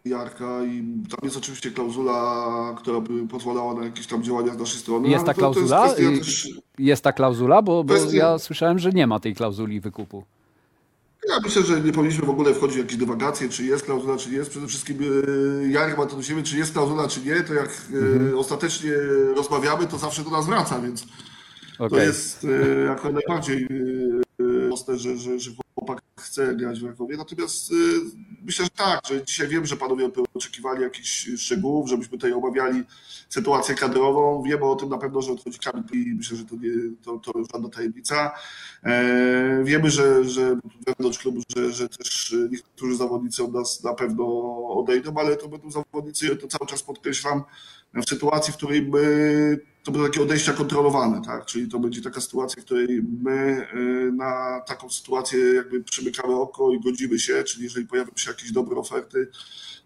Jarka 0.04 0.64
i 0.64 0.84
tam 1.10 1.18
jest 1.22 1.36
oczywiście 1.36 1.70
klauzula, 1.70 2.74
która 2.78 3.00
by 3.00 3.28
pozwalała 3.28 3.74
na 3.74 3.84
jakieś 3.84 4.06
tam 4.06 4.22
działania 4.22 4.54
z 4.54 4.58
naszej 4.58 4.80
strony. 4.80 5.08
Jest 5.08 5.24
ta 5.26 5.34
to- 5.34 5.40
to 5.40 5.60
jest 5.60 5.70
klauzula? 5.72 6.18
też- 6.18 6.48
Jest 6.78 7.04
ta 7.04 7.12
klauzula, 7.12 7.62
bo, 7.62 7.84
bo 7.84 7.94
Kwestia- 7.94 8.14
ja 8.16 8.38
słyszałem, 8.38 8.78
że 8.78 8.90
nie 8.90 9.06
ma 9.06 9.20
tej 9.20 9.34
klauzuli 9.34 9.80
wykupu. 9.80 10.24
Ja 11.28 11.40
myślę, 11.40 11.62
że 11.62 11.80
nie 11.80 11.92
powinniśmy 11.92 12.26
w 12.26 12.30
ogóle 12.30 12.54
wchodzić 12.54 12.76
w 12.76 12.80
jakieś 12.80 12.96
dywagacje, 12.96 13.48
czy 13.48 13.64
jest 13.64 13.84
klauzula, 13.84 14.16
czy 14.16 14.30
nie 14.30 14.36
jest. 14.36 14.50
Przede 14.50 14.66
wszystkim 14.66 14.98
e, 15.64 15.68
Jarek 15.68 15.98
ma 15.98 16.06
to 16.06 16.16
do 16.16 16.22
siebie, 16.22 16.42
czy 16.42 16.56
jest 16.56 16.72
klauzula, 16.72 17.08
czy 17.08 17.20
nie, 17.20 17.40
to 17.42 17.54
jak 17.54 17.82
e, 18.32 18.36
ostatecznie 18.36 18.92
rozmawiamy, 19.36 19.86
to 19.86 19.98
zawsze 19.98 20.24
do 20.24 20.30
nas 20.30 20.46
wraca, 20.46 20.80
więc 20.80 21.06
to 21.78 21.84
Okej. 21.84 22.06
jest 22.06 22.44
e, 22.44 22.78
jako 22.78 23.12
najbardziej 23.12 23.68
e, 24.40 24.68
mocne, 24.68 24.98
że, 24.98 25.16
że, 25.16 25.38
że 25.38 25.50
chłopak 25.74 26.02
chce 26.20 26.56
grać 26.56 26.80
w 26.80 26.86
Rakowie. 26.86 27.16
Natomiast 27.16 27.72
y, 27.72 27.74
myślę, 28.44 28.64
że 28.64 28.70
tak, 28.70 29.00
że 29.08 29.24
dzisiaj 29.24 29.48
wiem, 29.48 29.66
że 29.66 29.76
panowie 29.76 30.10
oczekiwali 30.34 30.82
jakichś 30.82 31.30
szczegółów, 31.36 31.88
żebyśmy 31.88 32.18
tutaj 32.18 32.32
omawiali 32.32 32.82
sytuację 33.28 33.74
kadrową. 33.74 34.42
Wiemy 34.42 34.64
o 34.64 34.76
tym 34.76 34.88
na 34.88 34.98
pewno, 34.98 35.22
że 35.22 35.32
odchodzi 35.32 35.58
Kamil 35.58 35.84
i 35.92 36.14
myślę, 36.14 36.36
że 36.36 36.44
to 36.44 36.56
nie 36.56 36.70
to, 37.02 37.18
to 37.18 37.32
żadna 37.52 37.68
tajemnica. 37.68 38.34
E, 38.84 39.64
wiemy, 39.64 39.90
że, 39.90 40.24
że 40.24 40.58
wewnątrz 40.86 41.18
klubu, 41.18 41.40
że, 41.56 41.72
że 41.72 41.88
też 41.88 42.34
niektórzy 42.50 42.96
zawodnicy 42.96 43.44
od 43.44 43.52
nas 43.52 43.82
na 43.84 43.94
pewno 43.94 44.24
odejdą, 44.68 45.14
ale 45.16 45.36
to 45.36 45.48
będą 45.48 45.70
zawodnicy, 45.70 46.36
to 46.36 46.48
cały 46.48 46.66
czas 46.66 46.82
podkreślam, 46.82 47.42
w 47.94 48.08
sytuacji, 48.08 48.52
w 48.52 48.56
której 48.56 48.82
my, 48.82 49.58
to 49.88 49.92
będą 49.92 50.06
takie 50.06 50.22
odejścia 50.22 50.52
kontrolowane, 50.52 51.22
tak? 51.22 51.46
Czyli 51.46 51.68
to 51.68 51.78
będzie 51.78 52.02
taka 52.02 52.20
sytuacja, 52.20 52.62
w 52.62 52.64
której 52.64 53.02
my 53.22 53.66
y, 53.74 54.12
na 54.12 54.60
taką 54.60 54.90
sytuację 54.90 55.38
jakby 55.38 55.84
przymykamy 55.84 56.34
oko 56.34 56.72
i 56.72 56.80
godzimy 56.80 57.18
się, 57.18 57.44
czyli 57.44 57.64
jeżeli 57.64 57.86
pojawią 57.86 58.10
się 58.16 58.30
jakieś 58.30 58.52
dobre 58.52 58.76
oferty, 58.76 59.28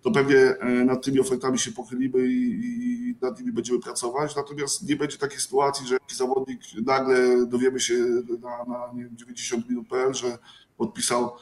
to 0.03 0.11
pewnie 0.11 0.37
y, 0.37 0.85
nad 0.85 1.05
tymi 1.05 1.21
ofertami 1.21 1.59
się 1.59 1.73
pochylimy 1.73 2.19
i, 2.27 3.15
nad 3.21 3.39
nimi 3.41 3.53
będziemy 3.53 3.81
pracować. 3.81 4.37
Natomiast 4.37 4.89
nie 4.89 4.97
będzie 4.97 5.19
takiej 5.19 5.41
sytuacji, 5.41 5.87
że 5.87 5.95
jakiś 5.95 6.17
zawodnik 6.17 6.61
nagle 6.87 7.47
dowiemy 7.47 7.81
się 7.81 7.95
na, 8.43 8.65
na 8.65 8.93
nie 8.95 9.05
wiem, 9.05 9.17
90 9.17 9.69
minut.pl, 9.69 10.15
że 10.15 10.39
podpisał 10.77 11.33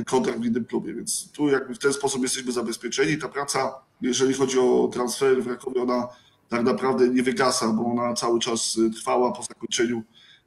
y, 0.00 0.04
kontrakt 0.04 0.40
w 0.40 0.44
innym 0.44 0.64
klubie, 0.64 0.94
więc 0.94 1.32
tu 1.32 1.48
jakby 1.48 1.74
w 1.74 1.78
ten 1.78 1.92
sposób 1.92 2.22
jesteśmy 2.22 2.52
zabezpieczeni. 2.52 3.18
Ta 3.18 3.28
praca 3.28 3.74
jeżeli 4.00 4.34
chodzi 4.34 4.58
o 4.58 4.90
transfery 4.92 5.42
w 5.42 5.46
Rakowie, 5.46 5.82
ona 5.82 6.08
tak 6.50 6.64
naprawdę 6.64 7.08
nie 7.08 7.22
wygasa, 7.22 7.68
bo 7.68 7.86
ona 7.86 8.14
cały 8.14 8.40
czas 8.40 8.76
y, 8.76 8.90
trwała 8.90 9.32
po 9.32 9.42
zakończeniu 9.42 10.02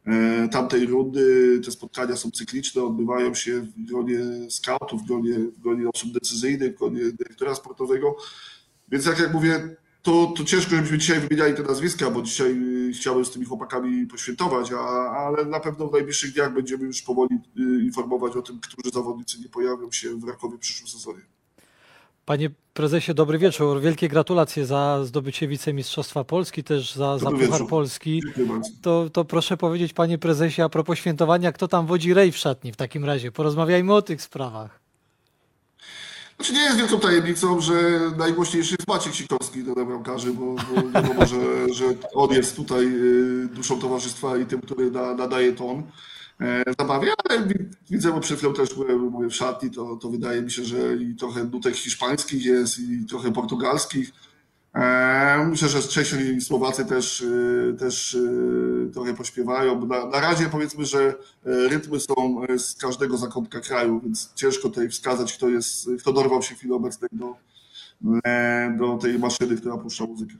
e, 0.05 0.47
tamtej 0.49 0.85
rundy. 0.85 1.61
Te 1.65 1.71
spotkania 1.71 2.15
są 2.15 2.31
cykliczne, 2.31 2.83
odbywają 2.83 3.33
się 3.33 3.61
w 3.61 3.85
gronie 3.85 4.19
scoutów, 4.49 5.01
w 5.01 5.05
gronie, 5.05 5.33
w 5.33 5.59
gronie 5.59 5.89
osób 5.93 6.13
decyzyjnych, 6.13 6.75
w 6.75 6.77
gronie 6.77 7.01
dyrektora 7.11 7.55
sportowego. 7.55 8.15
Więc 8.87 9.05
jak, 9.05 9.19
jak 9.19 9.33
mówię, 9.33 9.75
to, 10.01 10.33
to 10.37 10.43
ciężko, 10.43 10.75
żebyśmy 10.75 10.97
dzisiaj 10.97 11.19
wymieniali 11.19 11.55
te 11.55 11.63
nazwiska, 11.63 12.09
bo 12.11 12.21
dzisiaj 12.21 12.51
y, 12.89 12.91
chciałbym 12.93 13.25
z 13.25 13.31
tymi 13.31 13.45
chłopakami 13.45 14.07
poświętować, 14.07 14.71
a, 14.71 14.79
ale 15.09 15.45
na 15.45 15.59
pewno 15.59 15.87
w 15.87 15.91
najbliższych 15.91 16.33
dniach 16.33 16.53
będziemy 16.53 16.83
już 16.83 17.01
powoli 17.01 17.35
y, 17.35 17.83
informować 17.83 18.35
o 18.35 18.41
tym, 18.41 18.59
którzy 18.59 18.93
zawodnicy 18.93 19.39
nie 19.39 19.49
pojawią 19.49 19.91
się 19.91 20.15
w 20.15 20.23
Rakowie 20.23 20.57
w 20.57 20.59
przyszłym 20.59 20.87
sezonie. 20.87 21.21
Panie 22.25 22.49
prezesie, 22.73 23.13
dobry 23.13 23.37
wieczór. 23.37 23.81
Wielkie 23.81 24.09
gratulacje 24.09 24.65
za 24.65 25.05
zdobycie 25.05 25.47
wicemistrzostwa 25.47 26.23
Polski, 26.23 26.63
też 26.63 26.93
za, 26.93 27.17
za 27.17 27.31
Puchar 27.31 27.67
Polski. 27.67 28.23
To, 28.81 29.09
to 29.09 29.25
proszę 29.25 29.57
powiedzieć, 29.57 29.93
panie 29.93 30.17
prezesie, 30.17 30.61
a 30.61 30.69
propos 30.69 30.97
świętowania, 30.97 31.51
kto 31.51 31.67
tam 31.67 31.85
wodzi 31.87 32.13
rej 32.13 32.31
w 32.31 32.37
szatni 32.37 32.71
w 32.71 32.75
takim 32.75 33.05
razie? 33.05 33.31
Porozmawiajmy 33.31 33.93
o 33.93 34.01
tych 34.01 34.21
sprawach. 34.21 34.79
Znaczy 36.35 36.53
nie 36.53 36.61
jest 36.61 36.77
wielką 36.77 36.99
tajemnicą, 36.99 37.61
że 37.61 37.73
najgłośniejszy 38.17 38.75
jest 38.79 38.87
Maciek 38.87 39.13
Sikorski 39.13 39.63
do 39.63 39.73
bramkarzy, 39.85 40.33
bo, 40.33 40.45
bo 40.55 40.89
wiadomo, 40.89 41.25
że, 41.25 41.73
że 41.73 41.85
on 42.13 42.31
jest 42.31 42.55
tutaj 42.55 42.85
y, 42.85 43.47
duszą 43.47 43.79
towarzystwa 43.79 44.37
i 44.37 44.45
tym, 44.45 44.61
który 44.61 44.91
da, 44.91 45.15
nadaje 45.15 45.53
ton. 45.53 45.83
E, 46.41 46.63
zabawie, 46.79 47.11
ale 47.29 47.47
widzę, 47.89 48.11
bo 48.11 48.19
przed 48.19 48.37
chwilą 48.37 48.53
też 48.53 48.73
byłem 48.73 49.29
w 49.29 49.35
szatni, 49.35 49.71
to, 49.71 49.95
to 49.95 50.09
wydaje 50.09 50.41
mi 50.41 50.51
się, 50.51 50.63
że 50.63 50.95
i 50.95 51.15
trochę 51.15 51.43
nutek 51.43 51.75
hiszpańskich 51.75 52.45
jest, 52.45 52.79
i 52.79 53.05
trochę 53.05 53.33
portugalskich. 53.33 54.11
E, 54.75 55.47
myślę, 55.49 55.69
że 55.69 55.81
Czesi 55.81 56.15
i 56.15 56.41
Słowacy 56.41 56.85
też, 56.85 57.21
e, 57.21 57.73
też 57.73 58.17
trochę 58.93 59.13
pośpiewają. 59.13 59.85
Na, 59.85 60.05
na 60.05 60.19
razie 60.19 60.45
powiedzmy, 60.45 60.85
że 60.85 61.15
rytmy 61.45 61.99
są 61.99 62.41
z 62.57 62.75
każdego 62.75 63.17
zakątka 63.17 63.59
kraju, 63.59 64.01
więc 64.03 64.33
ciężko 64.35 64.69
tutaj 64.69 64.89
wskazać, 64.89 65.33
kto, 65.33 65.49
jest, 65.49 65.89
kto 65.99 66.13
dorwał 66.13 66.41
się 66.41 66.55
w 66.55 66.57
chwili 66.57 66.73
obecnej 66.73 67.09
do, 67.13 67.35
do 68.77 68.97
tej 68.97 69.19
maszyny, 69.19 69.55
która 69.55 69.77
puszcza 69.77 70.05
muzykę. 70.05 70.33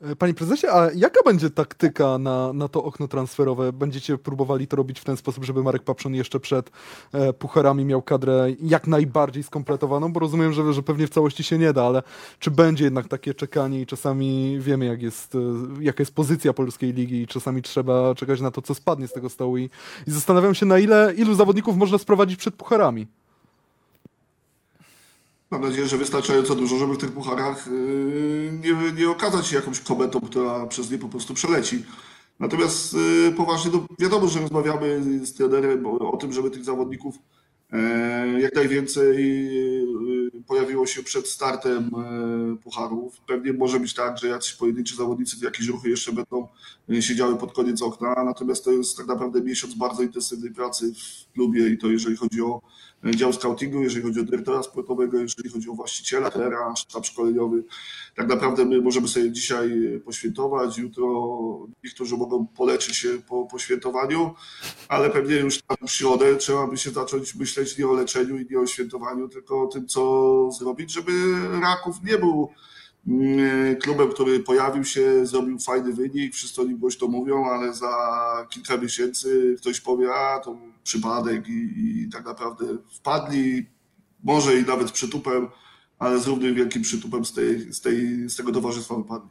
E, 0.00 0.16
panie 0.16 0.34
prezesie, 0.34 0.66
a 0.72 0.90
jaka 0.94 1.20
będzie 1.24 1.50
taktyka 1.50 2.18
na, 2.18 2.52
na 2.52 2.68
to 2.68 2.84
okno 2.84 3.08
transferowe? 3.08 3.72
Będziecie 3.72 4.18
próbowali 4.18 4.66
to 4.66 4.76
robić 4.76 5.00
w 5.00 5.04
ten 5.04 5.16
sposób, 5.16 5.44
żeby 5.44 5.62
Marek 5.62 5.82
Papszon 5.82 6.14
jeszcze 6.14 6.40
przed 6.40 6.70
e, 7.12 7.32
pucharami 7.32 7.84
miał 7.84 8.02
kadrę 8.02 8.46
jak 8.62 8.86
najbardziej 8.86 9.42
skompletowaną? 9.42 10.12
Bo 10.12 10.20
rozumiem, 10.20 10.52
że, 10.52 10.72
że 10.72 10.82
pewnie 10.82 11.06
w 11.06 11.10
całości 11.10 11.44
się 11.44 11.58
nie 11.58 11.72
da, 11.72 11.84
ale 11.84 12.02
czy 12.38 12.50
będzie 12.50 12.84
jednak 12.84 13.08
takie 13.08 13.34
czekanie 13.34 13.80
i 13.80 13.86
czasami 13.86 14.58
wiemy, 14.60 14.84
jak 14.84 15.02
jest, 15.02 15.34
e, 15.34 15.38
jaka 15.80 16.02
jest 16.02 16.14
pozycja 16.14 16.52
polskiej 16.52 16.92
ligi 16.92 17.22
i 17.22 17.26
czasami 17.26 17.62
trzeba 17.62 18.14
czekać 18.14 18.40
na 18.40 18.50
to, 18.50 18.62
co 18.62 18.74
spadnie 18.74 19.08
z 19.08 19.12
tego 19.12 19.28
stołu 19.28 19.58
i, 19.58 19.70
i 20.06 20.10
zastanawiam 20.10 20.54
się, 20.54 20.66
na 20.66 20.78
ile, 20.78 21.14
ilu 21.16 21.34
zawodników 21.34 21.76
można 21.76 21.98
sprowadzić 21.98 22.38
przed 22.38 22.54
pucharami? 22.54 23.06
Mam 25.50 25.62
nadzieję, 25.62 25.86
że 25.86 25.96
wystarczająco 25.96 26.54
dużo, 26.54 26.78
żeby 26.78 26.94
w 26.94 26.98
tych 26.98 27.12
pucharach 27.12 27.66
yy, 27.66 28.60
nie, 28.64 28.92
nie 28.92 29.10
okazać 29.10 29.46
się 29.46 29.56
jakąś 29.56 29.80
kometą, 29.80 30.20
która 30.20 30.66
przez 30.66 30.90
nie 30.90 30.98
po 30.98 31.08
prostu 31.08 31.34
przeleci. 31.34 31.84
Natomiast 32.40 32.94
yy, 32.94 33.32
poważnie, 33.36 33.70
no 33.74 33.86
wiadomo, 33.98 34.28
że 34.28 34.40
rozmawiamy 34.40 35.00
z 35.26 35.34
trenerem 35.34 35.86
o, 35.86 36.16
tym, 36.16 36.32
żeby 36.32 36.50
tych 36.50 36.64
zawodników 36.64 37.14
e, 37.72 38.40
jak 38.40 38.54
najwięcej 38.54 39.44
yy, 40.34 40.42
pojawiło 40.46 40.86
się 40.86 41.02
przed 41.02 41.28
startem 41.28 41.90
e, 41.94 42.56
pucharów. 42.56 43.20
Pewnie 43.26 43.52
może 43.52 43.80
być 43.80 43.94
tak, 43.94 44.18
że 44.18 44.28
jacyś 44.28 44.52
pojedynczy 44.52 44.96
zawodnicy 44.96 45.36
jakieś 45.44 45.66
ruchy 45.66 45.90
jeszcze 45.90 46.12
będą 46.12 46.48
e, 46.90 47.02
siedziały 47.02 47.36
pod 47.36 47.52
koniec 47.52 47.82
okna, 47.82 48.24
natomiast 48.24 48.64
to 48.64 48.70
jest 48.72 48.96
tak 48.96 49.06
naprawdę 49.06 49.40
miesiąc 49.40 49.74
bardzo 49.74 50.02
intensywnej 50.02 50.50
pracy 50.50 50.92
w 50.94 51.32
klubie 51.32 51.68
i 51.68 51.78
to 51.78 51.86
jeżeli 51.86 52.16
chodzi 52.16 52.42
o 52.42 52.60
dział 53.04 53.32
scoutingu, 53.32 53.82
jeżeli 53.82 54.02
chodzi 54.02 54.20
o 54.20 54.24
dyrektora 54.24 54.62
sportowego, 54.62 55.18
jeżeli 55.18 55.50
chodzi 55.50 55.70
o 55.70 55.72
właściciela, 55.72 56.30
trenera, 56.30 56.76
sztab 56.76 57.06
szkoleniowy. 57.06 57.64
Tak 58.14 58.28
naprawdę 58.28 58.64
my 58.64 58.80
możemy 58.80 59.08
sobie 59.08 59.32
dzisiaj 59.32 59.70
poświętować, 60.04 60.78
jutro 60.78 61.06
niektórzy 61.84 62.16
mogą 62.16 62.46
poleczyć 62.46 62.96
się 62.96 63.08
po 63.28 63.46
poświętowaniu, 63.46 64.34
ale 64.88 65.10
pewnie 65.10 65.36
już 65.36 65.62
tam 65.62 65.76
w 65.88 66.38
trzeba 66.38 66.66
by 66.66 66.76
się 66.76 66.90
zacząć 66.90 67.34
myśleć 67.34 67.78
nie 67.78 67.86
o 67.88 67.92
leczeniu 67.92 68.38
i 68.38 68.46
nie 68.50 68.60
o 68.60 68.66
świętowaniu, 68.66 69.28
tylko 69.28 69.62
o 69.62 69.66
tym, 69.66 69.86
co 69.86 70.50
zrobić, 70.50 70.92
żeby 70.92 71.12
Raków 71.60 71.96
nie 72.04 72.18
był 72.18 72.50
klubem, 73.80 74.08
który 74.12 74.40
pojawił 74.40 74.84
się, 74.84 75.26
zrobił 75.26 75.58
fajny 75.58 75.92
wynik, 75.92 76.34
wszyscy 76.34 76.60
o 76.60 76.64
nim 76.64 76.78
głośno 76.78 77.08
mówią, 77.08 77.44
ale 77.46 77.74
za 77.74 78.46
kilka 78.50 78.76
miesięcy 78.76 79.56
ktoś 79.58 79.80
powie, 79.80 80.14
a 80.14 80.40
to 80.40 80.56
przypadek 80.84 81.48
i, 81.48 81.72
i 81.76 82.08
tak 82.12 82.24
naprawdę 82.24 82.66
wpadli, 82.96 83.66
może 84.24 84.56
i 84.56 84.64
nawet 84.64 84.90
przytupem, 84.90 85.48
ale 85.98 86.18
z 86.18 86.26
równie 86.26 86.52
wielkim 86.52 86.82
przytupem 86.82 87.24
z, 87.24 87.32
tej, 87.32 87.72
z, 87.72 87.80
tej, 87.80 88.28
z 88.30 88.36
tego 88.36 88.52
towarzystwa 88.52 88.94
wypadli. 88.94 89.30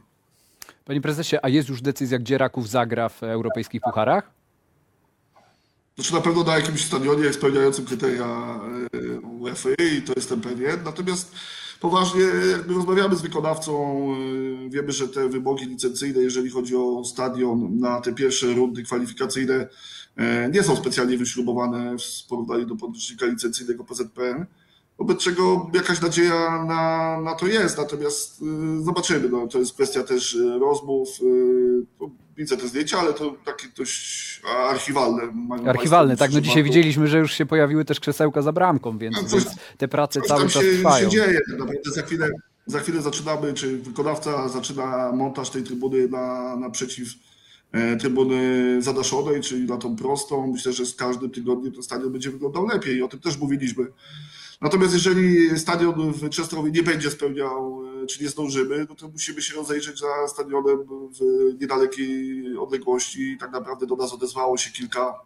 Panie 0.84 1.00
prezesie, 1.00 1.36
a 1.42 1.48
jest 1.48 1.68
już 1.68 1.82
decyzja, 1.82 2.18
gdzie 2.18 2.38
Raków 2.38 2.68
zagra 2.68 3.08
w 3.08 3.22
europejskich 3.22 3.80
pucharach? 3.80 4.30
Znaczy 5.94 6.14
na 6.14 6.20
pewno 6.20 6.44
na 6.44 6.56
jakimś 6.56 6.84
stadionie 6.84 7.32
spełniającym 7.32 7.84
kryteria 7.84 8.60
e, 8.94 9.20
UEFA 9.20 9.68
i 9.70 10.02
to 10.02 10.12
jestem 10.16 10.40
pewien. 10.40 10.82
Natomiast 10.84 11.34
poważnie 11.80 12.22
jakby 12.50 12.74
rozmawiamy 12.74 13.16
z 13.16 13.22
wykonawcą, 13.22 14.04
e, 14.66 14.70
wiemy, 14.70 14.92
że 14.92 15.08
te 15.08 15.28
wymogi 15.28 15.66
licencyjne, 15.66 16.20
jeżeli 16.20 16.50
chodzi 16.50 16.76
o 16.76 17.04
stadion 17.04 17.78
na 17.78 18.00
te 18.00 18.12
pierwsze 18.12 18.46
rundy 18.46 18.82
kwalifikacyjne, 18.82 19.68
E, 20.18 20.48
nie 20.48 20.62
są 20.62 20.76
specjalnie 20.76 21.18
wyśrubowane 21.18 21.96
w 21.98 22.28
porównaniu 22.28 22.66
do 22.66 22.76
podręcznika 22.76 23.26
licencyjnego 23.26 23.84
PZPN, 23.84 24.46
wobec 24.98 25.18
czego 25.18 25.70
jakaś 25.74 26.00
nadzieja 26.00 26.64
na, 26.64 27.20
na 27.20 27.34
to 27.34 27.46
jest, 27.46 27.78
natomiast 27.78 28.42
y, 28.42 28.84
zobaczymy. 28.84 29.28
No, 29.28 29.46
to 29.46 29.58
jest 29.58 29.74
kwestia 29.74 30.02
też 30.02 30.34
y, 30.34 30.58
rozmów. 30.58 31.08
Widzę 32.38 32.56
te 32.56 32.68
zdjęcia, 32.68 32.98
ale 32.98 33.12
to 33.12 33.34
takie 33.44 33.68
dość 33.76 34.40
archiwalne. 34.70 35.22
Archiwalne, 35.66 36.16
tak. 36.16 36.32
No 36.32 36.40
dzisiaj 36.40 36.62
widzieliśmy, 36.62 37.08
że 37.08 37.18
już 37.18 37.32
się 37.32 37.46
pojawiły 37.46 37.84
też 37.84 38.00
krzesełka 38.00 38.42
za 38.42 38.52
bramką, 38.52 38.98
więc, 38.98 39.16
no, 39.16 39.28
coś, 39.28 39.44
więc 39.44 39.56
te 39.78 39.88
prace 39.88 40.20
cały 40.20 40.48
czas 40.48 40.62
się, 40.62 40.72
trwają. 40.72 41.04
się 41.04 41.16
dzieje. 41.16 41.40
Naprawdę 41.58 41.90
za 41.90 42.02
chwilę, 42.02 42.28
za 42.66 42.80
chwilę 42.80 43.02
zaczynamy, 43.02 43.54
czy 43.54 43.78
wykonawca 43.78 44.48
zaczyna 44.48 45.12
montaż 45.12 45.50
tej 45.50 45.62
trybuny 45.62 46.08
na, 46.08 46.56
naprzeciw 46.56 47.08
E, 47.72 47.96
trybuny 47.96 48.82
zadaszonej, 48.82 49.40
czyli 49.40 49.64
na 49.64 49.76
tą 49.76 49.96
prostą. 49.96 50.46
Myślę, 50.52 50.72
że 50.72 50.86
z 50.86 50.94
każdym 50.94 51.30
tygodniem 51.30 51.72
ten 51.72 51.82
stadion 51.82 52.12
będzie 52.12 52.30
wyglądał 52.30 52.66
lepiej 52.66 52.96
i 52.96 53.02
o 53.02 53.08
tym 53.08 53.20
też 53.20 53.38
mówiliśmy. 53.38 53.86
Natomiast 54.60 54.94
jeżeli 54.94 55.58
stadion 55.58 56.12
w 56.12 56.28
Częstochowie 56.28 56.70
nie 56.70 56.82
będzie 56.82 57.10
spełniał, 57.10 57.82
e, 58.02 58.06
czy 58.06 58.22
nie 58.22 58.28
zdążymy, 58.28 58.86
no 58.88 58.94
to 58.94 59.08
musimy 59.08 59.42
się 59.42 59.54
rozejrzeć 59.54 59.98
za 59.98 60.28
stadionem 60.28 60.78
w 60.88 61.20
niedalekiej 61.60 62.42
odległości. 62.56 63.36
Tak 63.40 63.52
naprawdę 63.52 63.86
do 63.86 63.96
nas 63.96 64.12
odezwało 64.12 64.56
się 64.56 64.70
kilka 64.70 65.20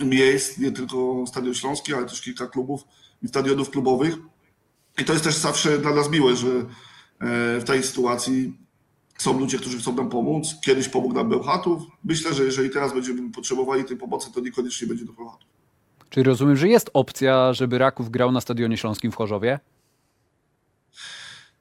miejsc, 0.00 0.58
nie 0.58 0.72
tylko 0.72 1.24
Stadion 1.26 1.54
Śląski, 1.54 1.94
ale 1.94 2.06
też 2.06 2.22
kilka 2.22 2.46
klubów 2.46 2.84
i 3.22 3.28
stadionów 3.28 3.70
klubowych. 3.70 4.14
I 4.98 5.04
to 5.04 5.12
jest 5.12 5.24
też 5.24 5.36
zawsze 5.36 5.78
dla 5.78 5.94
nas 5.94 6.10
miłe, 6.10 6.36
że 6.36 6.48
e, 6.48 7.60
w 7.60 7.64
tej 7.66 7.82
sytuacji 7.82 8.58
są 9.18 9.38
ludzie, 9.38 9.58
którzy 9.58 9.78
chcą 9.78 9.94
nam 9.96 10.08
pomóc. 10.08 10.54
Kiedyś 10.64 10.88
pomógł 10.88 11.14
nam 11.14 11.28
Bełchatów. 11.28 11.82
Myślę, 12.04 12.34
że 12.34 12.44
jeżeli 12.44 12.70
teraz 12.70 12.94
będziemy 12.94 13.30
potrzebowali 13.30 13.84
tej 13.84 13.96
pomocy, 13.96 14.32
to 14.34 14.40
niekoniecznie 14.40 14.86
będzie 14.86 15.04
do 15.04 15.12
Bełchatów. 15.12 15.53
Czyli 16.14 16.24
rozumiem, 16.24 16.56
że 16.56 16.68
jest 16.68 16.90
opcja, 16.92 17.52
żeby 17.52 17.78
Raków 17.78 18.10
grał 18.10 18.32
na 18.32 18.40
Stadionie 18.40 18.76
Śląskim 18.76 19.12
w 19.12 19.14
Chorzowie? 19.14 19.58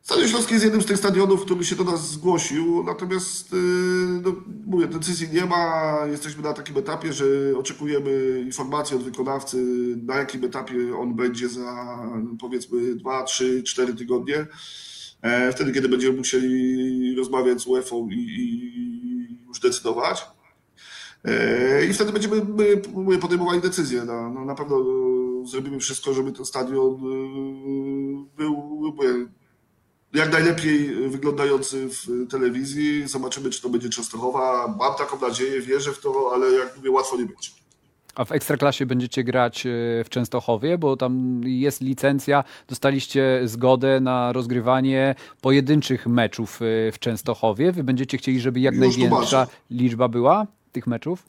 Stadion 0.01 0.28
Śląski 0.28 0.54
jest 0.54 0.64
jednym 0.64 0.82
z 0.82 0.86
tych 0.86 0.97
stadionów, 0.97 1.45
który 1.45 1.66
się 1.66 1.76
do 1.76 1.84
nas 1.84 2.10
zgłosił, 2.10 2.84
natomiast 2.84 3.51
yy, 3.51 3.60
no, 4.24 4.36
mówię, 4.66 4.88
decyzji 4.88 5.30
nie 5.34 5.45
ma. 5.45 5.93
Jesteśmy 6.12 6.43
na 6.43 6.54
takim 6.54 6.78
etapie, 6.78 7.14
że 7.14 7.26
oczekujemy 7.58 8.41
informacji 8.45 8.95
od 8.95 9.04
wykonawcy, 9.04 9.58
na 10.06 10.16
jakim 10.16 10.43
etapie 10.43 10.97
on 10.99 11.16
będzie 11.16 11.49
za 11.49 11.99
powiedzmy 12.39 12.95
2, 12.95 13.24
3, 13.24 13.64
4 13.64 13.93
tygodnie. 13.93 14.47
E, 15.22 15.51
wtedy, 15.51 15.72
kiedy 15.72 15.89
będziemy 15.89 16.18
musieli 16.18 17.16
rozmawiać 17.16 17.62
z 17.62 17.68
UEFA 17.68 17.95
i, 17.95 18.20
i 18.20 19.47
już 19.47 19.60
decydować. 19.60 20.26
E, 21.26 21.86
I 21.86 21.94
wtedy 21.94 22.12
będziemy 22.12 22.42
my 22.96 23.18
podejmowali 23.18 23.62
decyzję. 23.62 24.04
No, 24.06 24.30
no, 24.30 24.46
na 24.46 24.56
pewno 24.56 24.84
zrobimy 25.46 25.80
wszystko, 25.80 26.14
żeby 26.14 26.32
ten 26.32 26.46
stadion 26.46 27.04
yy, 27.04 28.26
był 28.38 28.74
jak 30.14 30.32
najlepiej 30.32 31.10
wyglądający 31.10 31.90
w 31.90 32.28
telewizji. 32.30 33.08
Zobaczymy, 33.08 33.50
czy 33.50 33.62
to 33.62 33.70
będzie 33.70 33.90
Częstochowa. 33.90 34.76
Mam 34.80 34.96
taką 34.96 35.28
nadzieję, 35.28 35.62
wierzę 35.62 35.94
w 35.94 36.00
to, 36.00 36.32
ale 36.34 36.52
jak 36.52 36.78
mówię, 36.78 36.92
łatwo 36.92 37.18
nie 37.18 37.26
będzie. 37.26 37.50
A 38.16 38.26
w 38.26 38.32
Ekstraklasie 38.32 38.86
będziecie 38.86 39.24
grać 39.24 39.66
e, 39.66 39.70
w 40.04 40.10
Częstochowie, 40.10 40.78
bo 40.78 40.98
tam 40.98 41.42
jest 41.44 41.82
licencja, 41.82 42.44
dostaliście 42.68 43.42
zgodę 43.46 44.00
na 44.00 44.34
rozgrywanie 44.34 45.16
pojedynczych 45.42 46.08
meczów 46.08 46.62
e, 46.62 46.92
w 46.92 47.00
Częstochowie. 47.00 47.72
Wy 47.72 47.84
będziecie 47.84 48.18
chcieli, 48.18 48.40
żeby 48.40 48.60
jak 48.60 48.76
Już 48.76 48.98
największa 48.98 49.48
liczba 49.72 50.08
była 50.08 50.48
tych 50.74 50.88
meczów? 50.88 51.26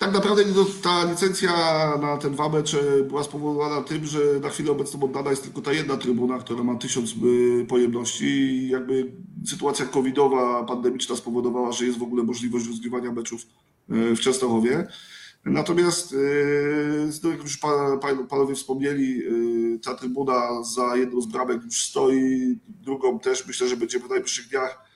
Tak 0.00 0.12
naprawdę 0.12 0.44
ta 0.82 1.04
licencja 1.04 1.52
na 1.96 2.16
ten 2.16 2.32
dwa 2.32 2.48
mecze 2.48 2.78
była 3.08 3.22
spowodowana 3.22 3.82
tym, 3.82 4.06
że 4.06 4.18
na 4.42 4.48
chwilę 4.48 4.70
obecną 4.72 5.02
oddana 5.02 5.30
jest 5.30 5.42
tylko 5.42 5.60
ta 5.60 5.72
jedna 5.72 5.96
trybuna, 5.96 6.38
która 6.38 6.62
ma 6.62 6.74
tysiąc 6.74 7.14
y, 7.62 7.66
pojemności 7.68 8.24
i 8.24 8.68
jakby 8.68 9.12
sytuacja 9.46 9.86
covidowa, 9.86 10.64
pandemiczna 10.64 11.16
spowodowała, 11.16 11.72
że 11.72 11.86
jest 11.86 11.98
w 11.98 12.02
ogóle 12.02 12.22
możliwość 12.22 12.66
rozgrywania 12.66 13.12
meczów 13.12 13.42
y, 13.90 14.16
w 14.16 14.20
Częstochowie. 14.20 14.86
Natomiast, 15.44 16.12
y, 16.12 17.30
jak 17.30 17.42
już 17.42 17.58
panowie 18.28 18.54
wspomnieli, 18.54 19.22
ta 19.84 19.94
trybuna 19.94 20.62
za 20.62 20.96
jedną 20.96 21.20
z 21.20 21.26
bramek 21.26 21.64
już 21.64 21.86
stoi, 21.86 22.58
drugą 22.68 23.18
też 23.18 23.46
myślę, 23.46 23.68
że 23.68 23.76
będziemy 23.76 24.06
w 24.06 24.10
najbliższych 24.10 24.48
dniach 24.48 24.89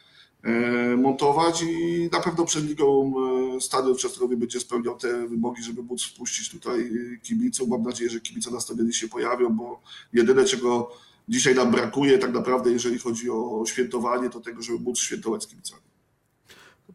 montować 0.96 1.62
i 1.62 2.08
na 2.12 2.20
pewno 2.20 2.44
przed 2.44 2.64
ligą 2.64 3.14
e, 3.56 3.60
stadion 3.60 3.94
w 3.94 3.98
Częstochowie 3.98 4.36
będzie 4.36 4.60
spełniał 4.60 4.96
te 4.98 5.28
wymogi, 5.28 5.62
żeby 5.62 5.82
móc 5.82 6.02
wpuścić 6.02 6.50
tutaj 6.50 6.90
kibiców. 7.22 7.68
Mam 7.68 7.82
nadzieję, 7.82 8.10
że 8.10 8.20
kibice 8.20 8.50
na 8.50 8.60
stadionie 8.60 8.92
się 8.92 9.08
pojawią, 9.08 9.50
bo 9.50 9.80
jedyne 10.12 10.44
czego 10.44 10.90
dzisiaj 11.28 11.54
nam 11.54 11.70
brakuje 11.70 12.18
tak 12.18 12.32
naprawdę, 12.32 12.72
jeżeli 12.72 12.98
chodzi 12.98 13.30
o 13.30 13.64
świętowanie, 13.66 14.30
to 14.30 14.40
tego, 14.40 14.62
żeby 14.62 14.78
móc 14.78 14.98
świętować 14.98 15.42
z 15.42 15.46
kibicami. 15.46 15.82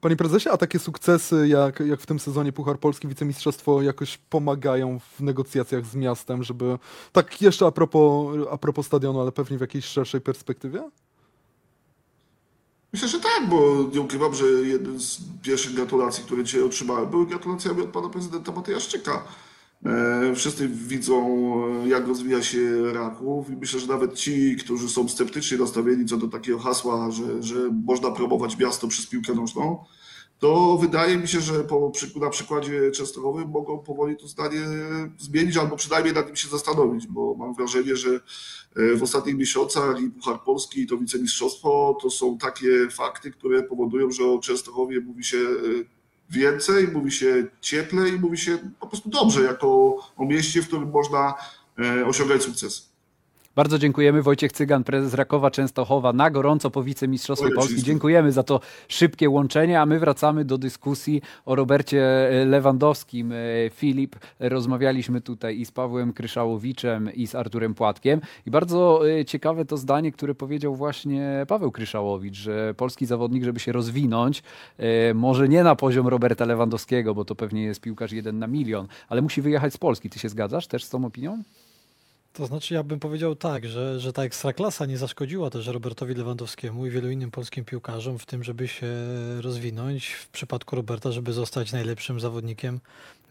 Panie 0.02 0.16
prezesie, 0.16 0.50
a 0.50 0.58
takie 0.58 0.80
sukcesy 0.80 1.48
jak, 1.48 1.80
jak 1.80 2.02
w 2.02 2.06
tym 2.06 2.20
sezonie 2.20 2.52
Puchar 2.52 2.80
Polski, 2.80 3.08
Wicemistrzostwo 3.08 3.82
jakoś 3.82 4.18
pomagają 4.18 5.00
w 5.00 5.22
negocjacjach 5.22 5.86
z 5.86 5.96
miastem, 5.96 6.44
żeby 6.44 6.78
tak 7.12 7.42
jeszcze 7.42 7.66
a 7.66 7.72
propos, 7.72 8.38
a 8.52 8.58
propos 8.58 8.86
stadionu, 8.86 9.22
ale 9.22 9.32
pewnie 9.32 9.58
w 9.58 9.62
jakiejś 9.62 9.86
szerszej 9.86 10.22
perspektywie? 10.22 10.90
Myślę, 12.94 13.08
że 13.08 13.20
tak, 13.20 13.50
bo 13.50 13.90
nie 13.94 14.02
ukrywam, 14.02 14.34
że 14.36 14.46
jedne 14.46 15.00
z 15.00 15.22
pierwszych 15.42 15.74
gratulacji, 15.74 16.24
które 16.24 16.44
dzisiaj 16.44 16.62
otrzymałem, 16.62 17.10
były 17.10 17.26
gratulacjami 17.26 17.82
od 17.82 17.90
pana 17.90 18.10
prezydenta 18.10 18.52
Matejaszczyka. 18.52 19.24
E, 19.86 20.36
wszyscy 20.36 20.68
widzą, 20.68 21.28
jak 21.86 22.08
rozwija 22.08 22.44
się 22.44 22.94
Raków 22.94 23.50
i 23.50 23.56
myślę, 23.56 23.80
że 23.80 23.88
nawet 23.88 24.14
ci, 24.14 24.56
którzy 24.56 24.90
są 24.90 25.10
sceptycznie 25.10 25.58
nastawieni 25.58 26.06
co 26.06 26.18
do 26.18 26.28
takiego 26.28 26.60
hasła, 26.60 27.12
że, 27.12 27.44
że 27.44 27.56
można 27.86 28.12
promować 28.12 28.58
miasto 28.58 28.88
przez 28.88 29.08
piłkę 29.08 29.34
nożną, 29.34 29.86
to 30.40 30.78
wydaje 30.78 31.18
mi 31.18 31.28
się, 31.28 31.42
że 31.42 31.64
po, 31.64 31.92
na 32.16 32.30
przykładzie 32.30 32.92
Częstochowym 32.92 33.50
mogą 33.50 33.80
powoli 33.80 34.18
to 34.18 34.28
zdanie 34.28 34.62
zmienić, 35.18 35.58
albo 35.58 35.76
przynajmniej 35.76 36.14
nad 36.14 36.28
nim 36.28 36.36
się 36.36 36.48
zastanowić, 36.48 37.08
bo 37.08 37.36
mam 37.36 37.54
wrażenie, 37.54 37.96
że 37.96 38.10
e, 38.76 38.96
w 38.96 39.04
ostatnich 39.04 39.38
miesiącach 39.38 40.02
i 40.02 40.10
Puchar 40.10 40.44
Polski, 40.44 40.82
i 40.82 40.88
to 40.88 40.98
wicemistrzostwo 40.98 41.98
to 42.02 42.10
są 42.10 42.38
takie 42.38 42.90
fakty, 42.92 43.32
które 43.32 43.64
powodują, 43.64 44.12
że 44.12 44.26
o 44.26 44.40
Częstochowie 44.40 45.02
mówi 45.02 45.24
się 45.24 45.38
e, 45.38 45.50
więcej, 46.30 46.88
mówi 46.88 47.12
się 47.12 47.48
cieplej, 47.62 48.20
mówi 48.20 48.38
się 48.38 48.58
po 48.80 48.88
prostu 48.88 49.10
dobrze, 49.10 49.42
jako 49.42 49.98
o 50.18 50.26
mieście, 50.26 50.62
w 50.62 50.68
którym 50.68 50.92
można 50.92 51.34
e, 51.80 52.06
osiągać 52.06 52.44
sukces. 52.44 52.89
Bardzo 53.56 53.80
dziękujemy. 53.80 54.22
Wojciech 54.22 54.52
Cygan, 54.52 54.84
prezes 54.84 55.14
Rakowa 55.14 55.52
Częstochowa, 55.52 56.14
na 56.14 56.30
gorąco 56.30 56.72
po 56.72 56.84
wicemistrzostwie 56.84 57.50
Polski. 57.56 57.84
Dziękujemy 57.84 58.32
za 58.32 58.44
to 58.44 58.60
szybkie 58.88 59.30
łączenie, 59.30 59.82
a 59.82 59.86
my 59.86 60.00
wracamy 60.00 60.46
do 60.46 60.58
dyskusji 60.58 61.22
o 61.46 61.56
Robercie 61.56 62.30
Lewandowskim. 62.46 63.34
Filip, 63.72 64.16
rozmawialiśmy 64.40 65.22
tutaj 65.22 65.60
i 65.60 65.66
z 65.66 65.72
Pawłem 65.72 66.14
Kryszałowiczem 66.14 67.14
i 67.14 67.28
z 67.28 67.36
Arturem 67.36 67.76
Płatkiem 67.76 68.22
i 68.46 68.52
bardzo 68.52 69.10
e, 69.10 69.26
ciekawe 69.26 69.66
to 69.66 69.78
zdanie, 69.78 70.12
które 70.12 70.36
powiedział 70.36 70.76
właśnie 70.76 71.46
Paweł 71.48 71.72
Kryszałowicz, 71.72 72.36
że 72.36 72.74
polski 72.74 73.06
zawodnik, 73.06 73.44
żeby 73.44 73.60
się 73.60 73.72
rozwinąć, 73.72 74.44
e, 74.78 75.14
może 75.14 75.50
nie 75.50 75.64
na 75.64 75.76
poziom 75.76 76.08
Roberta 76.08 76.46
Lewandowskiego, 76.46 77.16
bo 77.16 77.26
to 77.26 77.36
pewnie 77.36 77.64
jest 77.64 77.82
piłkarz 77.82 78.12
jeden 78.12 78.40
na 78.40 78.48
milion, 78.48 78.88
ale 79.10 79.22
musi 79.22 79.42
wyjechać 79.42 79.74
z 79.74 79.78
Polski. 79.78 80.10
Ty 80.10 80.20
się 80.20 80.30
zgadzasz 80.30 80.68
też 80.68 80.84
z 80.84 80.90
tą 80.90 81.06
opinią? 81.06 81.44
To 82.34 82.46
znaczy, 82.46 82.74
ja 82.74 82.84
bym 82.84 83.00
powiedział 83.00 83.36
tak, 83.36 83.68
że, 83.68 84.00
że 84.00 84.14
ta 84.14 84.24
ekstraklasa 84.24 84.86
nie 84.86 84.98
zaszkodziła 84.98 85.50
też 85.50 85.68
Robertowi 85.68 86.16
Lewandowskiemu 86.16 86.86
i 86.86 86.90
wielu 86.90 87.10
innym 87.10 87.32
polskim 87.32 87.66
piłkarzom 87.66 88.20
w 88.20 88.26
tym, 88.26 88.44
żeby 88.44 88.68
się 88.68 88.88
rozwinąć. 89.42 90.08
W 90.08 90.28
przypadku 90.28 90.76
Roberta, 90.76 91.12
żeby 91.12 91.34
zostać 91.34 91.72
najlepszym 91.72 92.20
zawodnikiem 92.20 92.80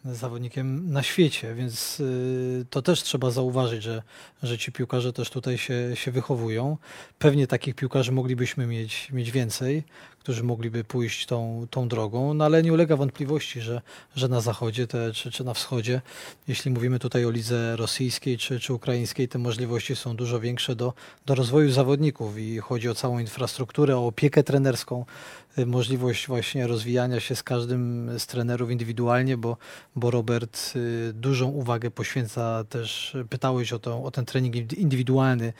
zawodnikiem 0.05 0.93
na 0.93 1.03
świecie, 1.03 1.55
więc 1.55 2.01
y, 2.01 2.67
to 2.71 2.83
też 2.83 3.03
trzeba 3.03 3.31
zauważyć, 3.31 3.83
że, 3.83 4.03
że 4.43 4.59
ci 4.59 4.73
piłkarze 4.73 5.13
też 5.13 5.31
tutaj 5.31 5.59
się, 5.59 5.91
się 5.95 6.11
wychowują. 6.11 6.77
Pewnie 7.19 7.47
takich 7.47 7.75
piłkarzy 7.75 8.13
moglibyśmy 8.13 8.67
mieć, 8.67 9.13
mieć 9.13 9.31
więcej, 9.31 9.85
którzy 10.29 10.45
mogliby 10.45 10.85
pójść 10.85 11.27
tą, 11.27 11.67
tą 11.71 11.89
drogą, 11.89 12.35
no 12.35 12.45
ale 12.45 12.63
nie 12.63 12.73
ulega 12.73 12.97
wątpliwości, 12.97 13.61
że, 13.61 13.81
że 14.17 14.29
na 14.29 14.41
zachodzie 14.41 14.87
te, 14.87 15.13
czy, 15.13 15.31
czy 15.31 15.45
na 15.45 15.55
wschodzie, 15.55 16.01
jeśli 16.49 16.71
mówimy 16.71 16.99
tutaj 16.99 17.25
o 17.25 17.31
lidze 17.31 17.77
rosyjskiej 17.77 18.39
czy, 18.39 18.61
czy 18.61 18.73
ukraińskiej, 18.73 19.29
te 19.29 19.39
możliwości 19.39 19.97
są 19.97 20.17
dużo 20.17 20.41
większe 20.41 20.77
do, 20.77 20.93
do 21.27 21.35
rozwoju 21.35 21.71
zawodników. 21.71 22.39
I 22.39 22.59
chodzi 22.59 22.89
o 22.89 22.95
całą 22.95 23.19
infrastrukturę, 23.19 23.97
o 23.97 24.07
opiekę 24.07 24.43
trenerską, 24.43 25.05
y, 25.59 25.67
możliwość 25.67 26.27
właśnie 26.27 26.67
rozwijania 26.67 27.21
się 27.21 27.37
z 27.37 27.43
każdym 27.43 28.11
z 28.19 28.27
trenerów 28.27 28.71
indywidualnie, 28.71 29.37
bo, 29.37 29.57
bo 29.97 30.11
Robert 30.11 30.73
y, 30.77 31.13
dużą 31.13 31.49
uwagę 31.49 31.91
poświęca 31.91 32.65
też, 32.65 33.17
pytałeś 33.31 33.73
o, 33.73 33.79
to, 33.79 34.03
o 34.03 34.11
ten 34.11 34.25
trening 34.25 34.73
indywidualny, 34.73 35.53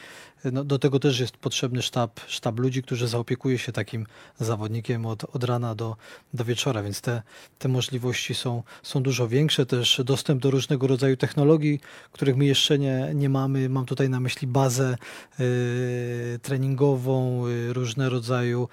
no, 0.45 0.65
do 0.65 0.79
tego 0.79 0.99
też 0.99 1.21
jest 1.21 1.37
potrzebny 1.37 1.83
sztab, 1.83 2.21
sztab 2.27 2.59
ludzi, 2.59 2.83
którzy 2.83 3.09
zaopiekuje 3.09 3.59
się 3.59 3.73
takim 3.73 4.07
zawodnikiem 4.39 5.07
od, 5.07 5.25
od 5.25 5.45
rana 5.45 5.75
do, 5.75 5.97
do 6.35 6.45
wieczora, 6.45 6.83
więc 6.83 7.01
te, 7.01 7.23
te 7.59 7.69
możliwości 7.69 8.35
są, 8.35 8.63
są 8.83 9.03
dużo 9.03 9.29
większe. 9.29 9.67
Też 9.67 10.01
dostęp 10.05 10.43
do 10.43 10.51
różnego 10.51 10.87
rodzaju 10.87 11.17
technologii, 11.17 11.81
których 12.13 12.37
my 12.37 12.45
jeszcze 12.45 12.79
nie, 12.79 13.11
nie 13.15 13.29
mamy. 13.29 13.69
Mam 13.69 13.87
tutaj 13.87 14.09
na 14.09 14.21
myśli 14.21 14.47
bazę 14.47 14.97
y, 15.41 16.39
treningową, 16.43 17.47
y, 17.47 17.73
różne 17.73 18.09
rodzaju 18.09 18.69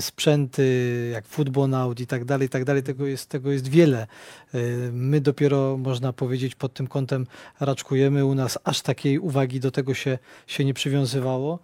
sprzęty, 0.00 1.08
jak 1.12 1.26
Footbonaut 1.26 2.00
i 2.00 2.06
tak 2.06 2.24
dalej, 2.24 2.46
i 2.46 2.50
tak 2.50 2.64
dalej, 2.64 2.82
tego 2.82 3.06
jest, 3.06 3.28
tego 3.28 3.52
jest 3.52 3.68
wiele. 3.68 4.06
Y, 4.54 4.90
my 4.92 5.20
dopiero, 5.20 5.76
można 5.76 6.12
powiedzieć, 6.12 6.54
pod 6.54 6.74
tym 6.74 6.86
kątem 6.86 7.26
raczkujemy. 7.60 8.24
U 8.24 8.34
nas 8.34 8.58
aż 8.64 8.82
takiej 8.82 9.18
uwagi 9.18 9.60
do 9.60 9.70
tego 9.70 9.94
się, 9.94 10.18
się 10.46 10.64
nie 10.64 10.74
przywiązywało. 10.74 11.58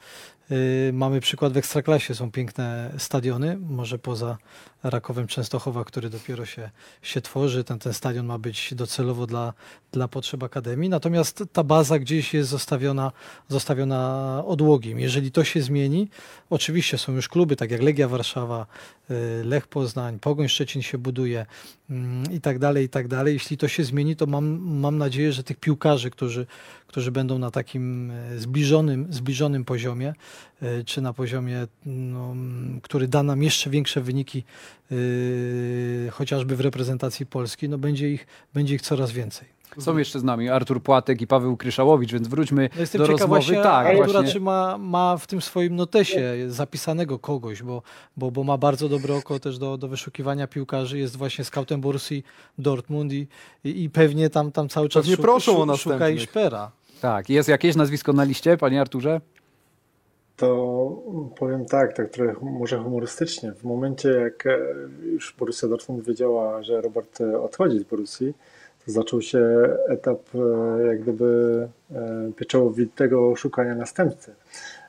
Y, 0.51 0.91
mamy 0.93 1.21
przykład 1.21 1.53
w 1.53 1.57
Ekstraklasie, 1.57 2.15
są 2.15 2.31
piękne 2.31 2.95
stadiony, 2.99 3.59
może 3.61 3.99
poza 3.99 4.39
Rakowem 4.83 5.27
Częstochowa, 5.27 5.85
który 5.85 6.11
dopiero 6.11 6.47
się, 6.47 6.71
się 7.03 7.21
tworzy. 7.21 7.65
Ten, 7.65 7.79
ten 7.79 7.93
stadion 7.93 8.27
ma 8.27 8.39
być 8.39 8.75
docelowo 8.75 9.27
dla, 9.27 9.53
dla 9.93 10.09
potrzeb 10.09 10.43
Akademii, 10.43 10.89
natomiast 10.89 11.45
ta 11.53 11.65
baza 11.65 11.99
gdzieś 11.99 12.35
jest 12.35 12.51
zostawiona, 12.51 13.13
zostawiona 13.49 14.43
odłogiem. 14.47 15.01
Jeżeli 15.01 15.33
to 15.33 15.45
się 15.45 15.63
zmieni, 15.63 16.09
oczywiście 16.51 16.99
są 16.99 17.13
już 17.13 17.29
kluby, 17.29 17.57
tak 17.57 17.71
jak 17.71 17.83
Legia 17.83 18.09
Warszawa, 18.09 18.67
y, 19.11 19.45
Lech 19.45 19.67
Poznań, 19.67 20.19
Pogoń 20.19 20.49
Szczecin 20.49 20.83
się 20.83 20.99
buduje 20.99 21.47
mm, 21.91 22.33
i 22.33 22.41
tak 22.41 22.59
dalej, 22.59 22.85
i 22.85 22.89
tak 22.89 23.09
dalej. 23.09 23.35
Jeśli 23.35 23.59
to 23.59 23.69
się 23.69 23.85
zmieni, 23.85 24.17
to 24.17 24.27
mam, 24.27 24.45
mam 24.81 24.99
nadzieję, 24.99 25.33
że 25.33 25.45
tych 25.45 25.57
piłkarzy, 25.57 26.11
którzy, 26.11 26.47
którzy 26.87 27.13
będą 27.13 27.39
na 27.39 27.51
takim 27.51 28.11
e, 28.11 28.39
zbliżonym, 28.39 29.07
zbliżonym 29.11 29.65
poziomie, 29.65 30.15
e, 30.63 30.85
czy 30.85 31.01
na 31.01 31.13
poziomie, 31.13 31.67
no, 31.87 32.35
który 32.83 33.09
da 33.09 33.23
nam 33.23 33.43
jeszcze 33.43 33.71
większe 33.71 34.01
wyniki, 34.01 34.45
yy, 34.91 36.11
chociażby 36.11 36.57
w 36.57 36.61
reprezentacji 36.61 37.27
Polski, 37.27 37.69
no 37.69 37.79
będzie 37.79 38.11
ich, 38.11 38.27
będzie 38.55 38.75
ich 38.75 38.83
coraz 38.83 39.13
więcej. 39.13 39.59
Są 39.79 39.97
jeszcze 39.99 40.21
z 40.21 40.25
nami 40.25 40.49
Artur 40.49 40.83
Płatek 40.83 41.21
i 41.23 41.27
Paweł 41.27 41.57
Kryszałowicz, 41.57 42.13
więc 42.13 42.29
wróćmy 42.29 42.69
No 42.75 42.81
jestem 42.81 42.99
do 42.99 43.07
ciekaw 43.07 43.21
rozmowy. 43.21 43.41
właśnie, 43.41 43.63
tak, 43.63 43.87
Artura, 43.87 44.07
właśnie. 44.13 44.33
czy 44.33 44.41
ma, 44.41 44.79
ma 44.79 45.17
w 45.17 45.27
tym 45.27 45.41
swoim 45.43 45.77
notesie 45.77 46.35
zapisanego 46.49 47.19
kogoś, 47.19 47.63
bo, 47.63 47.83
bo, 48.17 48.31
bo 48.31 48.45
ma 48.45 48.59
bardzo 48.59 48.89
dobre 48.89 49.15
oko 49.15 49.39
też 49.41 49.59
do, 49.59 49.79
do 49.79 49.89
wyszukiwania 49.89 50.47
piłkarzy, 50.47 50.99
jest 50.99 51.17
właśnie 51.17 51.45
scoutem 51.45 51.81
Borussii 51.81 52.23
Dortmund 52.59 53.13
i, 53.13 53.27
i, 53.65 53.83
i 53.83 53.91
pewnie 53.91 54.31
tam, 54.31 54.53
tam 54.53 54.69
cały 54.69 54.89
czas 54.89 55.03
Pewnie 55.03 55.17
szu- 55.17 55.23
proszą 55.23 55.63
o 55.63 55.77
szu- 55.77 55.91
szuka 55.93 56.09
i 56.09 56.21
szpera. 56.21 56.71
Tak, 57.01 57.29
jest 57.31 57.49
jakieś 57.49 57.77
nazwisko 57.77 58.13
na 58.13 58.25
liście, 58.25 58.57
panie 58.57 58.81
Arturze? 58.81 59.21
To 60.39 61.03
powiem 61.39 61.65
tak, 61.67 61.93
tak 61.93 62.11
trochę 62.11 62.35
może 62.43 62.79
humorystycznie. 62.79 63.53
W 63.53 63.65
momencie, 63.65 64.09
jak 64.09 64.47
e, 64.47 64.59
już 65.05 65.35
Borussia 65.39 65.69
Dortmund 65.69 66.05
wiedziała, 66.05 66.63
że 66.63 66.81
Robert 66.81 67.21
e, 67.21 67.41
odchodzi 67.41 67.79
z 67.79 67.83
Borussii, 67.83 68.35
to 68.87 68.93
zaczął 68.93 69.23
się 69.23 69.41
etap 69.89 70.21
e, 70.35 70.87
jak 70.87 71.01
gdyby 71.03 71.69
pieczołowitego 72.37 73.37
szukania 73.37 73.75
następcy. 73.75 74.35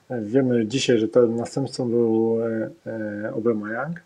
Wiemy 0.10 0.66
dzisiaj, 0.66 1.00
że 1.00 1.08
tym 1.08 1.36
następcą 1.36 1.90
był 1.90 2.38
Aubameyang, 3.34 4.00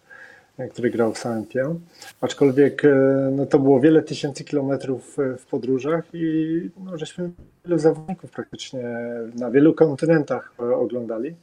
który 0.72 0.90
grał 0.90 1.14
w 1.14 1.18
Saint-Étienne, 1.18 1.76
aczkolwiek 2.22 2.86
e, 2.86 2.90
no, 3.32 3.46
to 3.46 3.60
było 3.60 3.80
wiele 3.80 4.02
tysięcy 4.02 4.44
kilometrów 4.44 5.20
e, 5.20 5.38
w 5.38 5.46
podróżach 5.46 6.04
i 6.14 6.70
no, 6.86 6.98
żeśmy 6.98 7.30
wielu 7.66 7.80
zawodników 7.80 8.32
praktycznie 8.32 8.84
na 9.36 9.52
wielu 9.52 9.74
kontynentach 9.74 10.54
e, 10.60 10.76
oglądali, 10.76 11.36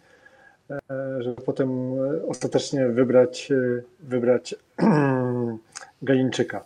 żeby 1.19 1.43
potem 1.43 1.93
ostatecznie 2.29 2.87
wybrać, 2.87 3.49
wybrać 4.01 4.55
Galińczyka. 6.03 6.65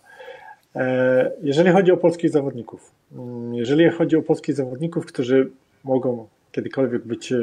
Jeżeli 1.41 1.71
chodzi 1.71 1.91
o 1.91 1.97
polskich 1.97 2.31
zawodników, 2.31 2.91
mm, 3.11 3.53
jeżeli 3.53 3.89
chodzi 3.89 4.15
o 4.15 4.21
polskich 4.21 4.55
zawodników, 4.55 5.05
którzy 5.05 5.49
mogą 5.83 6.27
kiedykolwiek 6.51 7.01
być 7.05 7.33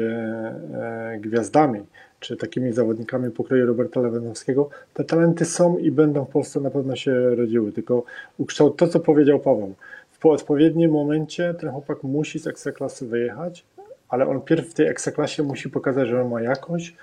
gwiazdami, 1.19 1.79
czy 2.23 2.37
takimi 2.37 2.73
zawodnikami 2.73 3.31
pokroju 3.31 3.65
Roberta 3.65 4.01
Lewandowskiego, 4.01 4.69
te 4.93 5.03
talenty 5.03 5.45
są 5.45 5.77
i 5.77 5.91
będą 5.91 6.25
w 6.25 6.29
Polsce 6.29 6.59
na 6.59 6.69
pewno 6.69 6.95
się 6.95 7.35
rodziły. 7.35 7.71
Tylko 7.71 8.03
ukształt 8.37 8.77
to, 8.77 8.87
co 8.87 8.99
powiedział 8.99 9.39
Paweł. 9.39 9.75
W 10.11 10.25
odpowiednim 10.25 10.91
momencie 10.91 11.53
ten 11.53 11.69
chłopak 11.69 12.03
musi 12.03 12.39
z 12.39 12.47
ekstraklasy 12.47 13.07
wyjechać, 13.07 13.65
ale 14.09 14.27
on 14.27 14.41
pierw 14.41 14.69
w 14.69 14.73
tej 14.73 14.87
ekstraklasie 14.87 15.43
musi 15.43 15.69
pokazać, 15.69 16.07
że 16.07 16.21
on 16.21 16.29
ma 16.29 16.41
jakość, 16.41 16.95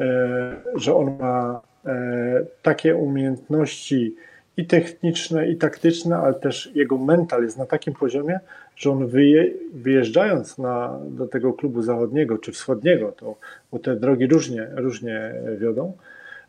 e, 0.00 0.56
że 0.74 0.94
on 0.94 1.18
ma 1.18 1.60
e, 1.86 2.44
takie 2.62 2.96
umiejętności 2.96 4.16
i 4.58 4.66
techniczne, 4.66 5.48
i 5.48 5.56
taktyczne, 5.56 6.16
ale 6.16 6.34
też 6.34 6.70
jego 6.74 6.98
mental 6.98 7.42
jest 7.42 7.58
na 7.58 7.66
takim 7.66 7.94
poziomie, 7.94 8.40
że 8.76 8.90
on 8.90 9.06
wyje, 9.06 9.50
wyjeżdżając 9.72 10.58
na, 10.58 10.98
do 11.10 11.26
tego 11.26 11.52
klubu 11.52 11.82
zachodniego 11.82 12.38
czy 12.38 12.52
wschodniego, 12.52 13.12
to, 13.12 13.36
bo 13.72 13.78
te 13.78 13.96
drogi 13.96 14.26
różnie, 14.26 14.68
różnie 14.74 15.34
wiodą, 15.58 15.92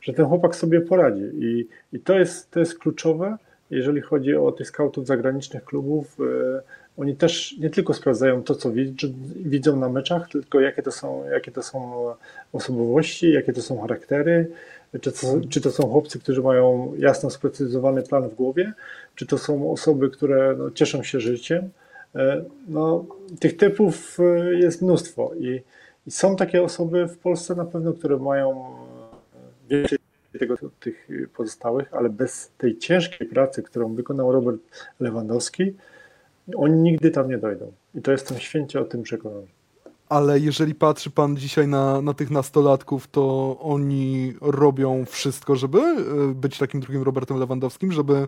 że 0.01 0.13
ten 0.13 0.25
chłopak 0.25 0.55
sobie 0.55 0.81
poradzi. 0.81 1.23
I, 1.39 1.67
i 1.93 1.99
to, 1.99 2.19
jest, 2.19 2.51
to 2.51 2.59
jest 2.59 2.79
kluczowe, 2.79 3.37
jeżeli 3.69 4.01
chodzi 4.01 4.35
o 4.35 4.51
tych 4.51 4.67
skautów 4.67 5.07
zagranicznych 5.07 5.65
klubów. 5.65 6.17
E, 6.19 6.61
oni 6.97 7.15
też 7.15 7.57
nie 7.57 7.69
tylko 7.69 7.93
sprawdzają 7.93 8.43
to, 8.43 8.55
co 8.55 8.71
widzą, 9.35 9.75
na 9.79 9.89
meczach, 9.89 10.29
tylko 10.29 10.59
jakie 10.59 10.81
to 10.83 10.91
są, 10.91 11.29
jakie 11.29 11.51
to 11.51 11.63
są 11.63 12.05
osobowości, 12.53 13.31
jakie 13.31 13.53
to 13.53 13.61
są 13.61 13.81
charaktery, 13.81 14.51
czy 15.01 15.11
to, 15.11 15.41
czy 15.49 15.61
to 15.61 15.71
są 15.71 15.83
chłopcy, 15.83 16.19
którzy 16.19 16.41
mają 16.41 16.93
jasno 16.97 17.29
sprecyzowany 17.29 18.03
plan 18.03 18.29
w 18.29 18.35
głowie, 18.35 18.73
czy 19.15 19.25
to 19.25 19.37
są 19.37 19.71
osoby, 19.71 20.09
które 20.09 20.55
no, 20.57 20.71
cieszą 20.71 21.03
się 21.03 21.19
życiem. 21.19 21.69
E, 22.15 22.43
No, 22.67 23.05
tych 23.39 23.57
typów 23.57 24.17
e, 24.19 24.55
jest 24.55 24.81
mnóstwo 24.81 25.31
i, 25.39 25.61
i 26.07 26.11
są 26.11 26.35
takie 26.35 26.63
osoby 26.63 27.07
w 27.07 27.17
Polsce 27.17 27.55
na 27.55 27.65
pewno, 27.65 27.93
które 27.93 28.17
mają 28.17 28.75
więcej 29.69 29.99
tego 30.39 30.55
tych 30.79 31.07
pozostałych, 31.35 31.93
ale 31.93 32.09
bez 32.09 32.51
tej 32.57 32.77
ciężkiej 32.77 33.27
pracy, 33.27 33.63
którą 33.63 33.95
wykonał 33.95 34.31
Robert 34.31 34.61
Lewandowski, 34.99 35.73
oni 36.55 36.81
nigdy 36.81 37.11
tam 37.11 37.29
nie 37.29 37.37
dojdą. 37.37 37.71
I 37.95 38.01
to 38.01 38.11
jestem 38.11 38.39
święcie 38.39 38.81
o 38.81 38.85
tym 38.85 39.03
przekonany. 39.03 39.47
Ale 40.09 40.39
jeżeli 40.39 40.75
patrzy 40.75 41.09
pan 41.09 41.37
dzisiaj 41.37 41.67
na, 41.67 42.01
na 42.01 42.13
tych 42.13 42.31
nastolatków, 42.31 43.07
to 43.07 43.55
oni 43.61 44.33
robią 44.41 45.05
wszystko, 45.05 45.55
żeby 45.55 45.79
e, 45.79 46.33
być 46.35 46.57
takim 46.57 46.79
drugim 46.79 47.03
Robertem 47.03 47.37
Lewandowskim, 47.37 47.91
żeby 47.91 48.27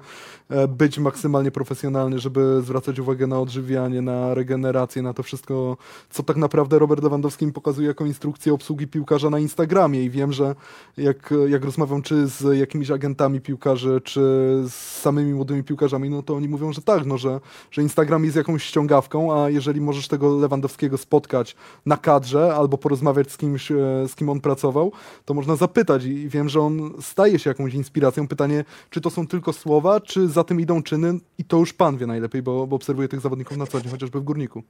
e, 0.49 0.67
być 0.67 0.99
maksymalnie 0.99 1.51
profesjonalny, 1.51 2.19
żeby 2.19 2.61
zwracać 2.61 2.99
uwagę 2.99 3.27
na 3.27 3.39
odżywianie, 3.39 4.01
na 4.01 4.33
regenerację, 4.33 5.01
na 5.01 5.13
to 5.13 5.23
wszystko, 5.23 5.77
co 6.09 6.23
tak 6.23 6.37
naprawdę 6.37 6.79
Robert 6.79 7.03
Lewandowski 7.03 7.45
mi 7.45 7.53
pokazuje 7.53 7.87
jako 7.87 8.05
instrukcję 8.05 8.53
obsługi 8.53 8.87
piłkarza 8.87 9.29
na 9.29 9.39
Instagramie. 9.39 10.03
I 10.03 10.09
wiem, 10.09 10.33
że 10.33 10.55
jak, 10.97 11.33
jak 11.47 11.65
rozmawiam 11.65 12.01
czy 12.01 12.27
z 12.27 12.57
jakimiś 12.57 12.91
agentami 12.91 13.41
piłkarzy, 13.41 14.01
czy 14.03 14.21
z 14.69 14.73
samymi 14.73 15.33
młodymi 15.33 15.63
piłkarzami, 15.63 16.09
no 16.09 16.23
to 16.23 16.35
oni 16.35 16.47
mówią, 16.47 16.73
że 16.73 16.81
tak, 16.81 17.05
no, 17.05 17.17
że, 17.17 17.39
że 17.71 17.81
Instagram 17.81 18.25
jest 18.25 18.35
jakąś 18.37 18.63
ściągawką, 18.63 19.41
a 19.41 19.49
jeżeli 19.49 19.81
możesz 19.81 20.07
tego 20.07 20.37
Lewandowskiego 20.37 20.97
spotkać 20.97 21.55
na 21.85 21.97
kadrze 21.97 22.55
albo 22.55 22.77
porozmawiać 22.77 23.31
z 23.31 23.37
kimś, 23.37 23.71
e, 23.71 23.75
z 24.07 24.15
kim 24.15 24.29
on 24.29 24.41
pracował, 24.41 24.91
to 25.25 25.33
można 25.33 25.55
zapytać 25.55 26.05
i 26.05 26.29
wiem, 26.29 26.49
że 26.49 26.61
on 26.61 26.91
staje 27.01 27.39
się 27.39 27.49
jakąś 27.49 27.73
inspiracją. 27.73 28.27
Pytanie, 28.27 28.63
czy 28.89 29.01
to 29.01 29.09
są 29.09 29.27
tylko 29.27 29.53
słowa, 29.53 29.99
czy 29.99 30.27
za 30.27 30.43
tym 30.43 30.61
idą 30.61 30.83
czyny 30.83 31.13
i 31.37 31.43
to 31.43 31.57
już 31.57 31.73
pan 31.73 31.97
wie 31.97 32.07
najlepiej, 32.07 32.41
bo, 32.41 32.67
bo 32.67 32.75
obserwuje 32.75 33.07
tych 33.07 33.19
zawodników 33.19 33.57
na 33.57 33.65
co 33.65 33.81
dzień, 33.81 33.91
chociażby 33.91 34.19
w 34.19 34.23
Górniku. 34.23 34.63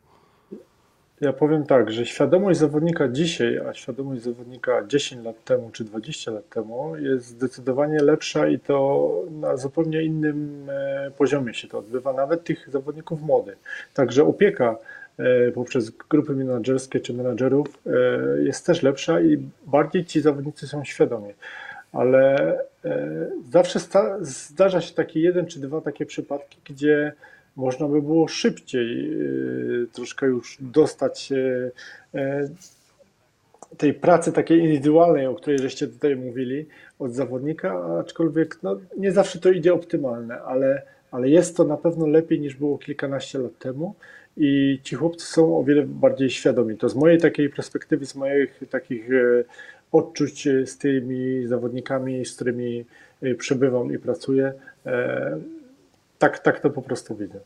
Ja 1.21 1.33
powiem 1.33 1.65
tak, 1.65 1.91
że 1.91 2.05
świadomość 2.05 2.59
zawodnika 2.59 3.07
dzisiaj, 3.07 3.59
a 3.59 3.73
świadomość 3.73 4.21
zawodnika 4.21 4.85
10 4.87 5.25
lat 5.25 5.43
temu 5.43 5.69
czy 5.73 5.83
20 5.83 6.31
lat 6.31 6.49
temu 6.49 6.97
jest 6.97 7.25
zdecydowanie 7.25 7.99
lepsza 7.99 8.47
i 8.47 8.59
to 8.59 9.09
na 9.31 9.57
zupełnie 9.57 10.03
innym 10.03 10.67
e, 10.69 11.11
poziomie 11.17 11.53
się 11.53 11.67
to 11.67 11.77
odbywa, 11.77 12.13
nawet 12.13 12.43
tych 12.43 12.69
zawodników 12.69 13.21
młodych. 13.21 13.57
Także 13.93 14.23
opieka 14.23 14.77
poprzez 15.53 15.89
grupy 16.09 16.35
menedżerskie 16.35 16.99
czy 16.99 17.13
menedżerów 17.13 17.67
e, 17.85 17.91
jest 18.43 18.65
też 18.65 18.83
lepsza 18.83 19.21
i 19.21 19.37
bardziej 19.65 20.05
ci 20.05 20.21
zawodnicy 20.21 20.67
są 20.67 20.83
świadomi. 20.83 21.33
Ale 21.91 22.35
e, 22.85 23.27
zawsze 23.51 23.79
zdarza 24.21 24.81
się 24.81 24.93
taki 24.93 25.21
jeden 25.21 25.45
czy 25.45 25.59
dwa 25.59 25.81
takie 25.81 26.05
przypadki, 26.05 26.57
gdzie 26.69 27.13
można 27.55 27.87
by 27.87 28.01
było 28.01 28.27
szybciej 28.27 29.17
troszkę 29.93 30.25
już 30.25 30.57
dostać 30.61 31.33
tej 33.77 33.93
pracy 33.93 34.31
takiej 34.31 34.59
indywidualnej, 34.59 35.27
o 35.27 35.35
której 35.35 35.59
żeście 35.59 35.87
tutaj 35.87 36.15
mówili, 36.15 36.65
od 36.99 37.13
zawodnika, 37.13 37.99
aczkolwiek 37.99 38.57
no, 38.63 38.77
nie 38.97 39.11
zawsze 39.11 39.39
to 39.39 39.51
idzie 39.51 39.73
optymalne, 39.73 40.41
ale, 40.41 40.81
ale 41.11 41.29
jest 41.29 41.57
to 41.57 41.63
na 41.63 41.77
pewno 41.77 42.07
lepiej 42.07 42.39
niż 42.39 42.55
było 42.55 42.77
kilkanaście 42.77 43.39
lat 43.39 43.57
temu 43.59 43.95
i 44.37 44.79
ci 44.83 44.95
chłopcy 44.95 45.25
są 45.25 45.57
o 45.57 45.63
wiele 45.63 45.83
bardziej 45.83 46.29
świadomi. 46.29 46.77
To 46.77 46.89
z 46.89 46.95
mojej 46.95 47.19
takiej 47.19 47.49
perspektywy, 47.49 48.05
z 48.05 48.15
moich 48.15 48.59
takich 48.69 49.11
e, 49.11 49.43
odczuć 49.91 50.47
e, 50.47 50.67
z 50.67 50.77
tymi 50.77 51.47
zawodnikami, 51.47 52.25
z 52.25 52.35
którymi 52.35 52.85
e, 53.21 53.35
przebywam 53.35 53.93
i 53.93 53.99
pracuję, 53.99 54.53
tak, 56.19 56.39
tak 56.39 56.59
to 56.59 56.69
po 56.69 56.81
prostu 56.81 57.15
widzę. 57.15 57.39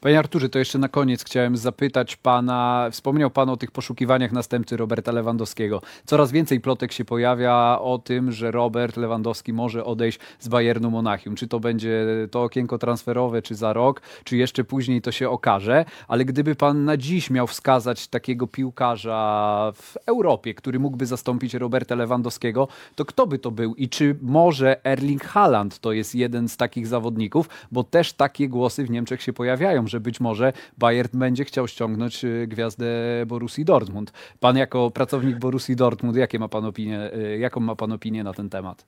Panie 0.00 0.18
Arturze, 0.18 0.48
to 0.48 0.58
jeszcze 0.58 0.78
na 0.78 0.88
koniec 0.88 1.24
chciałem 1.24 1.56
zapytać 1.56 2.16
pana, 2.16 2.88
wspomniał 2.92 3.30
pan 3.30 3.48
o 3.48 3.56
tych 3.56 3.70
poszukiwaniach 3.70 4.32
następcy 4.32 4.76
Roberta 4.76 5.12
Lewandowskiego. 5.12 5.82
Coraz 6.04 6.32
więcej 6.32 6.60
plotek 6.60 6.92
się 6.92 7.04
pojawia 7.04 7.78
o 7.80 7.98
tym, 7.98 8.32
że 8.32 8.50
Robert 8.50 8.96
Lewandowski 8.96 9.52
może 9.52 9.84
odejść 9.84 10.18
z 10.38 10.48
Bayernu 10.48 10.90
Monachium. 10.90 11.36
Czy 11.36 11.48
to 11.48 11.60
będzie 11.60 12.06
to 12.30 12.42
okienko 12.42 12.78
transferowe, 12.78 13.42
czy 13.42 13.54
za 13.54 13.72
rok, 13.72 14.02
czy 14.24 14.36
jeszcze 14.36 14.64
później 14.64 15.02
to 15.02 15.12
się 15.12 15.30
okaże. 15.30 15.84
Ale 16.08 16.24
gdyby 16.24 16.54
pan 16.54 16.84
na 16.84 16.96
dziś 16.96 17.30
miał 17.30 17.46
wskazać 17.46 18.08
takiego 18.08 18.46
piłkarza 18.46 19.72
w 19.74 19.96
Europie, 20.06 20.54
który 20.54 20.78
mógłby 20.78 21.06
zastąpić 21.06 21.54
Roberta 21.54 21.94
Lewandowskiego, 21.94 22.68
to 22.94 23.04
kto 23.04 23.26
by 23.26 23.38
to 23.38 23.50
był? 23.50 23.74
I 23.74 23.88
czy 23.88 24.16
może 24.22 24.84
Erling 24.84 25.24
Haaland 25.24 25.78
to 25.78 25.92
jest 25.92 26.14
jeden 26.14 26.48
z 26.48 26.56
takich 26.56 26.86
zawodników? 26.86 27.48
Bo 27.72 27.84
też 27.84 28.12
takie 28.12 28.48
głosy 28.48 28.84
w 28.84 28.90
Niemczech 28.90 29.22
się 29.22 29.32
pojawiają, 29.32 29.89
że 29.90 30.00
być 30.00 30.20
może 30.20 30.52
Bayern 30.78 31.18
będzie 31.18 31.44
chciał 31.44 31.68
ściągnąć 31.68 32.24
y, 32.24 32.46
gwiazdę 32.48 32.86
Borussii 33.26 33.64
Dortmund. 33.64 34.12
Pan 34.40 34.56
jako 34.56 34.90
pracownik 34.90 35.38
Borussii 35.38 35.76
Dortmund, 35.76 36.16
jakie 36.16 36.38
ma 36.38 36.48
pan 36.48 36.64
opinię, 36.64 37.10
y, 37.14 37.38
jaką 37.38 37.60
ma 37.60 37.76
pan 37.76 37.92
opinię 37.92 38.24
na 38.24 38.32
ten 38.32 38.50
temat? 38.50 38.86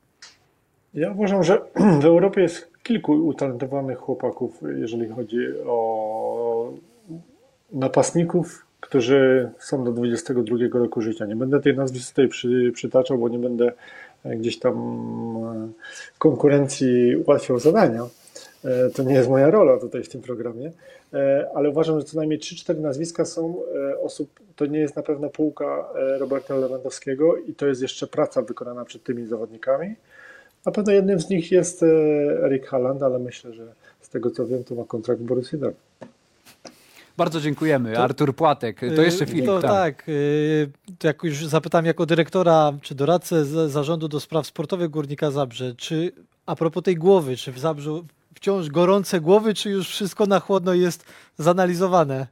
Ja 0.94 1.10
uważam, 1.10 1.44
że 1.44 1.60
w 2.02 2.04
Europie 2.04 2.40
jest 2.40 2.72
kilku 2.82 3.12
utalentowanych 3.12 3.98
chłopaków, 3.98 4.60
jeżeli 4.76 5.08
chodzi 5.08 5.38
o 5.66 6.72
napastników, 7.72 8.66
którzy 8.80 9.50
są 9.58 9.84
do 9.84 9.92
22 9.92 10.56
roku 10.72 11.00
życia. 11.00 11.26
Nie 11.26 11.36
będę 11.36 11.60
tych 11.60 11.76
nazwisk 11.76 12.08
tutaj 12.08 12.28
przy, 12.28 12.72
przytaczał, 12.74 13.18
bo 13.18 13.28
nie 13.28 13.38
będę 13.38 13.72
gdzieś 14.24 14.58
tam 14.58 14.74
konkurencji 16.18 17.16
ułatwiał 17.16 17.58
zadania, 17.58 18.02
E, 18.02 18.21
to 18.94 19.02
nie 19.02 19.14
jest 19.14 19.28
moja 19.28 19.50
rola 19.50 19.78
tutaj 19.78 20.02
w 20.02 20.08
tym 20.08 20.22
programie, 20.22 20.72
e, 21.14 21.46
ale 21.54 21.70
uważam, 21.70 22.00
że 22.00 22.04
co 22.04 22.16
najmniej 22.16 22.38
3-4 22.38 22.80
nazwiska 22.80 23.24
są 23.24 23.62
osób, 24.02 24.40
to 24.56 24.66
nie 24.66 24.78
jest 24.78 24.96
na 24.96 25.02
pewno 25.02 25.28
półka 25.28 25.88
Roberta 26.18 26.56
Lewandowskiego 26.56 27.36
i 27.36 27.54
to 27.54 27.66
jest 27.66 27.82
jeszcze 27.82 28.06
praca 28.06 28.42
wykonana 28.42 28.84
przed 28.84 29.04
tymi 29.04 29.26
zawodnikami. 29.26 29.94
Na 30.66 30.72
pewno 30.72 30.92
jednym 30.92 31.20
z 31.20 31.30
nich 31.30 31.52
jest 31.52 31.82
Erik 32.42 32.66
Haaland, 32.66 33.02
ale 33.02 33.18
myślę, 33.18 33.52
że 33.52 33.66
z 34.00 34.08
tego 34.08 34.30
co 34.30 34.46
wiem, 34.46 34.64
to 34.64 34.74
ma 34.74 34.84
kontrakt 34.84 35.20
w 35.20 35.24
Borussii 35.24 35.58
Dortmund. 35.58 35.92
Bardzo 37.16 37.40
dziękujemy. 37.40 37.92
To, 37.92 38.02
Artur 38.02 38.36
Płatek. 38.36 38.80
To 38.80 39.02
y, 39.02 39.04
jeszcze 39.04 39.26
Filip. 39.26 39.46
To, 39.46 39.60
tak, 39.60 39.70
tak 39.70 40.08
y, 40.08 40.70
to 40.98 41.06
jak 41.06 41.24
już 41.24 41.46
zapytam 41.46 41.86
jako 41.86 42.06
dyrektora 42.06 42.72
czy 42.82 42.94
doradcę 42.94 43.44
zarządu 43.68 44.08
do 44.08 44.20
spraw 44.20 44.46
sportowych 44.46 44.90
Górnika 44.90 45.30
Zabrze, 45.30 45.74
czy 45.76 46.12
a 46.46 46.56
propos 46.56 46.82
tej 46.82 46.96
głowy, 46.96 47.36
czy 47.36 47.52
w 47.52 47.58
Zabrzu 47.58 48.04
wciąż 48.34 48.68
gorące 48.68 49.20
głowy, 49.20 49.54
czy 49.54 49.70
już 49.70 49.88
wszystko 49.88 50.26
na 50.26 50.40
chłodno 50.40 50.74
jest 50.74 51.04
zanalizowane? 51.38 52.26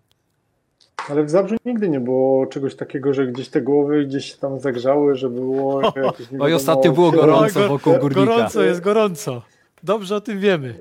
Ale 1.09 1.25
w 1.25 1.31
Zabrzu 1.31 1.57
nigdy 1.65 1.89
nie 1.89 2.01
było 2.01 2.47
czegoś 2.47 2.77
takiego, 2.77 3.15
że 3.15 3.27
gdzieś 3.27 3.49
te 3.49 3.61
głowy 3.61 4.07
gdzieś 4.07 4.35
tam 4.35 4.61
zagrzały, 4.61 5.15
że 5.15 5.31
było 5.31 5.81
jakieś... 5.83 6.27
Oj, 6.41 6.55
ostatnio 6.55 6.93
było 6.93 7.11
gorąco 7.11 7.69
wokół 7.69 7.99
Górnika. 7.99 8.27
Gorąco 8.27 8.63
jest, 8.63 8.81
gorąco. 8.81 9.43
Dobrze 9.83 10.17
o 10.17 10.21
tym 10.21 10.41
wiemy. 10.41 10.75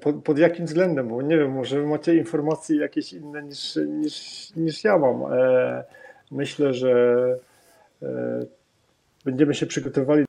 Pod, 0.00 0.16
pod, 0.24 0.38
jakim 0.38 0.66
względem? 0.66 1.08
Bo 1.08 1.22
nie 1.22 1.38
wiem, 1.38 1.52
może 1.52 1.82
macie 1.82 2.16
informacje 2.16 2.76
jakieś 2.76 3.12
inne 3.12 3.42
niż, 3.42 3.78
niż, 3.86 4.50
niż 4.56 4.84
ja 4.84 4.98
mam. 4.98 5.32
E, 5.32 5.84
myślę, 6.30 6.74
że 6.74 7.16
e, 8.02 8.06
będziemy 9.24 9.54
się 9.54 9.66
przygotowywali 9.66 10.25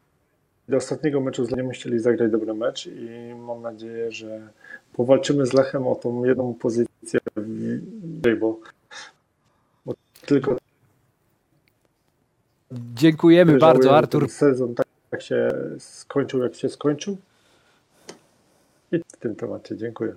do 0.68 0.78
ostatniego 0.78 1.22
meczu 1.22 1.46
z 1.46 1.52
Lechem. 1.52 1.72
Chcieli 1.72 2.00
zagrać 2.00 2.32
dobry 2.32 2.54
mecz 2.54 2.88
i 2.88 3.36
mam 3.36 3.62
nadzieję, 3.62 4.12
że 4.12 4.48
powalczymy 4.94 5.46
z 5.46 5.54
Lechem 5.54 5.88
o 5.88 5.96
tą 5.96 6.26
jedną 6.26 6.54
pozycję, 6.54 7.20
bo, 8.40 8.60
bo 9.86 9.94
tylko. 10.26 10.58
Dziękujemy 12.72 13.58
bardzo, 13.58 13.98
Artur. 13.98 14.30
Sezon 14.30 14.76
tak, 14.76 14.88
tak 15.10 15.22
się 15.22 15.52
skończył, 15.80 16.44
jak 16.44 16.56
się 16.56 16.70
skończył. 16.70 17.18
I 18.92 19.00
w 19.00 19.18
tym 19.20 19.36
temacie 19.36 19.78
dziękuję. 19.78 20.16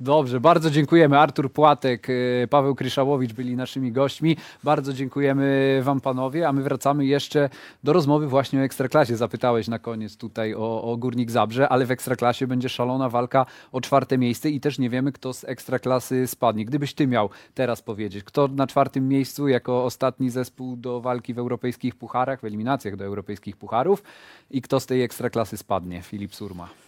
Dobrze, 0.00 0.40
bardzo 0.40 0.70
dziękujemy. 0.70 1.18
Artur 1.18 1.52
Płatek, 1.52 2.10
y, 2.10 2.48
Paweł 2.50 2.74
Kryszałowicz 2.74 3.32
byli 3.32 3.56
naszymi 3.56 3.92
gośćmi. 3.92 4.36
Bardzo 4.64 4.92
dziękujemy 4.92 5.80
Wam 5.82 6.00
panowie, 6.00 6.48
a 6.48 6.52
my 6.52 6.62
wracamy 6.62 7.06
jeszcze 7.06 7.50
do 7.84 7.92
rozmowy 7.92 8.26
właśnie 8.26 8.60
o 8.60 8.62
Ekstraklasie. 8.62 9.16
Zapytałeś 9.16 9.68
na 9.68 9.78
koniec 9.78 10.16
tutaj 10.16 10.54
o, 10.54 10.82
o 10.82 10.96
Górnik 10.96 11.30
Zabrze, 11.30 11.68
ale 11.68 11.86
w 11.86 11.90
Ekstraklasie 11.90 12.46
będzie 12.46 12.68
szalona 12.68 13.08
walka 13.08 13.46
o 13.72 13.80
czwarte 13.80 14.18
miejsce 14.18 14.50
i 14.50 14.60
też 14.60 14.78
nie 14.78 14.90
wiemy, 14.90 15.12
kto 15.12 15.32
z 15.32 15.44
Ekstraklasy 15.44 16.26
spadnie. 16.26 16.64
Gdybyś 16.64 16.94
Ty 16.94 17.06
miał 17.06 17.30
teraz 17.54 17.82
powiedzieć, 17.82 18.24
kto 18.24 18.48
na 18.48 18.66
czwartym 18.66 19.08
miejscu 19.08 19.48
jako 19.48 19.84
ostatni 19.84 20.30
zespół 20.30 20.76
do 20.76 21.00
walki 21.00 21.34
w 21.34 21.38
europejskich 21.38 21.94
pucharach, 21.94 22.40
w 22.40 22.44
eliminacjach 22.44 22.96
do 22.96 23.04
europejskich 23.04 23.56
pucharów 23.56 24.02
i 24.50 24.62
kto 24.62 24.80
z 24.80 24.86
tej 24.86 25.02
Ekstraklasy 25.02 25.56
spadnie? 25.56 26.02
Filip 26.02 26.34
Surma 26.34 26.85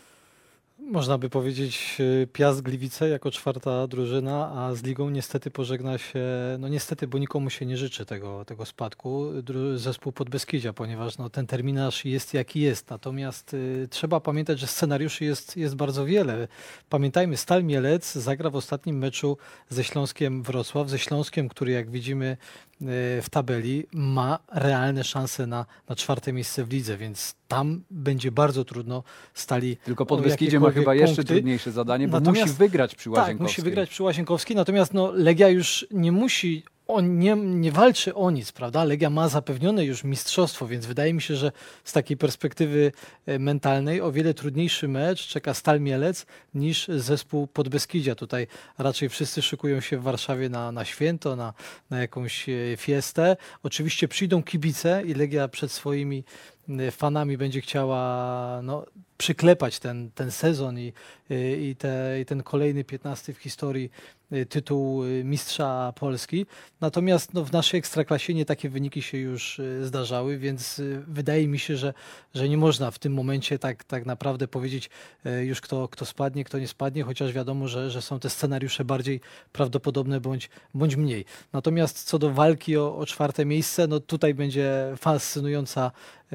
można 0.89 1.19
by 1.19 1.31
powiedzieć, 1.31 1.97
y, 2.01 2.29
Piast 2.33 2.63
Gliwice 2.63 3.09
jako 3.09 3.31
czwarta 3.31 3.87
drużyna, 3.87 4.53
a 4.55 4.75
z 4.75 4.83
ligą 4.83 5.11
niestety 5.11 5.51
pożegna 5.51 5.99
się, 5.99 6.21
no 6.59 6.69
niestety, 6.69 7.09
bo 7.09 7.19
nikomu 7.19 7.51
się 7.51 7.67
nie 7.67 7.77
życzy 7.77 8.07
tego, 8.07 8.45
tego 8.45 8.67
spadku, 8.67 9.27
zespół 9.75 10.13
Podbeskidzia, 10.13 10.73
ponieważ 10.73 11.19
no, 11.19 11.31
ten 11.31 11.47
terminarz 11.47 12.05
jest 12.05 12.35
jaki 12.35 12.61
jest. 12.61 12.91
Natomiast 12.91 13.55
y, 13.55 13.89
trzeba 13.91 14.21
pamiętać, 14.21 14.59
że 14.59 14.67
scenariuszy 14.67 15.25
jest, 15.25 15.57
jest 15.57 15.77
bardzo 15.77 16.05
wiele. 16.05 16.49
Pamiętajmy, 16.89 17.37
Stal 17.37 17.65
Mielec 17.65 18.13
zagra 18.13 18.51
w 18.51 18.57
ostatnim 18.57 18.99
meczu 18.99 19.37
ze 19.69 19.85
Śląskiem 19.85 20.43
Wrocław, 20.43 20.89
ze 20.89 20.99
Śląskiem, 20.99 21.49
który 21.49 21.73
jak 21.73 21.91
widzimy 21.91 22.37
w 22.81 23.27
tabeli 23.31 23.87
ma 23.93 24.39
realne 24.53 25.05
szanse 25.05 25.47
na, 25.47 25.67
na 25.89 25.97
czwarte 25.97 26.33
miejsce 26.33 26.65
w 26.65 26.73
lidze, 26.73 26.97
więc 26.97 27.35
tam 27.49 27.83
będzie 27.91 28.33
bardzo 28.33 28.65
trudno 28.65 29.03
stali. 29.35 29.77
Tylko 29.77 30.07
pod 30.07 30.23
Beskidzie 30.23 30.61
ma 30.61 30.71
chyba 30.71 30.95
jeszcze 30.95 31.17
punkty. 31.17 31.35
trudniejsze 31.35 31.73
zadanie, 31.73 32.09
bo 32.09 32.21
natomiast, 32.21 32.47
musi 32.47 32.59
wygrać 32.59 32.95
przy 32.95 33.11
Łazienkowskiej. 33.11 33.39
Tak, 33.39 33.43
musi 33.43 33.63
wygrać 33.63 33.91
przy 33.91 34.03
Łazienkowskiej, 34.03 34.57
natomiast 34.57 34.95
no, 34.95 35.13
Legia 35.15 35.49
już 35.49 35.87
nie 35.91 36.13
musi 36.13 36.63
on 36.89 37.19
nie, 37.19 37.37
nie 37.37 37.73
walczy 37.73 38.15
o 38.15 38.31
nic, 38.31 38.53
prawda? 38.53 38.85
Legia 38.85 39.11
ma 39.11 39.29
zapewnione 39.29 39.85
już 39.85 40.05
mistrzostwo, 40.05 40.67
więc 40.67 40.87
wydaje 40.87 41.15
mi 41.15 41.23
się, 41.23 41.37
że 41.37 41.53
z 41.85 41.93
takiej 41.93 42.17
perspektywy 42.17 42.93
e, 43.27 43.39
mentalnej 43.39 44.01
o 44.01 44.13
wiele 44.13 44.35
trudniejszy 44.35 44.89
mecz 44.89 45.27
czeka 45.27 45.55
Stal 45.55 45.81
Mielec 45.81 46.27
niż 46.55 46.89
zespół 46.89 47.47
Podbeskidzia. 47.47 48.15
Tutaj 48.15 48.47
raczej 48.79 49.09
wszyscy 49.09 49.43
szykują 49.43 49.81
się 49.81 49.99
w 49.99 50.03
Warszawie 50.03 50.49
na, 50.49 50.73
na 50.73 50.85
święto, 50.85 51.37
na, 51.37 51.55
na 51.91 52.01
jakąś 52.01 52.49
e, 52.49 52.53
fiestę. 52.77 53.37
Oczywiście 53.63 54.09
przyjdą 54.09 54.43
kibice 54.43 55.03
i 55.07 55.15
Legia 55.15 55.49
przed 55.49 55.73
swoimi 55.73 56.25
fanami 56.91 57.37
będzie 57.37 57.61
chciała 57.61 58.61
no, 58.63 58.87
przyklepać 59.19 59.79
ten, 59.79 60.11
ten 60.15 60.31
sezon 60.31 60.79
i, 60.79 60.93
i, 61.61 61.77
te, 61.79 62.21
i 62.21 62.25
ten 62.25 62.43
kolejny 62.43 62.85
15 62.85 63.35
w 63.35 63.39
historii 63.39 63.91
Y, 64.33 64.47
tytuł 64.47 65.05
y, 65.05 65.25
mistrza 65.25 65.93
Polski. 65.97 66.47
Natomiast 66.81 67.35
no, 67.35 67.45
w 67.45 67.53
naszej 67.53 67.79
ekstraklasie 67.79 68.35
nie 68.35 68.45
takie 68.45 68.69
wyniki 68.69 69.03
się 69.03 69.19
już 69.19 69.59
y, 69.59 69.87
zdarzały, 69.87 70.39
więc 70.39 70.83
wydaje 71.07 71.49
mi 71.49 71.59
się, 71.59 71.77
że, 71.77 71.95
że 72.35 72.49
nie 72.49 72.57
można 72.57 72.91
w 72.91 72.99
tym 72.99 73.15
momencie 73.15 73.59
tak, 73.59 73.85
tak 73.85 74.07
naprawdę 74.07 74.49
powiedzieć 74.49 74.91
już 75.43 75.61
kto, 75.61 75.89
kto 75.89 76.05
spadnie, 76.05 76.45
kto 76.45 76.59
nie 76.59 76.69
spadnie, 76.69 77.03
chociaż 77.03 77.33
wiadomo, 77.33 77.69
że, 77.69 77.91
że 77.91 78.03
są 78.03 78.21
te 78.21 78.31
scenariusze 78.31 78.85
bardziej 78.85 79.21
prawdopodobne 79.53 80.21
bądź, 80.21 80.51
bądź 80.75 80.97
mniej. 80.97 81.25
Natomiast 81.53 82.05
co 82.05 82.19
do 82.19 82.31
walki 82.31 82.77
o, 82.77 82.97
o 82.97 83.07
czwarte 83.07 83.45
miejsce, 83.45 83.87
no 83.87 84.01
tutaj 84.01 84.35
będzie 84.35 84.95
fascynująca 84.97 85.91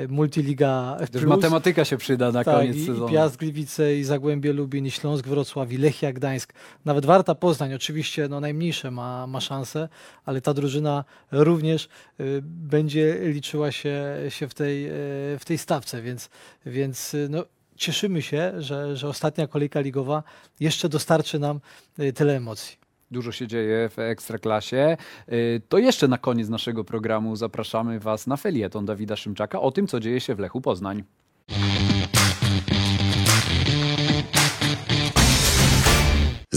Multiliga 0.10 0.98
Już 1.14 1.24
matematyka 1.24 1.86
się 1.86 1.98
przyda 1.98 2.32
na 2.32 2.44
tak, 2.44 2.56
koniec 2.56 2.78
sezonu. 2.78 3.08
I 3.08 3.12
Piast 3.12 3.38
Gliwice, 3.38 3.96
i 3.96 4.04
Zagłębie 4.04 4.54
Lubin, 4.54 4.86
i 4.86 4.92
Śląsk 4.92 5.28
Wrocław, 5.28 5.72
i 5.72 5.78
Lechia 5.78 6.14
Gdańsk. 6.14 6.54
Nawet 6.86 7.06
Warta 7.06 7.36
Poznań 7.36 7.74
oczywiście 7.74 8.28
no, 8.28 8.40
najmniejsze 8.40 8.92
ma, 8.92 9.28
ma 9.28 9.42
szanse, 9.42 9.90
ale 10.26 10.42
ta 10.42 10.54
drużyna 10.54 11.06
również 11.32 11.90
y, 12.20 12.42
będzie 12.44 13.18
liczyła 13.22 13.72
się, 13.72 14.04
się 14.30 14.48
w, 14.48 14.54
tej, 14.54 14.88
y, 14.88 14.92
w 15.40 15.46
tej 15.46 15.58
stawce, 15.58 16.02
więc, 16.02 16.30
więc 16.66 17.14
y, 17.14 17.28
no, 17.30 17.46
cieszymy 17.76 18.22
się, 18.22 18.54
że, 18.58 18.98
że 18.98 19.08
ostatnia 19.08 19.48
kolejka 19.48 19.80
ligowa 19.80 20.24
jeszcze 20.60 20.90
dostarczy 20.90 21.40
nam 21.40 21.60
y, 22.00 22.14
tyle 22.14 22.36
emocji 22.36 22.83
dużo 23.14 23.32
się 23.32 23.48
dzieje 23.48 23.90
w 23.90 24.00
Ekstraklasie. 24.00 24.98
Y, 25.32 25.62
to 25.70 25.78
jeszcze 25.78 26.08
na 26.08 26.18
koniec 26.18 26.50
naszego 26.50 26.84
programu 26.84 27.36
zapraszamy 27.36 28.00
Was 28.00 28.28
na 28.28 28.38
felieton 28.38 28.86
Dawida 28.86 29.16
Szymczaka 29.16 29.62
o 29.62 29.72
tym, 29.72 29.88
co 29.88 30.00
dzieje 30.00 30.20
się 30.20 30.36
w 30.36 30.40
Lechu 30.40 30.62
Poznań. 30.62 31.04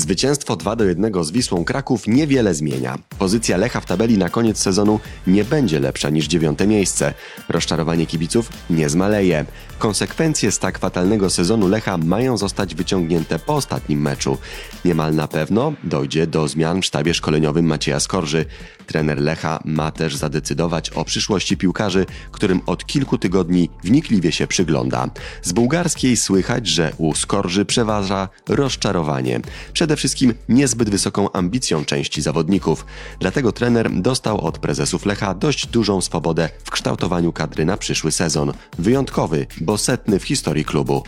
Zwycięstwo 0.06 0.56
2 0.56 0.76
do 0.76 0.84
1 0.84 1.24
z 1.24 1.30
Wisłą 1.30 1.64
Kraków 1.64 2.06
niewiele 2.06 2.54
zmienia. 2.54 2.98
Pozycja 3.18 3.56
Lecha 3.56 3.80
w 3.80 3.86
tabeli 3.86 4.18
na 4.18 4.28
koniec 4.28 4.58
sezonu 4.58 5.00
nie 5.26 5.44
będzie 5.44 5.80
lepsza 5.80 6.10
niż 6.10 6.26
dziewiąte 6.26 6.66
miejsce. 6.66 7.14
Rozczarowanie 7.48 8.06
kibiców 8.06 8.50
nie 8.70 8.88
zmaleje. 8.88 9.44
Konsekwencje 9.78 10.52
z 10.52 10.58
tak 10.58 10.78
fatalnego 10.78 11.30
sezonu 11.30 11.68
Lecha 11.68 11.98
mają 11.98 12.36
zostać 12.36 12.74
wyciągnięte 12.74 13.38
po 13.38 13.54
ostatnim 13.54 14.00
meczu. 14.00 14.38
Niemal 14.84 15.14
na 15.14 15.28
pewno 15.28 15.72
dojdzie 15.84 16.26
do 16.26 16.48
zmian 16.48 16.82
w 16.82 16.86
sztabie 16.86 17.14
szkoleniowym 17.14 17.66
Macieja 17.66 18.00
Skorży. 18.00 18.44
Trener 18.86 19.18
Lecha 19.18 19.60
ma 19.64 19.90
też 19.90 20.16
zadecydować 20.16 20.90
o 20.90 21.04
przyszłości 21.04 21.56
piłkarzy, 21.56 22.06
którym 22.32 22.60
od 22.66 22.86
kilku 22.86 23.18
tygodni 23.18 23.70
wnikliwie 23.84 24.32
się 24.32 24.46
przygląda. 24.46 25.10
Z 25.42 25.52
bułgarskiej 25.52 26.16
słychać, 26.16 26.66
że 26.66 26.92
u 26.98 27.14
Skorży 27.14 27.64
przeważa 27.64 28.28
rozczarowanie. 28.48 29.40
Przede 29.72 29.96
wszystkim 29.96 30.34
niezbyt 30.48 30.90
wysoką 30.90 31.32
ambicją 31.32 31.84
części 31.84 32.22
zawodników. 32.22 32.86
Dlatego 33.20 33.52
trener 33.52 33.90
dostał 33.92 34.40
od 34.40 34.58
prezesów 34.58 35.06
Lecha 35.06 35.34
dość 35.34 35.66
dużą 35.66 36.00
swobodę 36.00 36.48
w 36.64 36.70
kształtowaniu 36.70 37.32
kadry 37.32 37.64
na 37.64 37.76
przyszły 37.76 38.12
sezon. 38.12 38.52
Wyjątkowy, 38.78 39.46
bo 39.60 39.78
setny 39.78 40.18
w 40.18 40.24
historii 40.24 40.64
klubu. 40.64 41.02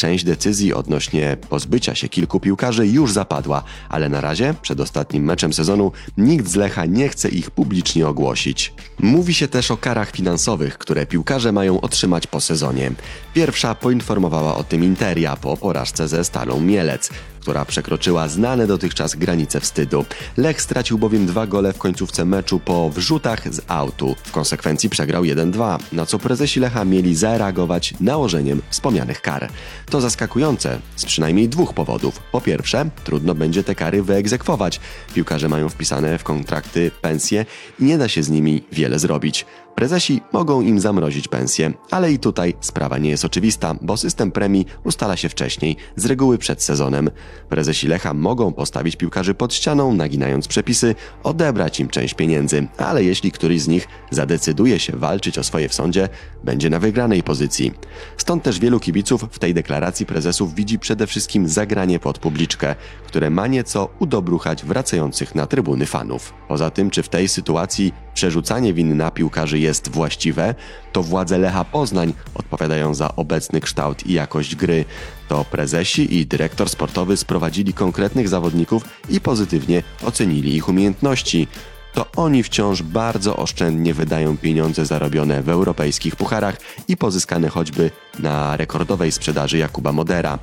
Część 0.00 0.24
decyzji 0.24 0.74
odnośnie 0.74 1.36
pozbycia 1.48 1.94
się 1.94 2.08
kilku 2.08 2.40
piłkarzy 2.40 2.86
już 2.86 3.12
zapadła, 3.12 3.62
ale 3.88 4.08
na 4.08 4.20
razie, 4.20 4.54
przed 4.62 4.80
ostatnim 4.80 5.24
meczem 5.24 5.52
sezonu, 5.52 5.92
nikt 6.16 6.48
z 6.48 6.56
Lecha 6.56 6.86
nie 6.86 7.08
chce 7.08 7.28
ich 7.28 7.50
publicznie 7.50 8.08
ogłosić. 8.08 8.72
Mówi 8.98 9.34
się 9.34 9.48
też 9.48 9.70
o 9.70 9.76
karach 9.76 10.10
finansowych, 10.10 10.78
które 10.78 11.06
piłkarze 11.06 11.52
mają 11.52 11.80
otrzymać 11.80 12.26
po 12.26 12.40
sezonie. 12.40 12.92
Pierwsza 13.34 13.74
poinformowała 13.74 14.56
o 14.56 14.64
tym 14.64 14.84
Interia 14.84 15.36
po 15.36 15.56
porażce 15.56 16.08
ze 16.08 16.24
Stalą 16.24 16.60
Mielec. 16.60 17.10
Która 17.40 17.64
przekroczyła 17.64 18.28
znane 18.28 18.66
dotychczas 18.66 19.14
granice 19.14 19.60
wstydu. 19.60 20.04
Lech 20.36 20.62
stracił 20.62 20.98
bowiem 20.98 21.26
dwa 21.26 21.46
gole 21.46 21.72
w 21.72 21.78
końcówce 21.78 22.24
meczu 22.24 22.60
po 22.60 22.90
wrzutach 22.90 23.54
z 23.54 23.60
autu. 23.68 24.16
W 24.24 24.32
konsekwencji 24.32 24.90
przegrał 24.90 25.22
1-2, 25.22 25.78
na 25.92 26.06
co 26.06 26.18
prezesi 26.18 26.60
Lecha 26.60 26.84
mieli 26.84 27.14
zareagować 27.14 27.94
nałożeniem 28.00 28.62
wspomnianych 28.70 29.20
kar. 29.22 29.48
To 29.90 30.00
zaskakujące 30.00 30.78
z 30.96 31.04
przynajmniej 31.04 31.48
dwóch 31.48 31.74
powodów. 31.74 32.18
Po 32.32 32.40
pierwsze, 32.40 32.90
trudno 33.04 33.34
będzie 33.34 33.64
te 33.64 33.74
kary 33.74 34.02
wyegzekwować. 34.02 34.80
Piłkarze 35.14 35.48
mają 35.48 35.68
wpisane 35.68 36.18
w 36.18 36.24
kontrakty 36.24 36.90
pensje 37.00 37.46
i 37.80 37.84
nie 37.84 37.98
da 37.98 38.08
się 38.08 38.22
z 38.22 38.30
nimi 38.30 38.64
wiele 38.72 38.98
zrobić. 38.98 39.46
Prezesi 39.74 40.20
mogą 40.32 40.60
im 40.60 40.80
zamrozić 40.80 41.28
pensję, 41.28 41.72
ale 41.90 42.12
i 42.12 42.18
tutaj 42.18 42.54
sprawa 42.60 42.98
nie 42.98 43.10
jest 43.10 43.24
oczywista, 43.24 43.74
bo 43.80 43.96
system 43.96 44.32
premii 44.32 44.66
ustala 44.84 45.16
się 45.16 45.28
wcześniej, 45.28 45.76
z 45.96 46.06
reguły 46.06 46.38
przed 46.38 46.62
sezonem. 46.62 47.10
Prezesi 47.48 47.88
Lecha 47.88 48.14
mogą 48.14 48.52
postawić 48.52 48.96
piłkarzy 48.96 49.34
pod 49.34 49.54
ścianą, 49.54 49.94
naginając 49.94 50.48
przepisy, 50.48 50.94
odebrać 51.22 51.80
im 51.80 51.88
część 51.88 52.14
pieniędzy, 52.14 52.66
ale 52.78 53.04
jeśli 53.04 53.32
któryś 53.32 53.60
z 53.60 53.68
nich 53.68 53.88
zadecyduje 54.10 54.78
się 54.78 54.96
walczyć 54.96 55.38
o 55.38 55.44
swoje 55.44 55.68
w 55.68 55.74
sądzie, 55.74 56.08
będzie 56.44 56.70
na 56.70 56.78
wygranej 56.78 57.22
pozycji. 57.22 57.72
Stąd 58.16 58.42
też 58.42 58.58
wielu 58.58 58.80
kibiców 58.80 59.24
w 59.30 59.38
tej 59.38 59.54
deklaracji 59.54 60.06
prezesów 60.06 60.54
widzi 60.54 60.78
przede 60.78 61.06
wszystkim 61.06 61.48
zagranie 61.48 61.98
pod 61.98 62.18
publiczkę, 62.18 62.74
które 63.06 63.30
ma 63.30 63.46
nieco 63.46 63.88
udobruchać 63.98 64.64
wracających 64.64 65.34
na 65.34 65.46
trybuny 65.46 65.86
fanów. 65.86 66.34
Poza 66.48 66.70
tym, 66.70 66.90
czy 66.90 67.02
w 67.02 67.08
tej 67.08 67.28
sytuacji 67.28 67.92
przerzucanie 68.14 68.74
winy 68.74 68.94
na 68.94 69.10
piłkarzy 69.10 69.58
jest 69.60 69.88
właściwe, 69.88 70.54
to 70.92 71.02
władze 71.02 71.38
Lecha 71.38 71.64
Poznań 71.64 72.12
odpowiadają 72.34 72.94
za 72.94 73.16
obecny 73.16 73.60
kształt 73.60 74.06
i 74.06 74.12
jakość 74.12 74.56
gry. 74.56 74.84
To 75.28 75.44
prezesi 75.44 76.16
i 76.18 76.26
dyrektor 76.26 76.68
sportowy 76.68 77.16
sprowadzili 77.16 77.72
konkretnych 77.72 78.28
zawodników 78.28 78.84
i 79.08 79.20
pozytywnie 79.20 79.82
ocenili 80.04 80.56
ich 80.56 80.68
umiejętności. 80.68 81.48
To 81.94 82.06
oni 82.16 82.42
wciąż 82.42 82.82
bardzo 82.82 83.36
oszczędnie 83.36 83.94
wydają 83.94 84.36
pieniądze 84.36 84.86
zarobione 84.86 85.42
w 85.42 85.48
europejskich 85.48 86.16
pucharach 86.16 86.56
i 86.88 86.96
pozyskane 86.96 87.48
choćby 87.48 87.90
na 88.18 88.56
rekordowej 88.56 89.12
sprzedaży 89.12 89.58
Jakuba 89.58 89.92
Modera 89.92 90.38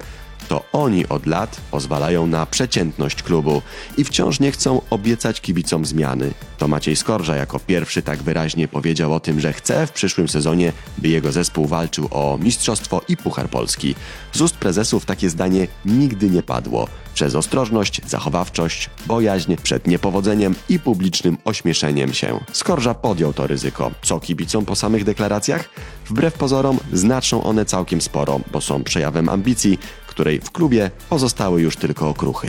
to 0.47 0.63
oni 0.71 1.07
od 1.07 1.25
lat 1.25 1.61
pozwalają 1.71 2.27
na 2.27 2.45
przeciętność 2.45 3.23
klubu 3.23 3.61
i 3.97 4.03
wciąż 4.03 4.39
nie 4.39 4.51
chcą 4.51 4.81
obiecać 4.89 5.41
kibicom 5.41 5.85
zmiany. 5.85 6.33
To 6.57 6.67
Maciej 6.67 6.95
Skorża 6.95 7.35
jako 7.35 7.59
pierwszy 7.59 8.01
tak 8.01 8.23
wyraźnie 8.23 8.67
powiedział 8.67 9.13
o 9.13 9.19
tym, 9.19 9.39
że 9.39 9.53
chce 9.53 9.87
w 9.87 9.91
przyszłym 9.91 10.27
sezonie, 10.27 10.73
by 10.97 11.07
jego 11.07 11.31
zespół 11.31 11.67
walczył 11.67 12.07
o 12.11 12.37
mistrzostwo 12.41 13.01
i 13.07 13.17
Puchar 13.17 13.49
Polski. 13.49 13.95
Z 14.33 14.41
ust 14.41 14.55
prezesów 14.55 15.05
takie 15.05 15.29
zdanie 15.29 15.67
nigdy 15.85 16.29
nie 16.29 16.43
padło. 16.43 16.87
Przez 17.13 17.35
ostrożność, 17.35 18.01
zachowawczość, 18.07 18.89
bojaźń 19.07 19.55
przed 19.63 19.87
niepowodzeniem 19.87 20.55
i 20.69 20.79
publicznym 20.79 21.37
ośmieszeniem 21.45 22.13
się. 22.13 22.39
Skorża 22.53 22.93
podjął 22.93 23.33
to 23.33 23.47
ryzyko. 23.47 23.91
Co 24.01 24.19
kibicom 24.19 24.65
po 24.65 24.75
samych 24.75 25.03
deklaracjach? 25.03 25.69
Wbrew 26.05 26.33
pozorom 26.33 26.79
znaczą 26.93 27.43
one 27.43 27.65
całkiem 27.65 28.01
sporo, 28.01 28.39
bo 28.51 28.61
są 28.61 28.83
przejawem 28.83 29.29
ambicji, 29.29 29.79
której 30.17 30.39
w 30.39 30.51
klubie 30.51 30.91
pozostały 31.09 31.61
już 31.61 31.75
tylko 31.75 32.09
okruchy. 32.09 32.47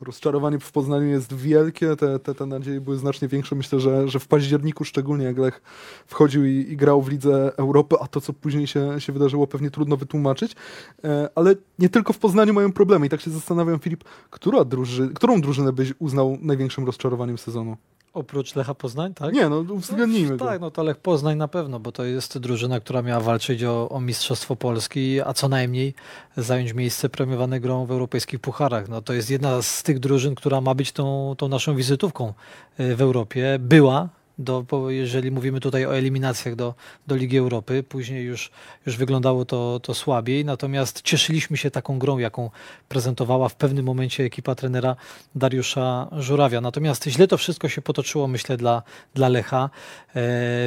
Rozczarowanie 0.00 0.58
w 0.58 0.72
Poznaniu 0.72 1.06
jest 1.06 1.34
wielkie, 1.34 1.96
te, 1.96 2.18
te, 2.18 2.34
te 2.34 2.46
nadzieje 2.46 2.80
były 2.80 2.96
znacznie 2.96 3.28
większe. 3.28 3.54
Myślę, 3.54 3.80
że, 3.80 4.08
że 4.08 4.18
w 4.18 4.28
październiku 4.28 4.84
szczególnie 4.84 5.24
jak 5.24 5.38
Lech 5.38 5.62
wchodził 6.06 6.44
i, 6.44 6.50
i 6.50 6.76
grał 6.76 7.02
w 7.02 7.08
Lidze 7.08 7.52
Europy, 7.56 7.96
a 8.00 8.06
to 8.06 8.20
co 8.20 8.32
później 8.32 8.66
się, 8.66 9.00
się 9.00 9.12
wydarzyło 9.12 9.46
pewnie 9.46 9.70
trudno 9.70 9.96
wytłumaczyć. 9.96 10.56
E, 11.04 11.28
ale 11.34 11.54
nie 11.78 11.88
tylko 11.88 12.12
w 12.12 12.18
Poznaniu 12.18 12.54
mają 12.54 12.72
problemy 12.72 13.06
i 13.06 13.08
tak 13.08 13.20
się 13.20 13.30
zastanawiam 13.30 13.78
Filip, 13.78 14.04
która 14.30 14.64
druży, 14.64 15.10
którą 15.14 15.40
drużynę 15.40 15.72
byś 15.72 15.94
uznał 15.98 16.38
największym 16.40 16.86
rozczarowaniem 16.86 17.38
sezonu? 17.38 17.76
Oprócz 18.14 18.54
Lecha 18.54 18.74
Poznań, 18.74 19.14
tak? 19.14 19.34
Nie, 19.34 19.48
no 19.48 19.56
uwzględnijmy 19.56 20.36
no. 20.36 20.46
Tak, 20.46 20.60
no 20.60 20.70
to 20.70 20.82
Lech 20.82 20.96
Poznań 20.96 21.36
na 21.36 21.48
pewno, 21.48 21.80
bo 21.80 21.92
to 21.92 22.04
jest 22.04 22.38
drużyna, 22.38 22.80
która 22.80 23.02
miała 23.02 23.20
walczyć 23.20 23.64
o, 23.64 23.88
o 23.88 24.00
Mistrzostwo 24.00 24.56
Polski, 24.56 25.20
a 25.20 25.32
co 25.32 25.48
najmniej 25.48 25.94
zająć 26.36 26.72
miejsce 26.72 27.08
premiowane 27.08 27.60
grą 27.60 27.86
w 27.86 27.90
europejskich 27.90 28.40
pucharach. 28.40 28.88
No 28.88 29.02
to 29.02 29.12
jest 29.12 29.30
jedna 29.30 29.62
z 29.62 29.82
tych 29.82 29.98
drużyn, 29.98 30.34
która 30.34 30.60
ma 30.60 30.74
być 30.74 30.92
tą, 30.92 31.34
tą 31.38 31.48
naszą 31.48 31.76
wizytówką 31.76 32.32
y, 32.80 32.96
w 32.96 33.02
Europie. 33.02 33.56
Była, 33.60 34.08
do, 34.38 34.64
jeżeli 34.88 35.30
mówimy 35.30 35.60
tutaj 35.60 35.86
o 35.86 35.96
eliminacjach 35.96 36.56
do, 36.56 36.74
do 37.06 37.16
Ligi 37.16 37.38
Europy. 37.38 37.82
Później 37.82 38.24
już, 38.24 38.50
już 38.86 38.96
wyglądało 38.96 39.44
to, 39.44 39.80
to 39.80 39.94
słabiej, 39.94 40.44
natomiast 40.44 41.02
cieszyliśmy 41.02 41.56
się 41.56 41.70
taką 41.70 41.98
grą, 41.98 42.18
jaką 42.18 42.50
prezentowała 42.88 43.48
w 43.48 43.54
pewnym 43.54 43.84
momencie 43.84 44.24
ekipa 44.24 44.54
trenera 44.54 44.96
Dariusza 45.34 46.08
Żurawia. 46.12 46.60
Natomiast 46.60 47.04
źle 47.04 47.28
to 47.28 47.36
wszystko 47.36 47.68
się 47.68 47.82
potoczyło, 47.82 48.28
myślę, 48.28 48.56
dla, 48.56 48.82
dla 49.14 49.28
Lecha. 49.28 49.70
E, 50.08 50.10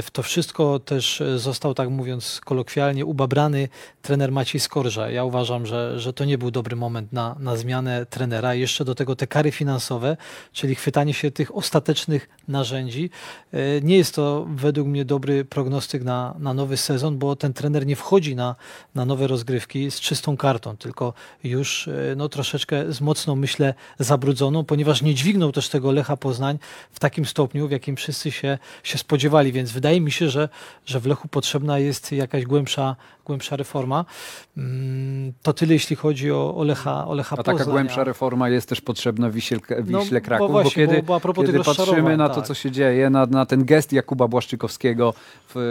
w 0.02 0.08
to 0.12 0.24
wszystko 0.24 0.80
też 0.80 1.24
został, 1.36 1.74
tak 1.74 1.90
mówiąc 1.90 2.42
kolokwialnie, 2.46 3.06
ubabrany 3.06 3.70
trener 4.02 4.32
Maciej 4.32 4.62
Skorża. 4.62 5.10
Ja 5.10 5.24
uważam, 5.24 5.66
że, 5.66 6.00
że 6.00 6.14
to 6.14 6.26
nie 6.26 6.38
był 6.38 6.52
dobry 6.52 6.76
moment 6.76 7.14
na, 7.14 7.36
na 7.40 7.56
zmianę 7.56 8.06
trenera. 8.06 8.54
Jeszcze 8.54 8.86
do 8.86 8.96
tego 8.96 9.16
te 9.16 9.28
kary 9.28 9.52
finansowe, 9.52 10.18
czyli 10.52 10.76
chwytanie 10.76 11.14
się 11.14 11.32
tych 11.32 11.56
ostatecznych 11.56 12.30
narzędzi. 12.48 13.10
E, 13.58 13.82
nie 13.82 13.98
jest 13.98 14.16
to 14.16 14.46
według 14.50 14.88
mnie 14.88 15.06
dobry 15.06 15.46
prognostyk 15.46 16.04
na, 16.04 16.36
na 16.40 16.54
nowy 16.54 16.78
sezon, 16.78 17.18
bo 17.18 17.36
ten 17.36 17.54
trener 17.54 17.86
nie 17.86 17.96
wchodzi 17.96 18.36
na, 18.36 18.56
na 18.96 19.06
nowe 19.06 19.28
rozgrywki 19.28 19.92
z 19.92 20.00
czystą 20.00 20.38
kartą, 20.38 20.78
tylko 20.78 21.14
już 21.44 21.88
e, 21.88 22.16
no, 22.18 22.30
troszeczkę 22.30 22.94
z 22.94 23.02
mocną, 23.02 23.36
myślę, 23.36 23.74
zabrudzoną, 24.00 24.64
ponieważ 24.64 25.02
nie 25.02 25.16
dźwignął 25.16 25.52
też 25.52 25.70
tego 25.70 25.92
Lecha 25.92 26.18
Poznań 26.18 26.60
w 26.92 27.00
takim 27.00 27.26
stopniu, 27.26 27.68
w 27.68 27.72
jakim 27.72 27.96
wszyscy 27.96 28.32
się, 28.32 28.58
się 28.84 28.98
spodziewali. 28.98 29.52
Więc 29.52 29.72
wydaje 29.72 30.02
mi 30.02 30.12
się, 30.12 30.30
że, 30.30 30.50
że 30.86 31.00
w 31.00 31.06
Lechu 31.06 31.28
potrzebna 31.28 31.80
jest 31.80 32.12
jakaś 32.12 32.46
głębsza, 32.46 32.96
głębsza 33.28 33.56
reforma. 33.56 34.06
Mm, 34.58 35.34
to 35.42 35.54
tyle, 35.54 35.74
jeśli 35.74 35.96
chodzi 35.96 36.32
o, 36.32 36.56
o 36.56 36.64
Lecha, 36.64 37.08
o 37.08 37.14
Lecha 37.14 37.36
A 37.40 37.44
taka 37.44 37.58
Poznań. 37.58 37.74
głębsza 37.74 38.04
reforma 38.04 38.50
jest 38.50 38.70
też 38.70 38.82
potrzebna 38.82 39.30
Wiśle, 39.30 39.58
No, 39.88 40.00
Wiśle 40.00 40.20
bo 40.22 40.26
Kraków, 40.26 40.48
bo, 40.48 40.54
właśnie, 40.62 40.88
kiedy, 40.88 41.04
bo- 41.04 41.20
bo 41.20 41.34
kiedy 41.44 41.60
patrzymy 41.64 42.18
na 42.18 42.30
to, 42.30 42.36
tak. 42.36 42.46
co 42.46 42.54
się 42.54 42.72
dzieje, 42.72 43.10
na, 43.10 43.26
na 43.26 43.46
ten 43.46 43.66
gest 43.66 43.94
Jakuba 43.94 44.28
Błaszczykowskiego 44.28 45.14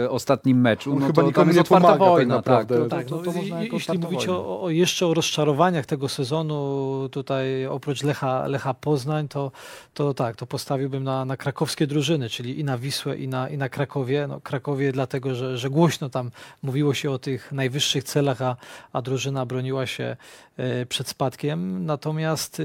ostatnim 0.09 0.61
meczu, 0.61 0.91
On 0.93 0.99
no 0.99 1.07
chyba 1.07 1.21
to 1.23 1.31
tam 1.31 1.47
jest 1.47 1.55
nie 1.55 1.61
otwarta 1.61 1.87
pomaga 1.87 2.05
tak 2.05 2.09
wojna. 2.13 2.35
naprawdę. 2.35 2.75
Tak, 2.89 2.89
to, 2.89 2.95
Tak, 2.95 3.05
to, 3.05 3.17
to, 3.17 3.23
no, 3.25 3.31
to 3.31 3.31
i- 3.31 3.41
można 3.41 3.63
jako 3.63 3.75
jeśli 3.75 3.97
wojna. 3.99 4.33
o, 4.33 4.61
o 4.61 4.69
jeszcze 4.69 5.07
o 5.07 5.13
rozczarowaniach 5.13 5.85
tego 5.85 6.09
sezonu, 6.09 7.09
tutaj 7.11 7.65
oprócz 7.65 8.03
Lecha, 8.03 8.47
Lecha 8.47 8.73
Poznań, 8.73 9.27
to, 9.27 9.51
to 9.93 10.13
tak, 10.13 10.35
to 10.35 10.45
postawiłbym 10.47 11.03
na, 11.03 11.25
na 11.25 11.37
krakowskie 11.37 11.87
drużyny, 11.87 12.29
czyli 12.29 12.59
i 12.59 12.63
na 12.63 12.77
Wisłę, 12.77 13.17
i 13.17 13.27
na, 13.27 13.49
i 13.49 13.57
na 13.57 13.69
Krakowie. 13.69 14.27
No, 14.27 14.41
Krakowie 14.41 14.91
dlatego, 14.91 15.35
że, 15.35 15.57
że 15.57 15.69
głośno 15.69 16.09
tam 16.09 16.31
mówiło 16.63 16.93
się 16.93 17.11
o 17.11 17.19
tych 17.19 17.51
najwyższych 17.51 18.03
celach, 18.03 18.41
a, 18.41 18.55
a 18.93 19.01
drużyna 19.01 19.45
broniła 19.45 19.85
się 19.85 20.17
e, 20.57 20.85
przed 20.85 21.07
spadkiem. 21.07 21.85
Natomiast 21.85 22.59
e, 22.59 22.63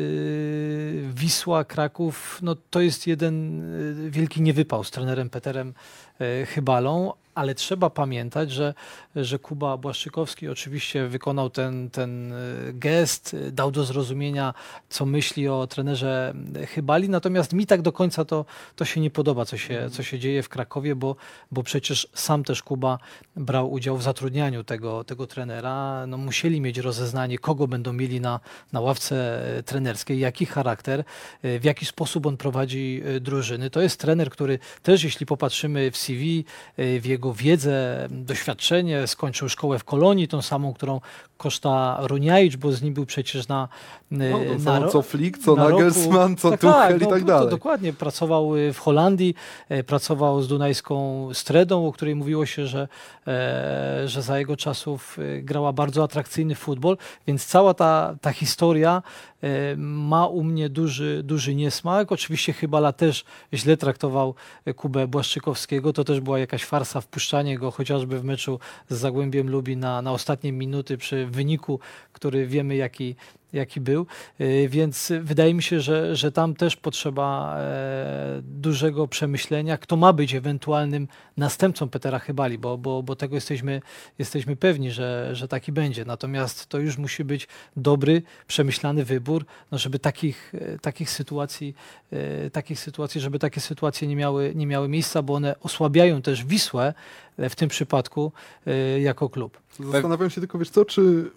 Wisła, 1.14 1.64
Kraków, 1.64 2.38
no 2.42 2.56
to 2.70 2.80
jest 2.80 3.06
jeden 3.06 3.60
e, 4.06 4.10
wielki 4.10 4.42
niewypał 4.42 4.84
z 4.84 4.90
trenerem 4.90 5.30
Peterem 5.30 5.74
e, 6.20 6.46
Chybalą, 6.46 7.11
뭐 7.12 7.18
ale 7.34 7.54
trzeba 7.54 7.90
pamiętać, 7.90 8.50
że, 8.50 8.74
że 9.16 9.38
Kuba 9.38 9.76
Błaszczykowski 9.76 10.48
oczywiście 10.48 11.08
wykonał 11.08 11.50
ten, 11.50 11.90
ten 11.90 12.32
e, 12.32 12.36
gest, 12.72 13.34
e, 13.34 13.52
dał 13.52 13.70
do 13.70 13.84
zrozumienia, 13.84 14.54
co 14.88 15.06
myśli 15.06 15.48
o 15.48 15.66
trenerze 15.66 16.34
Chybali, 16.68 17.08
natomiast 17.08 17.52
mi 17.52 17.66
tak 17.66 17.82
do 17.82 17.92
końca 17.92 18.24
to, 18.24 18.44
to 18.76 18.84
się 18.84 19.00
nie 19.00 19.10
podoba, 19.10 19.44
co 19.44 19.56
się, 19.56 19.88
co 19.90 20.02
się 20.02 20.18
dzieje 20.18 20.42
w 20.42 20.48
Krakowie, 20.48 20.94
bo, 20.94 21.16
bo 21.52 21.62
przecież 21.62 22.08
sam 22.14 22.44
też 22.44 22.62
Kuba 22.62 22.98
brał 23.36 23.72
udział 23.72 23.96
w 23.96 24.02
zatrudnianiu 24.02 24.64
tego, 24.64 25.04
tego 25.04 25.26
trenera. 25.26 26.06
No, 26.06 26.16
musieli 26.16 26.60
mieć 26.60 26.78
rozeznanie, 26.78 27.38
kogo 27.38 27.66
będą 27.66 27.92
mieli 27.92 28.20
na, 28.20 28.40
na 28.72 28.80
ławce 28.80 29.46
e, 29.58 29.62
trenerskiej, 29.62 30.18
jaki 30.18 30.46
charakter, 30.46 31.04
e, 31.42 31.58
w 31.58 31.64
jaki 31.64 31.86
sposób 31.86 32.26
on 32.26 32.36
prowadzi 32.36 33.02
e, 33.04 33.20
drużyny. 33.20 33.70
To 33.70 33.80
jest 33.80 34.00
trener, 34.00 34.30
który 34.30 34.58
też, 34.82 35.04
jeśli 35.04 35.26
popatrzymy 35.26 35.90
w 35.90 35.96
CV, 35.96 36.44
e, 36.76 37.00
w 37.00 37.06
jego 37.06 37.21
wiedzę, 37.32 38.06
doświadczenie, 38.10 39.06
skończył 39.06 39.48
szkołę 39.48 39.78
w 39.78 39.84
Kolonii, 39.84 40.28
tą 40.28 40.42
samą, 40.42 40.74
którą 40.74 41.00
koszta 41.36 41.98
Runiajcz, 42.02 42.56
bo 42.56 42.72
z 42.72 42.82
nim 42.82 42.94
był 42.94 43.06
przecież 43.06 43.48
na, 43.48 43.68
e, 44.12 44.16
No, 44.16 44.38
na 44.64 44.78
ro- 44.78 44.88
co 44.88 45.02
Flick, 45.02 45.38
co 45.38 45.54
na 45.56 45.62
roku- 45.68 45.72
Nagelsmann, 45.78 46.36
co 46.36 46.50
tak, 46.50 46.60
Tuchel 46.60 46.98
tak, 46.98 47.02
i 47.02 47.06
tak 47.10 47.20
no, 47.20 47.26
dalej. 47.26 47.44
To 47.46 47.50
dokładnie. 47.50 47.92
Pracował 47.92 48.56
y, 48.56 48.72
w 48.72 48.78
Holandii, 48.78 49.34
e, 49.68 49.84
pracował 49.84 50.42
z 50.42 50.48
Dunajską 50.48 51.28
Stredą, 51.32 51.86
o 51.86 51.92
której 51.92 52.14
mówiło 52.14 52.46
się, 52.46 52.66
że, 52.66 52.88
e, 53.26 54.02
że 54.08 54.22
za 54.22 54.38
jego 54.38 54.56
czasów 54.56 55.18
e, 55.18 55.42
grała 55.42 55.72
bardzo 55.72 56.02
atrakcyjny 56.04 56.54
futbol, 56.54 56.96
więc 57.26 57.46
cała 57.46 57.74
ta, 57.74 58.14
ta 58.20 58.32
historia 58.32 59.02
e, 59.02 59.31
ma 59.76 60.26
u 60.26 60.44
mnie 60.44 60.68
duży, 60.68 61.22
duży 61.24 61.54
niesmak. 61.54 62.12
Oczywiście 62.12 62.52
Chybala 62.52 62.92
też 62.92 63.24
źle 63.54 63.76
traktował 63.76 64.34
Kubę 64.76 65.06
Błaszczykowskiego. 65.06 65.92
To 65.92 66.04
też 66.04 66.20
była 66.20 66.38
jakaś 66.38 66.64
farsa, 66.64 67.00
wpuszczanie 67.00 67.58
go 67.58 67.70
chociażby 67.70 68.20
w 68.20 68.24
meczu 68.24 68.58
z 68.88 68.96
Zagłębiem 68.98 69.50
Lubi 69.50 69.76
na, 69.76 70.02
na 70.02 70.12
ostatnie 70.12 70.52
minuty 70.52 70.98
przy 70.98 71.26
wyniku, 71.26 71.80
który 72.12 72.46
wiemy 72.46 72.76
jaki, 72.76 73.16
jaki 73.52 73.80
był. 73.80 74.06
Y, 74.40 74.68
więc 74.68 75.12
wydaje 75.20 75.54
mi 75.54 75.62
się, 75.62 75.80
że, 75.80 76.16
że 76.16 76.32
tam 76.32 76.54
też 76.54 76.76
potrzeba 76.76 77.56
e, 77.58 78.42
dużego 78.42 79.08
przemyślenia, 79.08 79.78
kto 79.78 79.96
ma 79.96 80.12
być 80.12 80.34
ewentualnym 80.34 81.08
następcą 81.36 81.88
Petera 81.88 82.18
Chybali, 82.18 82.58
bo, 82.58 82.78
bo, 82.78 83.02
bo 83.02 83.16
tego 83.16 83.34
jesteśmy, 83.34 83.82
jesteśmy 84.18 84.56
pewni, 84.56 84.90
że, 84.90 85.30
że 85.32 85.48
taki 85.48 85.72
będzie. 85.72 86.04
Natomiast 86.04 86.66
to 86.66 86.78
już 86.78 86.98
musi 86.98 87.24
być 87.24 87.48
dobry, 87.76 88.22
przemyślany 88.46 89.04
wybór, 89.04 89.44
no 89.72 89.78
żeby 89.78 89.98
takich, 89.98 90.52
e, 90.54 90.78
takich 90.78 91.10
sytuacji, 91.10 91.74
e, 92.12 92.50
takich 92.50 92.80
sytuacji, 92.80 93.20
żeby 93.20 93.38
takie 93.38 93.60
sytuacje 93.60 94.08
nie 94.08 94.16
miały, 94.16 94.52
nie 94.54 94.66
miały 94.66 94.88
miejsca, 94.88 95.22
bo 95.22 95.34
one 95.34 95.60
osłabiają 95.60 96.22
też 96.22 96.44
Wisłę 96.44 96.94
w 97.38 97.54
tym 97.54 97.68
przypadku 97.68 98.32
jako 99.00 99.28
klub. 99.28 99.60
Zastanawiam 99.80 100.30
się 100.30 100.40
tylko, 100.40 100.58
wiesz 100.58 100.70
co, 100.70 100.84
czy 100.84 101.30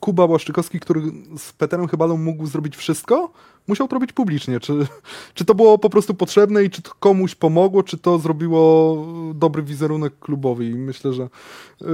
Kuba 0.00 0.26
Błaszczykowski, 0.26 0.80
który 0.80 1.02
z 1.38 1.52
Peterem 1.52 1.88
Chybalą 1.88 2.16
mógł 2.16 2.46
zrobić 2.46 2.76
wszystko, 2.76 3.32
musiał 3.68 3.88
to 3.88 3.94
robić 3.94 4.12
publicznie. 4.12 4.60
Czy, 4.60 4.72
czy 5.34 5.44
to 5.44 5.54
było 5.54 5.78
po 5.78 5.90
prostu 5.90 6.14
potrzebne 6.14 6.64
i 6.64 6.70
czy 6.70 6.82
to 6.82 6.90
komuś 7.00 7.34
pomogło, 7.34 7.82
czy 7.82 7.98
to 7.98 8.18
zrobiło 8.18 8.96
dobry 9.34 9.62
wizerunek 9.62 10.18
klubowy? 10.18 10.66
I 10.66 10.74
myślę, 10.74 11.12
że, 11.12 11.28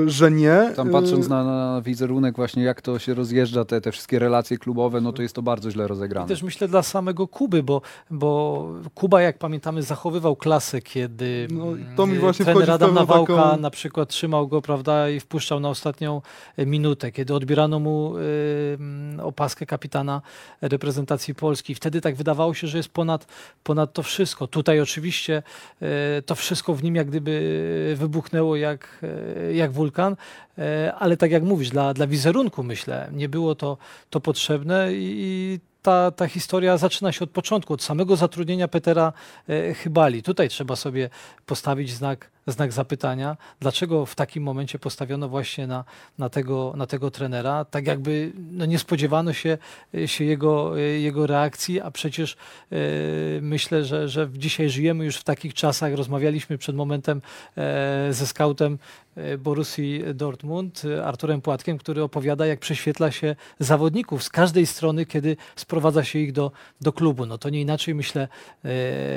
że 0.07 0.31
nie. 0.31 0.73
Tam 0.77 0.91
patrząc 0.91 1.29
na, 1.29 1.45
na 1.45 1.83
wizerunek 1.83 2.37
właśnie, 2.37 2.63
jak 2.63 2.83
to 2.83 2.99
się 2.99 3.15
rozjeżdża, 3.15 3.65
te, 3.65 3.81
te 3.81 3.93
wszystkie 3.93 4.19
relacje 4.19 4.59
klubowe, 4.59 5.01
no 5.01 5.13
to 5.13 5.23
jest 5.23 5.35
to 5.35 5.43
bardzo 5.43 5.71
źle 5.71 5.89
rozegrane. 5.89 6.27
I 6.27 6.29
też 6.29 6.43
myślę 6.43 6.69
dla 6.69 6.83
samego 6.83 7.29
Kuby, 7.29 7.63
bo, 7.63 7.81
bo 8.11 8.69
Kuba, 8.95 9.23
jak 9.23 9.39
pamiętamy, 9.39 9.83
zachowywał 9.83 10.37
klasę, 10.37 10.83
kiedy 10.83 11.49
no, 11.51 11.65
to 11.97 12.07
mi 12.07 12.13
mm, 12.13 12.21
właśnie 12.21 12.45
trener 12.45 12.71
Adam 12.71 12.95
Nawałka 12.95 13.37
taką... 13.37 13.61
na 13.61 13.71
przykład 13.71 14.09
trzymał 14.09 14.49
go, 14.49 14.63
prawda, 14.63 15.11
i 15.11 15.21
wpuszczał 15.21 15.61
na 15.61 15.69
ostatnią 15.69 16.23
e, 16.57 16.67
minutę, 16.67 17.13
kiedy 17.13 17.35
odbierano 17.35 17.79
mu 17.79 18.15
y, 18.19 19.23
opaskę 19.23 19.67
kapitana 19.67 20.23
reprezentacji 20.61 21.35
Polski 21.35 21.56
Polski. 21.57 21.75
Wtedy 21.75 22.01
tak 22.01 22.15
wydawało 22.17 22.55
się, 22.55 22.67
że 22.67 22.77
jest 22.77 22.89
ponad, 22.89 23.27
ponad 23.65 23.93
to 23.93 24.03
wszystko. 24.03 24.47
Tutaj 24.47 24.81
oczywiście 24.81 25.43
e, 25.83 26.23
to 26.23 26.35
wszystko 26.35 26.75
w 26.75 26.83
nim 26.83 26.95
jak 26.95 27.09
gdyby 27.09 27.95
wybuchnęło 27.99 28.57
jak, 28.57 29.05
e, 29.49 29.55
jak 29.55 29.73
wulkan, 29.73 30.17
e, 30.59 30.95
ale 30.95 31.17
tak 31.17 31.31
jak 31.31 31.43
mówisz, 31.43 31.71
dla, 31.71 31.95
dla 31.95 32.07
wizerunku 32.07 32.63
myślę, 32.63 33.09
nie 33.13 33.29
było 33.29 33.55
to, 33.55 33.79
to 34.11 34.21
potrzebne 34.21 34.89
i 34.93 35.61
ta, 35.83 36.11
ta 36.11 36.29
historia 36.29 36.77
zaczyna 36.77 37.13
się 37.13 37.25
od 37.25 37.31
początku, 37.31 37.75
od 37.75 37.83
samego 37.83 38.17
zatrudnienia 38.17 38.69
Petera 38.69 39.13
Chybali. 39.83 40.23
Tutaj 40.23 40.49
trzeba 40.49 40.77
sobie 40.77 41.11
postawić 41.47 41.91
znak 41.91 42.31
znak 42.47 42.73
zapytania, 42.73 43.37
dlaczego 43.61 44.07
w 44.07 44.15
takim 44.15 44.43
momencie 44.43 44.79
postawiono 44.79 45.29
właśnie 45.29 45.67
na, 45.67 45.85
na, 46.19 46.29
tego, 46.29 46.75
na 46.77 46.87
tego 46.87 47.11
trenera. 47.11 47.65
Tak 47.65 47.87
jakby 47.87 48.33
no 48.51 48.67
nie 48.67 48.79
spodziewano 48.79 49.33
się, 49.33 49.59
się 50.07 50.25
jego, 50.25 50.77
jego 50.77 51.27
reakcji, 51.27 51.81
a 51.81 51.91
przecież 51.91 52.37
e, 52.73 52.77
myślę, 53.41 53.85
że, 53.85 54.09
że 54.09 54.29
dzisiaj 54.33 54.71
żyjemy 54.71 55.05
już 55.05 55.17
w 55.17 55.25
takich 55.25 55.55
czasach. 55.55 55.95
Rozmawialiśmy 55.95 56.59
przed 56.59 56.77
momentem 56.77 57.23
e, 57.57 58.09
ze 58.11 58.27
skautem 58.27 58.79
e, 59.17 59.39
Borussii 59.39 60.03
Dortmund, 60.15 60.83
Arturem 61.05 61.41
Płatkiem, 61.41 61.79
który 61.79 62.03
opowiada, 62.03 62.47
jak 62.47 62.61
prześwietla 62.61 63.11
się 63.11 63.37
zawodników 63.59 64.23
z 64.23 64.31
każdej 64.31 64.67
strony, 64.67 65.07
kiedy 65.07 65.37
sprowadza 65.57 66.05
się 66.05 66.19
ich 66.19 66.33
do, 66.33 66.53
do 66.81 66.93
klubu. 66.93 67.27
No 67.27 67.39
to 67.39 67.51
nie 67.51 67.61
inaczej, 67.61 67.95
myślę, 67.95 68.29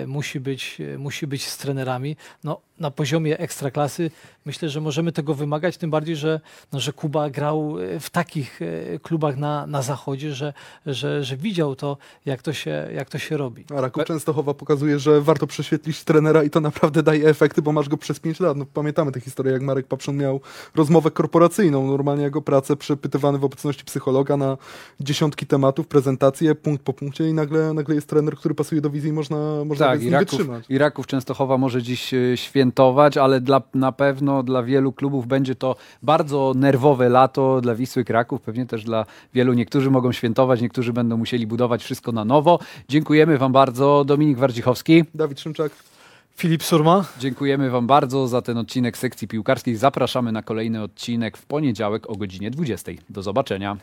musi 0.07 0.39
być, 0.39 0.77
musi 0.97 1.27
być 1.27 1.47
z 1.47 1.57
trenerami. 1.57 2.15
No, 2.43 2.61
na 2.79 2.91
poziomie 2.91 3.39
ekstraklasy 3.39 4.11
myślę, 4.45 4.69
że 4.69 4.81
możemy 4.81 5.11
tego 5.11 5.33
wymagać, 5.33 5.77
tym 5.77 5.89
bardziej, 5.89 6.15
że, 6.15 6.39
no, 6.71 6.79
że 6.79 6.93
Kuba 6.93 7.29
grał 7.29 7.75
e, 7.79 7.99
w 7.99 8.09
takich 8.09 8.61
e, 8.61 8.99
klubach 8.99 9.37
na, 9.37 9.67
na 9.67 9.81
zachodzie, 9.81 10.33
że, 10.33 10.53
że, 10.85 11.23
że 11.23 11.37
widział 11.37 11.75
to 11.75 11.97
jak, 12.25 12.41
to, 12.41 12.53
się, 12.53 12.89
jak 12.93 13.09
to 13.09 13.17
się 13.17 13.37
robi. 13.37 13.65
A 13.77 13.81
Raków 13.81 14.03
Częstochowa 14.03 14.53
pokazuje, 14.53 14.99
że 14.99 15.21
warto 15.21 15.47
prześwietlić 15.47 16.03
trenera 16.03 16.43
i 16.43 16.49
to 16.49 16.59
naprawdę 16.61 17.03
daje 17.03 17.27
efekty, 17.27 17.61
bo 17.61 17.71
masz 17.71 17.89
go 17.89 17.97
przez 17.97 18.19
5 18.19 18.39
lat. 18.39 18.57
No, 18.57 18.65
pamiętamy 18.73 19.11
tę 19.11 19.19
historię, 19.19 19.53
jak 19.53 19.61
Marek 19.61 19.87
Papszon 19.87 20.17
miał 20.17 20.41
rozmowę 20.75 21.11
korporacyjną, 21.11 21.87
normalnie 21.87 22.23
jego 22.23 22.41
pracę 22.41 22.75
przepytywany 22.75 23.37
w 23.37 23.43
obecności 23.43 23.85
psychologa 23.85 24.37
na 24.37 24.57
dziesiątki 24.99 25.45
tematów, 25.45 25.87
prezentacje, 25.87 26.55
punkt 26.55 26.83
po 26.83 26.93
punkcie 26.93 27.29
i 27.29 27.33
nagle, 27.33 27.73
nagle 27.73 27.95
jest 27.95 28.07
trener, 28.07 28.35
który 28.35 28.55
pasuje 28.55 28.81
do 28.81 28.89
wizji 28.89 29.09
i 29.09 29.13
można, 29.13 29.65
można 29.65 29.85
tak, 29.85 30.03
i 30.03 30.09
Raków, 30.09 30.29
wytrzymać. 30.29 30.65
I 30.69 30.77
Raków 30.77 31.07
Częstochowa 31.07 31.57
może 31.57 31.83
dziś 31.83 32.13
e, 32.13 32.37
świętować, 32.69 33.17
ale 33.17 33.41
dla, 33.41 33.61
na 33.73 33.91
pewno 33.91 34.43
dla 34.43 34.63
wielu 34.63 34.93
klubów 34.93 35.27
będzie 35.27 35.55
to 35.55 35.75
bardzo 36.03 36.53
nerwowe 36.55 37.09
lato, 37.09 37.61
dla 37.61 37.75
Wisły 37.75 38.05
Kraków, 38.05 38.41
pewnie 38.41 38.65
też 38.65 38.83
dla 38.83 39.05
wielu. 39.33 39.53
Niektórzy 39.53 39.91
mogą 39.91 40.11
świętować, 40.11 40.61
niektórzy 40.61 40.93
będą 40.93 41.17
musieli 41.17 41.47
budować 41.47 41.83
wszystko 41.83 42.11
na 42.11 42.25
nowo. 42.25 42.59
Dziękujemy 42.89 43.37
Wam 43.37 43.51
bardzo. 43.51 44.03
Dominik 44.05 44.37
Wardzichowski. 44.37 45.03
Dawid 45.15 45.39
Szymczak. 45.39 45.71
Filip 46.37 46.63
Surma. 46.63 47.05
Dziękujemy 47.19 47.69
Wam 47.69 47.87
bardzo 47.87 48.27
za 48.27 48.41
ten 48.41 48.57
odcinek 48.57 48.97
sekcji 48.97 49.27
piłkarskiej. 49.27 49.75
Zapraszamy 49.75 50.31
na 50.31 50.43
kolejny 50.43 50.83
odcinek 50.83 51.37
w 51.37 51.45
poniedziałek 51.45 52.09
o 52.09 52.15
godzinie 52.15 52.51
20. 52.51 52.91
Do 53.09 53.21
zobaczenia. 53.21 53.77